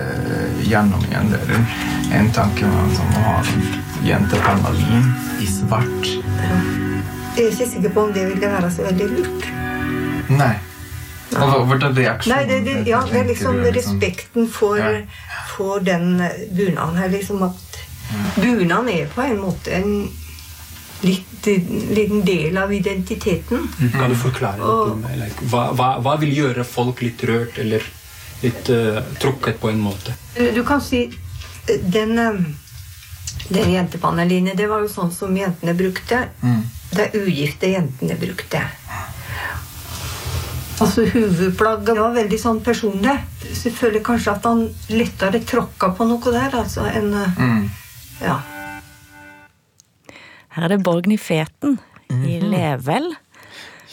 gjennom 0.68 1.04
igjen. 1.08 1.32
Det 1.32 1.40
er 1.56 2.20
en 2.20 2.32
tanke 2.36 2.68
om 2.68 2.92
som 2.96 3.16
å 3.16 3.24
ha 3.30 3.38
en 3.40 3.66
jente 4.06 4.42
på 4.44 4.58
Malin 4.62 5.10
i 5.42 5.48
svart. 5.50 6.12
Jeg 7.36 7.46
er 7.46 7.52
ikke 7.52 7.68
sikker 7.68 7.96
på 7.96 8.08
om 8.08 8.14
det 8.16 8.28
ville 8.30 8.54
være 8.58 8.72
så 8.72 8.86
veldig 8.86 9.12
lurt. 9.16 9.50
Nei. 10.30 10.54
Nei, 11.32 12.46
det, 12.46 12.60
det, 12.66 12.74
ja, 12.88 13.02
det 13.12 13.20
er 13.20 13.26
liksom 13.28 13.58
respekten 13.74 14.48
for, 14.52 14.78
Ja. 14.78 15.02
for 15.56 15.80
den 15.80 16.20
bunaden 16.52 16.96
her. 16.98 17.10
Liksom 17.10 17.42
at 17.44 17.80
bunaden 18.36 18.90
er 18.90 19.08
på 19.08 19.22
en 19.26 19.40
måte 19.42 19.74
en 19.74 20.10
litt, 21.02 21.46
liten 21.46 22.22
del 22.26 22.58
av 22.58 22.74
identiteten. 22.74 23.68
Kan 23.94 24.10
du 24.10 24.16
forklare 24.16 24.62
Og- 24.62 24.88
litt? 24.88 25.06
om, 25.06 25.20
like, 25.20 25.46
hva, 25.52 25.72
hva, 25.74 25.90
hva 26.02 26.16
vil 26.20 26.34
gjøre 26.36 26.64
folk 26.66 27.02
litt 27.02 27.24
rørt 27.24 27.58
eller 27.62 27.82
litt 28.44 28.70
uh, 28.70 29.02
trukket 29.20 29.60
på 29.62 29.70
en 29.70 29.80
måte? 29.82 30.14
Du 30.36 30.64
kan 30.64 30.82
si 30.82 31.06
eh, 31.68 31.80
den, 31.82 32.18
eh, 32.20 32.40
den 33.50 33.72
jentepaneline, 33.74 34.56
det 34.56 34.68
var 34.70 34.80
jo 34.86 34.88
sånn 34.92 35.12
som 35.12 35.36
jentene 35.38 35.74
brukte. 35.74 36.28
Det 36.96 37.12
ugifte 37.18 37.68
jentene 37.74 38.16
brukte. 38.20 38.62
Altså 40.84 41.06
Hovedplagget 41.08 41.96
var 41.98 42.16
veldig 42.18 42.38
sånn 42.40 42.60
personlig. 42.64 43.14
Selvfølgelig 43.56 44.04
kanskje 44.06 44.34
at 44.34 44.48
han 44.48 44.66
lettere 44.92 45.40
tråkka 45.48 45.94
på 45.96 46.08
noe 46.10 46.34
der, 46.34 46.58
altså 46.60 46.88
enn 46.92 47.14
mm. 47.16 47.66
Ja. 48.26 48.40
Her 50.56 50.68
er 50.68 50.72
det 50.72 50.84
Borgny 50.84 51.18
Feten 51.20 51.80
i 52.24 52.40
Level 52.44 53.10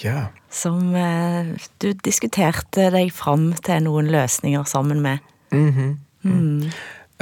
Ja. 0.02 0.28
som 0.50 0.94
eh, 0.94 1.54
du 1.82 1.92
diskuterte 2.04 2.88
deg 2.94 3.10
fram 3.14 3.50
til 3.62 3.82
noen 3.86 4.10
løsninger 4.12 4.66
sammen 4.70 5.02
med. 5.02 5.22
Mhm. 5.54 5.96
Mm. 6.22 6.70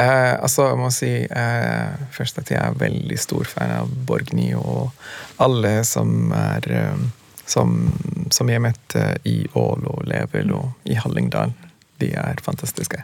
Eh, 0.00 0.34
altså, 0.40 0.66
jeg 0.70 0.76
må 0.80 0.90
si 0.92 1.10
eh, 1.24 2.02
først 2.12 2.40
at 2.40 2.50
jeg 2.52 2.60
er 2.60 2.76
veldig 2.80 3.16
stor 3.20 3.48
fan 3.48 3.72
av 3.82 3.88
Borgny 4.08 4.50
og 4.56 4.92
alle 5.40 5.80
som 5.88 6.32
er 6.36 6.68
eh, 6.72 7.02
som, 7.50 7.90
som 8.30 8.50
jeg 8.50 8.62
møtte 8.62 9.04
i 9.28 9.42
Ål 9.58 9.86
og 9.90 10.06
Level 10.08 10.54
og 10.56 10.88
i 10.88 10.96
Hallingdal. 10.98 11.52
De 12.00 12.12
er 12.16 12.40
fantastiske. 12.44 13.02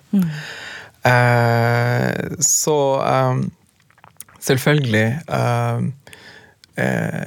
Eh, 1.07 2.37
så 2.43 2.79
um, 3.05 3.45
selvfølgelig 4.43 5.07
uh, 5.31 5.85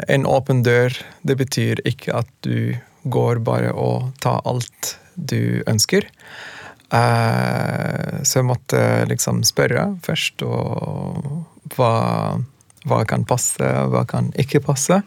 En 0.10 0.26
åpen 0.30 0.62
dør, 0.64 0.94
det 1.26 1.36
betyr 1.40 1.80
ikke 1.88 2.14
at 2.20 2.28
du 2.46 2.76
går 3.10 3.40
bare 3.42 3.72
og 3.74 4.12
tar 4.22 4.44
alt 4.46 4.98
du 5.16 5.64
ønsker. 5.66 6.06
Uh, 6.94 8.22
så 8.22 8.42
jeg 8.42 8.50
måtte 8.50 8.82
liksom 9.10 9.42
spørre 9.48 9.88
først 10.06 10.44
og 10.46 11.48
hva, 11.74 11.94
hva 12.86 13.00
kan 13.10 13.26
passe, 13.26 13.66
hva 13.90 14.04
kan 14.10 14.30
ikke 14.38 14.62
passe. 14.66 15.02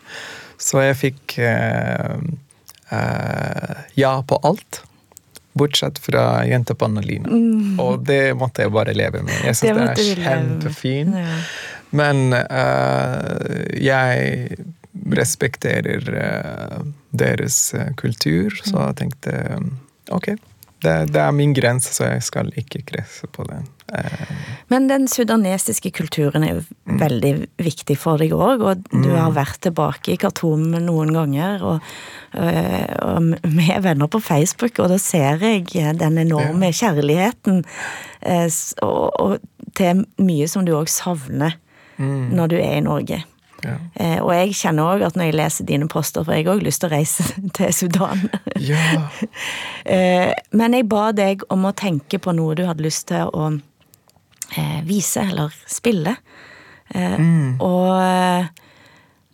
Så 0.62 0.82
jeg 0.84 0.98
fikk 1.00 1.36
eh, 1.42 2.16
eh, 2.94 3.76
ja 3.98 4.14
på 4.22 4.38
alt. 4.46 4.82
Bortsett 5.58 5.98
fra 6.00 6.44
jentepanneline. 6.48 7.28
Og 7.82 8.06
det 8.08 8.32
måtte 8.40 8.64
jeg 8.64 8.72
bare 8.72 8.94
leve 8.96 9.20
med. 9.26 9.34
Jeg 9.50 9.58
syns 9.58 9.76
den 9.76 9.90
er 9.90 10.22
kjempefin. 10.22 11.16
Ja. 11.18 11.34
Men 11.92 12.32
uh, 12.32 13.66
jeg 13.76 14.56
respekterer 15.12 16.08
uh, 16.08 16.78
deres 17.12 17.58
eh, 17.76 17.90
kultur, 18.00 18.54
så 18.64 18.86
jeg 18.86 18.96
tenkte 19.02 19.34
ok, 20.12 20.30
det, 20.82 21.12
det 21.14 21.20
er 21.22 21.32
min 21.32 21.52
grense, 21.54 21.92
så 21.94 22.08
jeg 22.10 22.22
skal 22.26 22.50
ikke 22.58 22.82
kresse 22.88 23.26
på 23.32 23.44
den. 23.48 23.64
Eh, 23.94 24.32
Men 24.72 24.88
den 24.88 25.06
sudanesiske 25.08 25.90
kulturen 25.94 26.42
er 26.46 26.54
jo 26.58 26.62
veldig 27.00 27.32
viktig 27.62 27.96
for 27.98 28.18
deg 28.18 28.32
òg, 28.32 28.62
og 28.62 28.84
du 28.90 29.08
Mm. 29.10 29.16
har 29.18 29.32
vært 29.36 29.60
tilbake 29.62 30.12
i 30.12 30.16
Khartoum 30.16 30.70
noen 30.72 31.12
ganger. 31.12 31.62
Og, 31.62 31.80
øh, 32.34 32.94
og 33.02 33.34
vi 33.44 33.70
er 33.70 33.80
venner 33.84 34.06
på 34.08 34.20
Facebook, 34.22 34.78
og 34.78 34.88
da 34.88 34.98
ser 34.98 35.38
jeg 35.38 35.98
den 35.98 36.18
enorme 36.18 36.72
kjærligheten 36.72 37.64
eh, 38.22 38.48
og, 38.82 39.20
og 39.20 39.38
til 39.74 40.04
mye 40.18 40.48
som 40.48 40.64
du 40.64 40.72
òg 40.76 40.88
savner 40.88 41.54
Mm. 41.98 42.30
når 42.34 42.46
du 42.48 42.54
er 42.56 42.76
i 42.78 42.80
Norge. 42.80 43.18
Ja. 43.64 43.76
Eh, 43.94 44.18
og 44.22 44.32
jeg 44.34 44.54
kjenner 44.58 44.82
òg 44.96 45.02
at 45.06 45.16
når 45.18 45.24
jeg 45.30 45.34
leser 45.38 45.64
dine 45.68 45.88
poster, 45.88 46.24
for 46.24 46.32
jeg 46.34 46.44
har 46.46 46.54
òg 46.56 46.62
lyst 46.66 46.80
til 46.82 46.90
å 46.90 46.96
reise 46.96 47.22
til 47.58 47.72
Sudan. 47.72 48.18
ja. 48.60 49.08
Eh, 49.84 50.32
Men 50.52 50.72
jeg 50.76 50.86
ba 50.88 51.12
deg 51.12 51.42
om 51.50 51.64
å 51.66 51.72
tenke 51.74 52.18
på 52.22 52.32
noe 52.36 52.54
du 52.54 52.64
hadde 52.68 52.82
lyst 52.84 53.08
til 53.10 53.26
å 53.34 53.48
eh, 54.56 54.82
vise 54.86 55.20
eller 55.26 55.50
spille. 55.66 56.16
Eh, 56.94 57.18
Og 57.58 58.02
eh, 58.02 58.44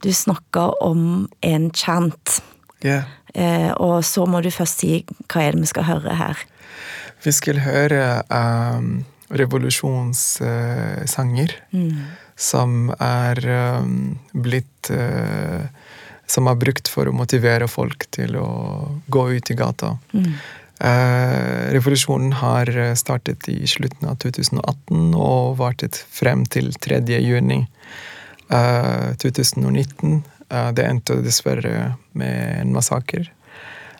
du 0.02 0.12
snakka 0.14 0.70
om 0.86 1.28
en 1.42 1.70
chant. 1.74 2.40
Yeah. 2.84 3.02
Eh, 3.34 3.72
og 3.76 4.04
så 4.06 4.26
må 4.30 4.40
du 4.44 4.50
først 4.54 4.78
si 4.80 5.04
hva 5.28 5.40
er 5.42 5.52
det 5.52 5.60
vi 5.66 5.70
skal 5.74 5.84
høre 5.90 6.14
her. 6.16 6.36
Vi 7.24 7.32
skal 7.34 7.58
høre 7.64 8.22
um, 8.30 9.04
revolusjonssanger 9.34 11.50
som 12.38 12.92
er 13.02 13.40
um, 13.82 14.14
blitt 14.32 14.92
uh, 14.94 15.66
Som 16.28 16.46
er 16.46 16.58
brukt 16.60 16.88
for 16.92 17.08
å 17.08 17.16
motivere 17.16 17.66
folk 17.72 18.04
til 18.12 18.36
å 18.36 18.48
gå 19.08 19.22
ut 19.32 19.50
i 19.50 19.54
gata. 19.56 19.94
Eh, 20.78 21.72
revolusjonen 21.74 22.32
har 22.38 22.68
startet 22.94 23.48
i 23.48 23.66
slutten 23.66 24.08
av 24.08 24.18
2018 24.22 25.14
og 25.18 25.56
vartet 25.58 25.98
frem 25.98 26.44
til 26.46 26.70
3. 26.78 27.00
juni 27.18 27.64
eh, 28.52 29.08
2019. 29.18 30.20
Eh, 30.48 30.70
det 30.76 30.86
endte 30.86 31.18
dessverre 31.24 31.96
med 32.12 32.60
en 32.60 32.72
massaker. 32.76 33.32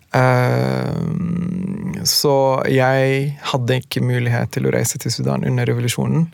Uh, 0.08 1.04
så 2.08 2.62
jeg 2.72 3.34
hadde 3.50 3.76
ikke 3.82 4.00
mulighet 4.00 4.54
til 4.54 4.64
å 4.64 4.72
reise 4.72 4.96
til 5.02 5.12
Sudan 5.12 5.44
under 5.44 5.68
revolusjonen. 5.68 6.30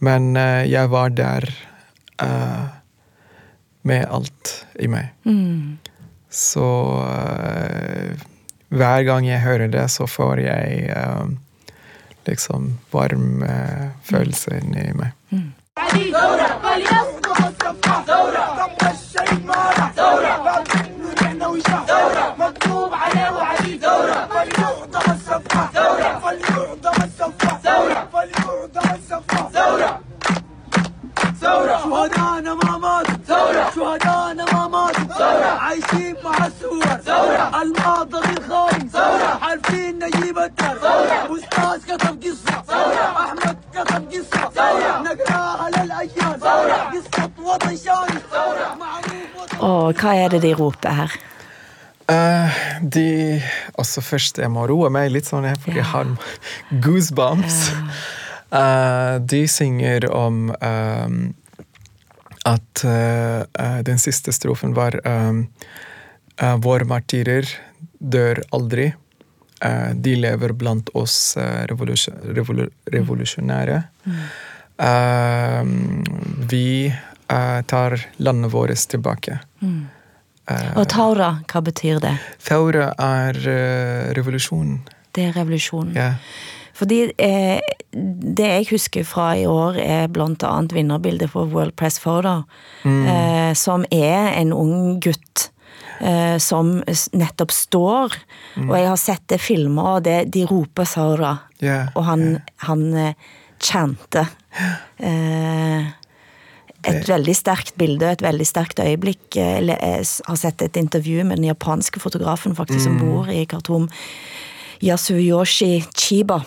Men 0.00 0.36
eh, 0.36 0.64
jeg 0.70 0.88
var 0.88 1.12
der 1.12 1.44
eh, 2.22 2.64
med 3.82 4.06
alt 4.08 4.66
i 4.80 4.88
meg. 4.88 5.12
Så 6.30 6.66
eh, 7.04 8.26
hver 8.70 9.02
gang 9.08 9.28
jeg 9.28 9.44
hører 9.44 9.68
det, 9.68 9.88
så 9.92 10.06
får 10.08 10.44
jeg 10.46 10.90
liksom 12.28 12.78
varm 12.92 13.42
følelse 14.06 14.60
inni 14.60 14.92
meg. 14.94 15.10
شهدانا 31.40 32.54
ما 32.54 32.78
ماتوا 32.78 33.14
ثورة. 33.26 33.70
شهدانا 33.74 34.44
ما 34.52 34.68
ماتوا 34.68 35.04
ثورة. 35.04 35.52
عايشين 35.60 36.16
مع 36.24 36.46
الصور 36.46 36.84
ثورة. 36.84 37.62
الماضي 37.62 38.16
غير 38.16 38.42
خاين 38.48 38.88
ثورة. 38.88 39.38
عارفين 39.42 39.98
نجيب 40.04 40.38
الدر 40.38 40.78
ثورة. 40.82 41.38
أستاذ 41.38 41.96
كتب 41.96 42.22
قصة. 42.22 42.62
ثورة. 42.62 43.04
أحمد 43.24 43.56
كتب 43.74 44.02
قصة. 44.12 44.50
ثورة. 44.50 45.02
نقراها 45.02 45.70
للأجيال 45.70 46.40
ثورة. 46.40 46.78
قصة 46.94 47.30
وطن 47.44 47.76
شايف 47.76 48.22
ثورة. 48.32 48.76
معروف 48.80 49.30
وطن. 49.38 49.58
Og 49.60 49.94
hva 49.94 50.14
er 50.14 50.28
det 50.28 50.42
de 50.42 50.54
roper 50.54 50.90
her? 50.90 51.10
Eh, 52.08 52.50
de 52.94 53.42
Altså 53.78 54.00
først, 54.00 54.38
jeg 54.38 54.50
må 54.50 54.66
roe 54.66 54.90
meg 54.90 55.10
litt 55.10 55.26
sånn, 55.26 55.46
for 55.62 55.70
jeg 55.72 55.84
har 55.84 56.06
goosebumps. 56.84 57.58
Eh, 57.70 58.29
de 59.30 59.42
synger 59.48 60.08
om 60.10 60.50
eh, 60.50 61.08
at 62.44 62.84
eh, 62.84 63.40
eh, 63.40 63.78
den 63.82 63.98
siste 63.98 64.32
strofen 64.32 64.74
var 64.74 65.00
um, 65.06 65.46
eh, 66.36 66.56
Våre 66.56 66.84
martyrer 66.84 67.48
dør 67.98 68.42
aldri. 68.50 68.90
Eh, 69.60 69.90
de 69.94 70.16
lever 70.16 70.52
blant 70.56 70.88
oss 70.96 71.36
eh, 71.36 71.66
revolusjon, 71.68 72.16
revolu, 72.36 72.68
revolusjonære. 72.92 73.82
Eh, 74.80 75.64
vi 76.50 76.66
eh, 77.28 77.62
tar 77.62 78.06
landet 78.16 78.52
vårt 78.52 78.88
tilbake. 78.88 79.38
Mm. 79.60 79.88
Og 80.50 80.88
Taura, 80.90 81.28
hva 81.46 81.60
betyr 81.62 82.00
det? 82.02 82.16
Thaura 82.42 82.88
er 82.98 83.36
eh, 83.52 84.08
revolusjon. 84.16 84.80
Det 85.14 85.28
er 85.28 85.36
revolusjon. 85.36 85.92
Ja. 85.94 86.14
Fordi 86.80 87.00
eh, 87.20 87.60
det 87.92 88.48
jeg 88.48 88.68
husker 88.72 89.04
fra 89.04 89.34
i 89.36 89.46
år, 89.48 89.76
er 89.76 90.08
annet 90.08 90.72
vinnerbildet 90.72 91.32
på 91.34 91.44
World 91.52 91.76
Press 91.76 92.00
Photo, 92.00 92.42
eh, 92.84 93.52
som 93.54 93.84
er 93.92 94.32
en 94.40 94.54
ung 94.56 95.00
gutt. 95.00 95.50
Eh, 96.00 96.38
som 96.40 96.78
nettopp 97.12 97.52
står, 97.52 98.14
og 98.64 98.70
jeg 98.72 98.86
har 98.88 98.96
sett 98.96 99.24
det 99.28 99.36
filmer, 99.36 99.98
og 99.98 100.04
det, 100.06 100.30
de 100.32 100.46
roper 100.48 100.88
Saura. 100.88 101.34
Yeah, 101.60 101.90
og 101.92 102.06
han, 102.08 102.22
han 102.64 102.86
eh, 102.96 103.28
chanter. 103.60 104.30
Eh, 104.96 105.90
et 106.88 107.04
veldig 107.04 107.34
sterkt 107.36 107.76
bilde, 107.76 108.08
et 108.08 108.24
veldig 108.24 108.46
sterkt 108.48 108.80
øyeblikk. 108.80 109.36
Eh, 109.36 109.60
Jeg 109.68 110.08
har 110.24 110.40
sett 110.40 110.64
et 110.64 110.80
intervju 110.80 111.24
med 111.28 111.36
den 111.36 111.50
japanske 111.50 112.00
fotografen 112.00 112.56
faktisk 112.56 112.86
som 112.86 112.96
bor 112.98 113.28
i 113.28 113.44
Khartoum. 113.44 113.90
Yasuyoshi 114.80 115.84
Chiba. 115.92 116.40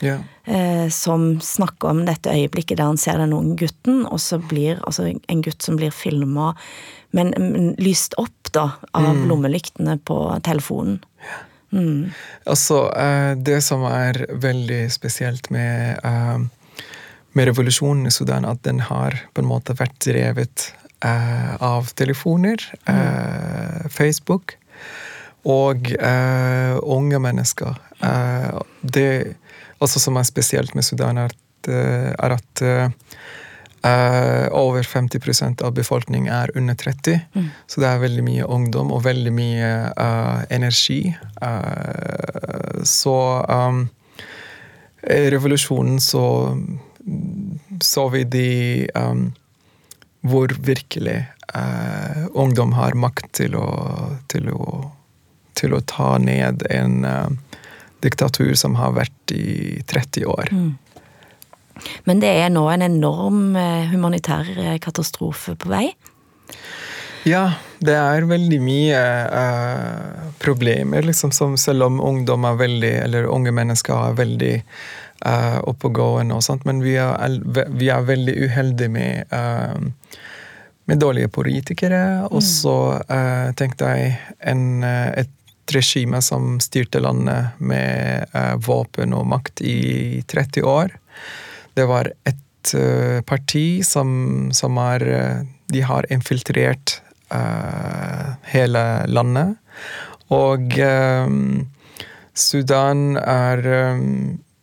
Ja. 0.00 0.18
eh, 0.46 0.88
som 0.88 1.40
snakker 1.40 1.88
om 1.90 2.04
dette 2.06 2.30
øyeblikket 2.30 2.78
der 2.78 2.84
han 2.86 2.96
ser 3.00 3.18
den 3.18 3.32
unge 3.32 3.56
gutten, 3.56 4.04
og 4.06 4.20
så 4.20 4.38
blir 4.38 4.78
altså 4.86 5.08
en 5.28 5.42
gutt 5.42 5.62
som 5.62 5.76
blir 5.76 5.90
filma, 5.90 6.54
men, 7.10 7.32
men 7.38 7.74
lyst 7.78 8.14
opp 8.18 8.52
da, 8.52 8.70
av 8.94 9.14
Mm. 9.14 9.28
lommelyktene 9.28 9.98
på 10.04 10.40
telefonen. 10.44 11.00
Mm. 11.72 12.10
Altså, 12.46 12.88
eh, 12.96 13.34
det 13.34 13.62
som 13.64 13.82
er 13.84 14.26
veldig 14.32 14.90
spesielt 14.92 15.50
med, 15.50 15.98
eh, 16.04 16.38
med 17.34 17.46
revolusjonen 17.50 18.06
i 18.06 18.10
Sudan, 18.10 18.44
at 18.44 18.62
den 18.62 18.80
har 18.80 19.18
på 19.34 19.42
en 19.42 19.48
måte 19.48 19.74
vært 19.76 19.98
drevet 20.00 20.72
av 21.60 21.92
telefoner, 21.94 22.56
mm. 22.88 23.88
Facebook 23.88 24.56
og 25.46 25.92
unge 26.82 27.20
mennesker. 27.22 27.76
Det 28.82 29.36
også 29.84 30.00
som 30.02 30.18
er 30.18 30.26
spesielt 30.26 30.74
med 30.74 30.86
Sudan, 30.86 31.18
er 31.18 31.34
at, 31.34 31.68
eh, 31.70 32.10
er 32.12 32.34
at 32.36 32.62
eh, 32.62 34.48
over 34.52 34.82
50% 34.82 35.62
av 35.62 35.74
befolkningen 35.74 36.32
er 36.32 36.50
under 36.56 36.74
30. 36.74 37.20
Mm. 37.34 37.50
Så 37.66 37.80
det 37.80 37.88
er 37.88 38.02
veldig 38.02 38.24
mye 38.26 38.48
ungdom 38.48 38.92
og 38.92 39.04
veldig 39.06 39.32
mye 39.32 39.70
uh, 39.94 40.42
energi. 40.50 41.14
Uh, 41.42 42.82
så 42.82 43.16
um, 43.48 43.88
i 45.06 45.30
revolusjonen 45.30 46.00
så 46.02 46.56
så 47.80 48.08
vi 48.12 48.24
de 48.24 48.88
um, 48.98 49.28
hvor 50.26 50.52
virkelig 50.60 51.22
ungdom 52.36 52.74
har 52.76 52.92
makt 52.98 53.30
til 53.38 53.54
å, 53.56 53.68
til 54.28 54.50
å, 54.52 54.64
til 55.56 55.72
å 55.72 55.80
ta 55.88 56.18
ned 56.20 56.66
en 56.68 57.06
diktatur 58.04 58.54
som 58.58 58.76
har 58.78 58.94
vært 58.96 59.34
i 59.34 59.80
30 59.90 60.28
år. 60.28 60.52
Mm. 60.52 60.76
Men 62.04 62.20
det 62.22 62.30
er 62.42 62.50
nå 62.50 62.64
en 62.72 62.82
enorm 62.82 63.56
eh, 63.56 63.88
humanitær 63.92 64.48
eh, 64.56 64.78
katastrofe 64.82 65.54
på 65.58 65.70
vei. 65.70 65.86
Ja, 67.28 67.58
det 67.84 67.94
er 67.98 68.26
veldig 68.28 68.58
mye 68.62 69.00
eh, 69.40 70.30
problemer, 70.42 71.04
liksom, 71.06 71.32
som 71.34 71.56
selv 71.60 71.88
om 71.88 72.00
ungdom 72.00 72.46
er 72.48 72.58
veldig, 72.60 72.94
eller 73.04 73.28
unge 73.30 73.52
mennesker 73.54 73.94
er 73.94 74.18
veldig 74.18 74.54
eh, 75.26 75.58
oppegående 75.68 76.38
og 76.38 76.44
sånt, 76.46 76.66
men 76.68 76.82
vi 76.84 76.96
er, 77.02 77.38
vi 77.74 77.90
er 77.92 78.06
veldig 78.08 78.36
uheldige 78.46 78.92
med, 78.94 79.34
eh, 79.34 80.14
med 80.88 81.02
dårlige 81.02 81.30
politikere. 81.34 82.02
Og 82.30 82.42
så 82.46 82.78
eh, 83.02 83.50
tenkte 83.58 83.92
jeg 83.92 84.14
en, 84.40 84.64
eh, 84.86 85.26
regime 85.74 86.22
som 86.24 86.58
styrte 86.60 87.00
landet 87.02 87.58
med 87.58 88.28
eh, 88.32 88.54
våpen 88.64 89.14
og 89.16 89.26
makt 89.30 89.62
i 89.64 90.22
30 90.28 90.64
år. 90.68 90.94
Det 91.74 91.86
var 91.88 92.10
et 92.28 92.74
eh, 92.74 93.20
parti 93.26 93.84
som, 93.86 94.50
som 94.52 94.80
er 94.82 95.06
eh, 95.08 95.44
De 95.68 95.82
har 95.84 96.06
infiltrert 96.08 97.00
uh, 97.32 98.34
hele 98.52 98.84
landet. 99.06 99.56
Og 100.34 100.78
eh, 100.78 101.30
Sudan 102.38 103.16
er 103.16 103.64
eh, 103.66 104.02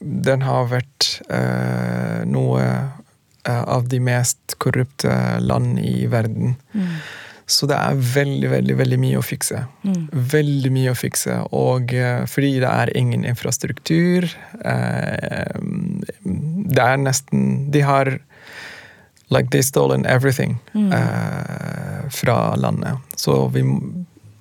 Den 0.06 0.44
har 0.46 0.68
vært 0.70 1.08
uh, 1.32 2.22
noe 2.30 2.66
av 3.46 3.86
de 3.90 4.00
mest 4.02 4.56
korrupte 4.62 5.12
land 5.42 5.78
i 5.80 6.08
verden. 6.10 6.56
Så 7.48 7.68
det 7.70 7.76
er 7.78 7.94
veldig, 8.00 8.50
veldig 8.50 8.76
veldig 8.80 8.98
mye 9.00 9.18
å 9.20 9.24
fikse. 9.26 9.60
Mm. 9.86 10.06
Veldig 10.32 10.72
mye 10.74 10.92
å 10.94 10.98
fikse. 10.98 11.36
Og 11.54 11.94
eh, 11.94 12.24
fordi 12.26 12.56
det 12.64 12.72
er 12.72 12.92
ingen 12.98 13.26
infrastruktur 13.30 14.26
eh, 14.66 15.60
Det 16.26 16.82
er 16.82 16.98
nesten 17.04 17.68
De 17.74 17.84
har 17.86 18.16
Like 19.34 19.50
they 19.54 19.62
stolen 19.66 20.06
everything 20.06 20.58
Mm. 20.74 20.92
eh, 20.94 22.10
fra 22.14 22.56
landet. 22.56 22.98
Så 23.18 23.48
vi, 23.54 23.64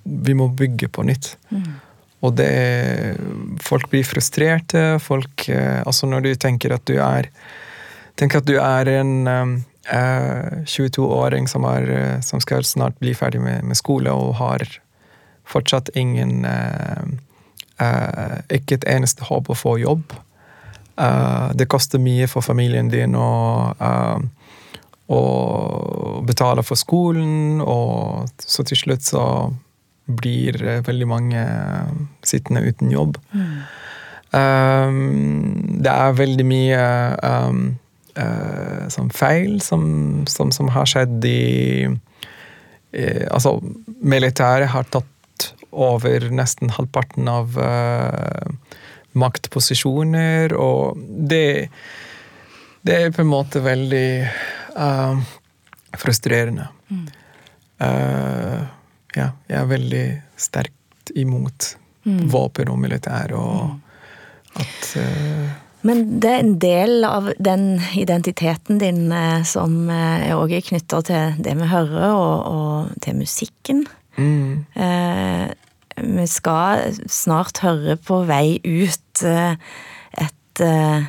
vi 0.03 0.33
må 0.37 0.47
bygge 0.53 0.87
på 0.93 1.03
nytt. 1.05 1.35
Mm. 1.49 1.63
Og 2.21 2.35
det 2.37 3.17
Folk 3.65 3.89
blir 3.89 4.03
frustrerte. 4.05 4.99
Folk 5.01 5.47
eh, 5.49 5.81
Altså, 5.85 6.05
når 6.09 6.21
du 6.27 6.35
tenker 6.35 6.73
at 6.73 6.85
du 6.85 6.97
er 7.01 7.29
Tenk 8.15 8.35
at 8.37 8.45
du 8.47 8.55
er 8.61 8.87
en 9.01 9.27
um, 9.27 9.55
eh, 9.91 10.63
22-åring 10.65 11.47
som, 11.47 11.65
er, 11.69 11.89
eh, 11.89 12.19
som 12.21 12.41
skal 12.43 12.63
snart 12.63 12.99
bli 12.99 13.15
ferdig 13.15 13.41
med, 13.41 13.63
med 13.63 13.77
skole, 13.77 14.11
og 14.11 14.35
har 14.39 14.65
fortsatt 15.45 15.91
ingen 15.95 16.45
eh, 16.45 17.03
eh, 17.81 18.37
Ikke 18.57 18.79
et 18.79 18.87
eneste 18.89 19.27
håp 19.29 19.49
å 19.49 19.57
få 19.57 19.77
jobb. 19.81 20.15
Eh, 20.97 21.49
det 21.53 21.69
koster 21.71 22.01
mye 22.01 22.27
for 22.31 22.45
familien 22.45 22.89
din 22.89 23.15
å, 23.19 23.73
eh, 23.79 24.51
å 25.11 25.21
betale 26.25 26.63
for 26.63 26.79
skolen, 26.79 27.61
og 27.61 28.31
så 28.39 28.65
til 28.65 28.79
slutt 28.85 29.05
så 29.05 29.25
blir 30.05 30.61
eh, 30.63 30.83
veldig 30.85 31.07
mange 31.09 31.45
sittende 32.25 32.65
uten 32.65 32.93
jobb. 32.93 33.19
Um, 34.35 35.77
det 35.79 35.91
er 35.91 36.17
veldig 36.17 36.45
mye 36.49 36.79
um, 37.23 37.59
eh, 38.19 38.85
sånn 38.93 39.11
feil 39.15 39.59
som, 39.63 40.23
som, 40.29 40.51
som 40.55 40.71
har 40.73 40.87
skjedd 40.89 41.25
i 41.27 41.85
eh, 41.85 43.25
Altså, 43.31 43.57
militæret 44.01 44.71
har 44.73 44.87
tatt 44.93 45.49
over 45.75 46.29
nesten 46.31 46.71
halvparten 46.71 47.27
av 47.27 47.57
eh, 47.59 48.51
maktposisjoner, 49.15 50.55
og 50.55 50.99
det 51.29 51.69
Det 52.85 52.95
er 53.01 53.11
på 53.15 53.23
en 53.23 53.31
måte 53.31 53.59
veldig 53.65 54.09
eh, 54.77 55.23
frustrerende. 55.97 56.67
Eh, 57.81 58.59
ja, 59.15 59.31
jeg 59.49 59.57
er 59.57 59.71
veldig 59.71 60.05
sterkt 60.37 61.11
imot 61.15 61.75
Mm. 62.05 62.27
våpen 62.29 62.69
og 62.69 62.77
militær, 62.77 63.31
og 63.33 63.79
at 64.61 64.89
eh, 65.01 65.53
Men 65.85 66.05
det 66.23 66.31
er 66.31 66.39
en 66.41 66.55
del 66.61 67.05
av 67.05 67.27
den 67.37 67.65
identiteten 67.93 68.79
din 68.81 69.11
eh, 69.13 69.43
som 69.45 69.85
òg 69.89 70.25
er 70.25 70.33
også 70.39 70.63
knytta 70.71 71.01
til 71.11 71.35
det 71.45 71.53
vi 71.59 71.67
hører, 71.69 72.07
og, 72.09 72.47
og 72.49 73.03
til 73.05 73.21
musikken. 73.21 73.85
mm, 74.17 74.65
Eh, 74.75 75.53
vi 75.95 76.25
skal 76.27 76.97
snart 77.07 77.61
høre 77.63 77.95
på 77.95 78.17
vei 78.27 78.57
ut 78.65 79.21
eh, 79.23 79.55
et 80.19 80.61
eh, 80.65 81.05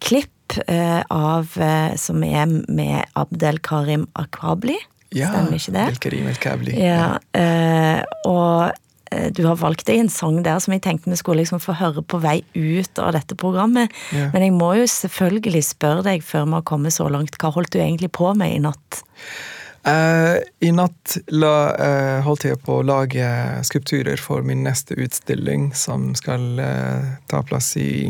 klipp 0.00 0.56
eh, 0.64 1.02
av 1.12 1.52
eh, 1.60 1.92
som 2.00 2.22
er 2.24 2.46
med 2.48 3.04
Abdel 3.20 3.60
Karim 3.60 4.06
Akabli. 4.16 4.78
Ja, 5.14 5.28
Stemmer 5.30 5.58
ikke 5.60 5.74
det? 5.76 5.84
Belkarim 5.92 6.30
El-Kabli. 6.32 6.72
Ja, 6.80 7.18
eh, 7.38 8.00
og 8.26 8.72
eh, 8.72 8.80
du 9.36 9.42
har 9.46 9.58
valgt 9.60 9.86
deg 9.88 10.00
en 10.00 10.10
sang 10.10 10.40
der 10.42 10.58
som 10.62 10.72
jeg 10.74 10.82
tenkte 10.86 11.10
vi 11.12 11.18
skulle 11.20 11.42
liksom 11.42 11.60
få 11.62 11.76
høre 11.78 12.02
på 12.02 12.18
vei 12.22 12.38
ut 12.56 12.98
av 12.98 13.12
dette 13.14 13.36
programmet. 13.38 13.92
Ja. 14.14 14.30
Men 14.32 14.46
jeg 14.46 14.54
må 14.56 14.72
jo 14.78 14.86
selvfølgelig 14.90 15.64
spørre 15.68 16.06
deg 16.06 16.24
før 16.26 16.48
vi 16.48 16.56
har 16.56 16.64
kommet 16.66 16.96
så 16.96 17.10
langt, 17.12 17.36
hva 17.38 17.52
holdt 17.54 17.74
du 17.74 17.80
egentlig 17.82 18.10
på 18.16 18.32
med 18.38 18.56
i 18.56 18.62
natt? 18.64 19.02
Uh, 19.84 20.40
I 20.64 20.70
natt 20.72 21.18
la, 21.28 21.54
uh, 21.76 22.20
holdt 22.24 22.46
jeg 22.48 22.60
på 22.64 22.78
å 22.80 22.84
lage 22.88 23.24
skulpturer 23.68 24.16
for 24.16 24.46
min 24.46 24.64
neste 24.64 24.96
utstilling, 24.96 25.74
som 25.76 26.14
skal 26.16 26.54
uh, 26.56 27.10
ta 27.28 27.42
plass 27.44 27.74
i, 27.76 28.08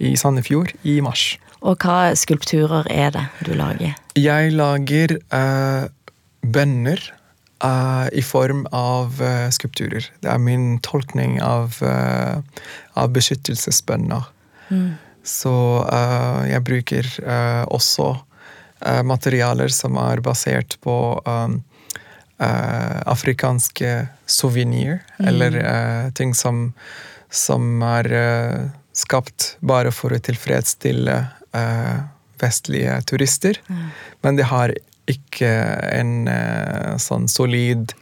i 0.00 0.14
Sandefjord 0.16 0.72
i 0.88 1.02
mars. 1.04 1.34
Og 1.66 1.82
hva 1.82 2.14
skulpturer 2.16 2.88
er 2.92 3.12
det 3.14 3.26
du 3.44 3.52
lager? 3.58 3.96
Jeg 4.16 4.52
lager 4.54 5.16
eh, 5.18 5.86
bønner 6.44 7.00
eh, 7.64 8.08
i 8.12 8.22
form 8.22 8.66
av 8.72 9.22
uh, 9.22 9.48
skulpturer. 9.50 10.04
Det 10.20 10.30
er 10.30 10.38
min 10.42 10.78
tolkning 10.84 11.38
av, 11.42 11.78
uh, 11.82 12.38
av 12.94 13.12
beskyttelsesbønner. 13.16 14.28
Mm. 14.70 14.94
Så 15.26 15.50
jeg 16.46 16.62
bruker 16.62 17.06
også 17.74 18.12
materialer 19.02 19.72
som 19.74 19.96
er 19.98 20.20
basert 20.22 20.76
på 20.86 20.94
um, 21.26 21.56
afrikanske 22.38 24.06
souvenir, 24.30 25.00
Mm. 25.18 25.26
eller 25.28 26.10
ting 26.14 26.34
som, 26.34 26.74
som 27.30 27.82
er 27.82 28.70
skapt 28.94 29.56
bare 29.58 29.90
for 29.90 30.14
å 30.14 30.22
tilfredsstille 30.22 31.18
vestlige 32.38 33.00
turister. 33.10 33.58
Men 34.22 34.36
det 34.38 34.46
har 34.52 34.76
ikke 35.10 35.50
en 35.92 36.28
eh, 36.28 36.94
sånn 37.02 37.28
solid 37.30 37.92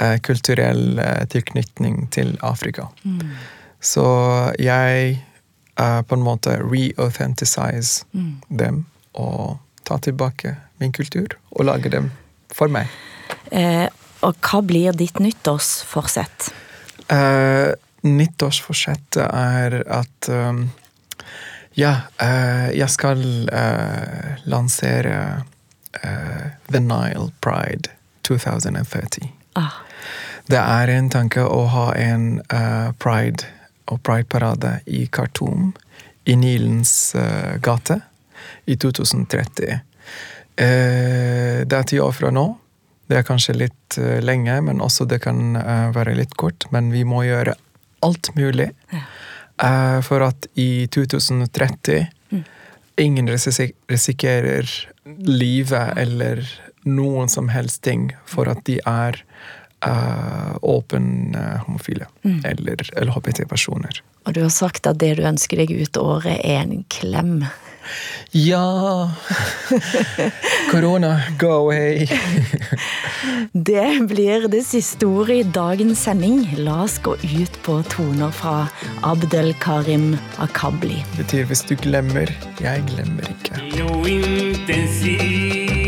eh, 0.00 0.18
kulturell 0.22 0.98
eh, 0.98 1.24
tilknytning 1.32 2.08
til 2.14 2.36
Afrika. 2.46 2.88
Mm. 3.04 3.32
Så 3.80 4.04
jeg 4.58 5.18
på 5.78 6.16
en 6.16 6.22
måte 6.26 6.56
re-authenticize 6.58 8.02
Mm. 8.10 8.40
dem 8.50 8.78
og 9.14 9.60
ta 9.86 9.94
tilbake 10.02 10.56
min 10.80 10.90
kultur 10.92 11.36
og 11.52 11.68
lage 11.68 11.88
dem 11.92 12.08
for 12.50 12.66
meg. 12.66 12.88
Eh, 13.54 13.86
og 14.26 14.34
hva 14.42 14.60
blir 14.66 14.92
ditt 14.98 15.20
nyttårsforsett? 15.22 16.48
Eh, 17.14 17.70
nyttårsforsettet 18.02 19.22
er 19.22 19.78
at 19.86 20.28
um, 20.28 20.64
Ja, 21.78 22.08
eh, 22.18 22.74
jeg 22.74 22.90
skal 22.90 23.22
lansere 24.50 25.44
eh, 26.02 26.48
The 26.72 26.80
Nile 26.80 27.30
Pride 27.40 27.90
2030. 28.28 29.32
Ah. 29.52 29.80
Det 30.46 30.60
er 30.60 30.88
en 30.88 31.10
tanke 31.10 31.44
å 31.44 31.64
ha 31.68 31.90
en 31.96 32.38
uh, 32.52 32.92
pride 33.00 33.44
og 33.88 34.00
prideparade 34.04 34.78
i 34.86 35.06
Khartoum, 35.12 35.72
i 36.24 36.36
Nilens 36.36 37.14
uh, 37.16 37.56
gate, 37.60 38.00
i 38.64 38.76
2030. 38.76 39.80
Eh, 40.58 41.60
det 41.68 41.76
er 41.76 41.86
ti 41.88 42.00
år 42.00 42.12
fra 42.12 42.30
nå. 42.34 42.44
Det 43.08 43.16
er 43.20 43.24
kanskje 43.24 43.54
litt 43.56 43.96
lenge, 44.20 44.58
men 44.66 44.82
også 44.84 45.06
det 45.08 45.20
kan 45.24 45.56
være 45.94 46.16
litt 46.18 46.34
kort. 46.36 46.66
Men 46.74 46.90
vi 46.92 47.04
må 47.08 47.22
gjøre 47.24 47.54
alt 48.00 48.34
mulig 48.34 48.70
eh, 49.62 50.00
for 50.06 50.24
at 50.26 50.46
i 50.54 50.86
2030 50.92 52.06
ingen 52.98 53.28
risikerer 53.30 54.68
livet 55.24 55.98
eller 55.98 56.42
noen 56.84 57.28
som 57.28 57.48
helst 57.52 57.82
ting 57.86 58.10
for 58.26 58.48
at 58.50 58.64
de 58.68 58.78
er 58.86 59.22
åpne 59.22 60.58
åpen 60.66 61.34
eh, 61.38 61.60
homofile 61.66 62.06
Mm. 62.24 62.40
eller 62.44 62.76
LHBT-personer. 62.98 64.00
Og 64.26 64.34
du 64.34 64.40
har 64.42 64.50
sagt 64.50 64.86
at 64.90 64.98
det 64.98 65.12
du 65.16 65.22
ønsker 65.22 65.56
deg 65.56 65.70
ut 65.70 65.96
året 65.96 66.40
er 66.42 66.64
en 66.64 66.82
klem. 66.90 67.44
Ja 68.32 69.10
Korona, 70.70 71.22
go 71.38 71.48
away! 71.48 72.06
det 73.52 74.08
blir 74.08 74.48
det 74.52 74.62
siste 74.68 75.06
ordet 75.08 75.36
i 75.40 75.42
dagens 75.54 76.04
sending. 76.04 76.44
La 76.60 76.82
oss 76.84 76.98
gå 77.02 77.16
ut 77.16 77.58
på 77.64 77.80
toner 77.88 78.30
fra 78.30 78.68
Abdel 79.02 79.54
Karim 79.64 80.16
Akabli. 80.36 81.00
Det 81.16 81.24
betyr 81.24 81.50
hvis 81.50 81.64
du 81.68 81.76
glemmer, 81.80 82.32
jeg 82.60 82.84
glemmer 82.92 83.32
ikke. 83.32 83.62
No 83.80 84.04
intensiv. 84.04 85.87